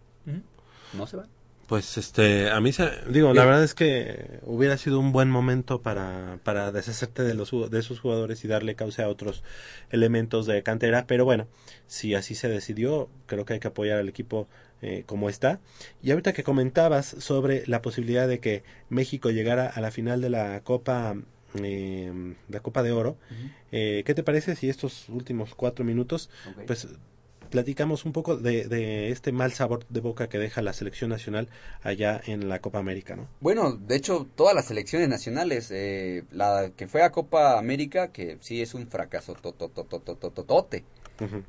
[0.93, 1.27] no se van.
[1.67, 5.81] Pues este, a mí se, digo, la verdad es que hubiera sido un buen momento
[5.81, 9.41] para, para deshacerte de los de esos jugadores y darle causa a otros
[9.89, 11.47] elementos de cantera, pero bueno,
[11.87, 14.49] si así se decidió, creo que hay que apoyar al equipo
[14.81, 15.61] eh, como está.
[16.03, 20.29] Y ahorita que comentabas sobre la posibilidad de que México llegara a la final de
[20.29, 21.15] la Copa
[21.55, 23.17] eh, la Copa de Oro,
[23.71, 26.29] eh, ¿qué te parece si estos últimos cuatro minutos,
[26.67, 26.87] pues
[27.51, 31.49] platicamos un poco de, de este mal sabor de boca que deja la selección nacional
[31.83, 33.27] allá en la Copa América, ¿no?
[33.41, 38.37] Bueno, de hecho, todas las selecciones nacionales, eh, la que fue a Copa América, que
[38.39, 40.85] sí es un fracaso totototototote,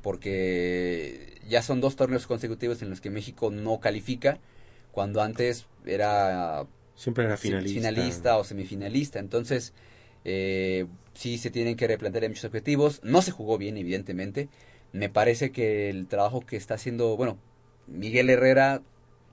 [0.03, 4.37] porque ya son dos torneos consecutivos en los que México no califica,
[4.91, 7.73] cuando antes era Siempre era finalista.
[7.79, 9.17] finalista o semifinalista.
[9.19, 9.73] Entonces,
[10.25, 13.01] eh, sí se tienen que replantear muchos objetivos.
[13.03, 14.49] No se jugó bien, evidentemente.
[14.91, 17.37] Me parece que el trabajo que está haciendo, bueno,
[17.87, 18.81] Miguel Herrera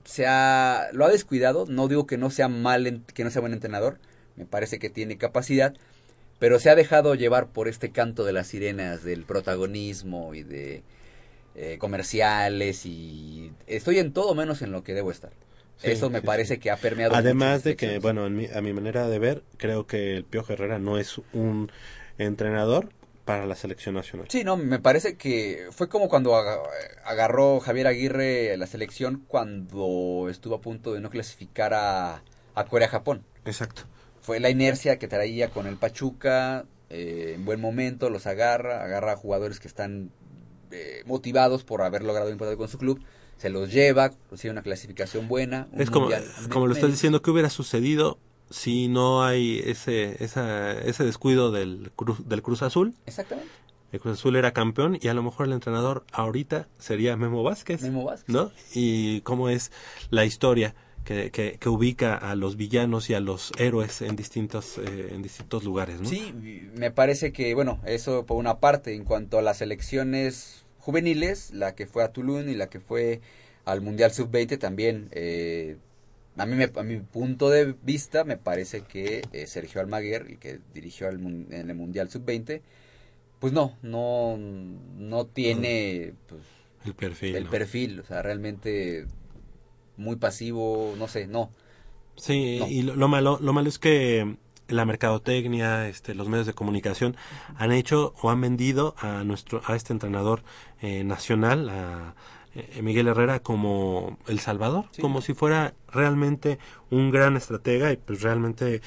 [0.03, 1.65] se ha, lo ha descuidado.
[1.67, 3.99] No digo que no sea mal, que no sea buen entrenador.
[4.35, 5.73] Me parece que tiene capacidad.
[6.39, 10.83] Pero se ha dejado llevar por este canto de las sirenas, del protagonismo y de
[11.53, 15.31] eh, comerciales y estoy en todo menos en lo que debo estar.
[15.81, 16.59] Sí, Eso me sí, parece sí.
[16.59, 17.15] que ha permeado.
[17.15, 20.53] Además de que, bueno, en mi- a mi manera de ver, creo que el Piojo
[20.53, 21.71] Herrera no es un
[22.17, 22.89] entrenador
[23.25, 24.27] para la selección nacional.
[24.29, 26.59] Sí, no, me parece que fue como cuando aga-
[27.05, 32.23] agarró Javier Aguirre la selección cuando estuvo a punto de no clasificar a,
[32.55, 33.23] a Corea-Japón.
[33.45, 33.83] Exacto.
[34.21, 39.13] Fue la inercia que traía con el Pachuca, eh, en buen momento los agarra, agarra
[39.13, 40.11] a jugadores que están
[40.71, 43.01] eh, motivados por haber logrado un importante con su club,
[43.41, 45.67] se los lleva, consigue una clasificación buena.
[45.71, 48.19] un Es como, mundial como lo estás diciendo, ¿qué hubiera sucedido
[48.51, 52.93] si no hay ese, esa, ese descuido del Cruz, del Cruz Azul?
[53.07, 53.49] Exactamente.
[53.91, 57.81] El Cruz Azul era campeón y a lo mejor el entrenador ahorita sería Memo Vázquez.
[57.81, 58.29] Memo Vázquez.
[58.31, 58.51] ¿No?
[58.75, 59.71] Y cómo es
[60.11, 64.77] la historia que, que, que ubica a los villanos y a los héroes en distintos,
[64.77, 66.07] eh, en distintos lugares, ¿no?
[66.07, 66.31] Sí,
[66.75, 71.75] me parece que, bueno, eso por una parte, en cuanto a las selecciones juveniles, la
[71.75, 73.21] que fue a Tulum y la que fue
[73.65, 75.77] al Mundial Sub-20 también, eh,
[76.37, 80.39] a, mí me- a mi punto de vista, me parece que eh, Sergio Almaguer, el
[80.39, 82.61] que dirigió al mun- en el Mundial Sub-20,
[83.39, 86.41] pues no, no, no tiene pues,
[86.85, 87.35] El perfil.
[87.35, 87.49] el ¿no?
[87.51, 89.05] perfil, o sea, realmente
[89.97, 91.51] muy pasivo, no sé, no.
[92.15, 92.67] Sí, No.
[92.67, 94.35] y lo, lo malo, lo malo es que
[94.71, 97.15] la mercadotecnia, este, los medios de comunicación
[97.57, 100.43] han hecho o han vendido a nuestro, a este entrenador
[100.81, 102.15] eh, nacional, a
[102.55, 105.01] eh, Miguel Herrera como el Salvador, Sí.
[105.01, 108.81] como si fuera realmente un gran estratega y pues realmente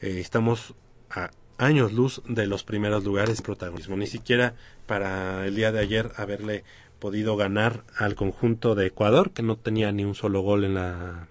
[0.00, 0.74] eh, estamos
[1.10, 4.54] a años luz de los primeros lugares de protagonismo, ni siquiera
[4.86, 6.64] para el día de ayer haberle
[6.98, 11.28] podido ganar al conjunto de Ecuador, que no tenía ni un solo gol en la,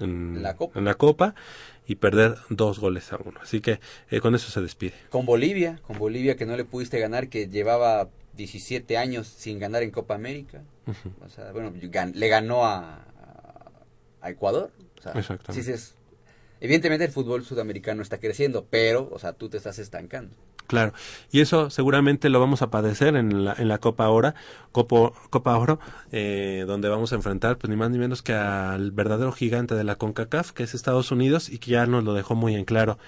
[0.00, 0.78] en, La Copa.
[0.78, 1.34] en la Copa,
[1.86, 3.38] y perder dos goles a uno.
[3.42, 4.94] Así que eh, con eso se despide.
[5.10, 9.82] Con Bolivia, con Bolivia que no le pudiste ganar, que llevaba 17 años sin ganar
[9.82, 10.62] en Copa América.
[10.86, 11.12] Ujú.
[11.24, 13.04] O sea, bueno, gan- le ganó a,
[14.20, 14.70] a Ecuador.
[14.98, 15.52] O sea, Exactamente.
[15.52, 15.94] sí, sí es-
[16.60, 20.34] evidentemente el fútbol sudamericano está creciendo, pero, o sea, tú te estás estancando.
[20.66, 20.92] Claro,
[21.30, 24.34] y eso seguramente lo vamos a padecer en la, en la Copa Oro,
[24.72, 25.78] Copa, Copa Oro,
[26.12, 29.84] eh, donde vamos a enfrentar pues ni más ni menos que al verdadero gigante de
[29.84, 32.98] la CONCACAF, que es Estados Unidos, y que ya nos lo dejó muy en claro,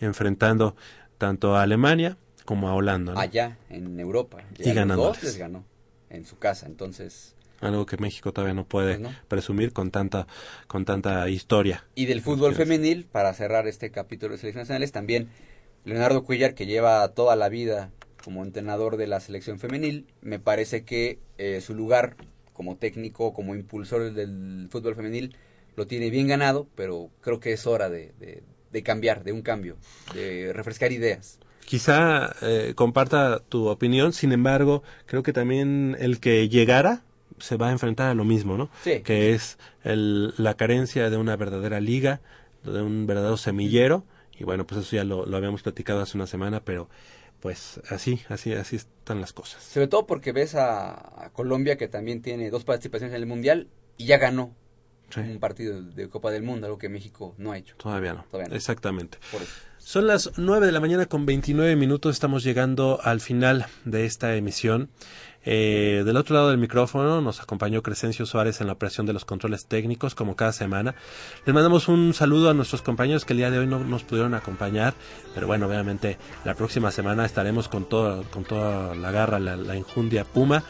[0.00, 0.76] enfrentando
[1.18, 3.20] tanto a Alemania como a Holanda, ¿no?
[3.20, 4.38] Allá, en Europa.
[4.58, 5.64] Y dos les ganó
[6.08, 7.34] en su casa, entonces...
[7.60, 9.10] algo que México todavía no puede Pues no.
[9.28, 10.26] presumir con tanta,
[10.66, 11.84] con tanta historia.
[11.94, 15.28] Y del fútbol femenil, para cerrar este capítulo de selecciones nacionales, también
[15.84, 17.90] Leonardo Cuellar, que lleva toda la vida
[18.24, 22.16] como entrenador de la selección femenil, me parece que eh, su lugar
[22.52, 25.34] como técnico, como impulsor del fútbol femenil,
[25.76, 28.42] lo tiene bien ganado, pero creo que es hora de, de-
[28.72, 29.76] de cambiar, de un cambio,
[30.14, 31.38] de refrescar ideas.
[31.64, 37.02] Quizá eh, comparta tu opinión, sin embargo, creo que también el que llegara
[37.38, 38.68] se va a enfrentar a lo mismo, ¿no?
[38.84, 39.00] Sí.
[39.00, 42.20] Que es el- la carencia de una verdadera liga,
[42.64, 44.04] de un verdadero semillero,
[44.38, 46.88] y bueno, pues eso ya lo, lo habíamos platicado hace una semana, pero
[47.40, 49.62] pues así, así, así están las cosas.
[49.62, 53.68] Sobre todo porque ves a, a Colombia, que también tiene dos participaciones en el Mundial,
[53.96, 54.54] y ya ganó
[55.10, 55.20] Sí.
[55.20, 57.74] un partido de Copa del Mundo, algo que México no ha hecho.
[57.78, 58.24] Todavía no.
[58.30, 58.56] Todavía no.
[58.56, 59.16] Exactamente.
[59.32, 59.52] Por eso.
[59.78, 62.14] Son las 9 de la mañana con 29 minutos.
[62.14, 64.90] Estamos llegando al final de esta emisión.
[65.50, 69.24] Eh, del otro lado del micrófono nos acompañó Crescencio Suárez en la operación de los
[69.24, 70.94] controles técnicos, como cada semana.
[71.46, 74.34] Les mandamos un saludo a nuestros compañeros que el día de hoy no nos pudieron
[74.34, 74.92] acompañar,
[75.34, 79.74] pero bueno, obviamente la próxima semana estaremos con toda, con toda la garra, la, la
[79.74, 80.64] enjundia Puma.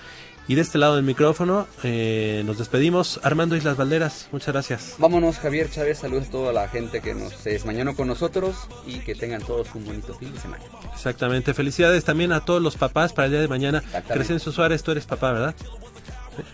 [0.48, 3.20] Y de este lado del micrófono eh, nos despedimos.
[3.22, 4.94] Armando Islas Valderas, muchas gracias.
[4.96, 5.98] Vámonos, Javier Chávez.
[5.98, 8.56] Saludos a toda la gente que nos desmañanó con nosotros
[8.86, 10.64] y que tengan todos un bonito fin de semana.
[10.94, 11.52] Exactamente.
[11.52, 13.82] Felicidades también a todos los papás para el día de mañana.
[14.08, 15.54] Crescencio Suárez, tú eres papá, ¿verdad?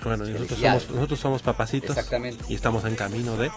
[0.02, 1.90] Bueno, nosotros somos, nosotros somos papacitos.
[1.90, 2.44] Exactamente.
[2.48, 3.50] Y estamos en camino de,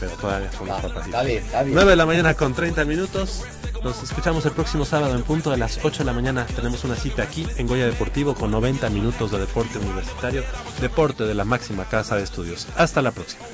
[0.00, 1.06] pero todavía somos papacitos.
[1.06, 1.74] está bien, está bien.
[1.74, 3.42] 9 de la mañana con 30 minutos.
[3.82, 6.46] Nos escuchamos el próximo sábado en punto de las 8 de la mañana.
[6.46, 10.42] Tenemos una cita aquí en Goya Deportivo con 90 minutos de deporte universitario,
[10.80, 12.66] deporte de la máxima casa de estudios.
[12.76, 13.44] Hasta la próxima.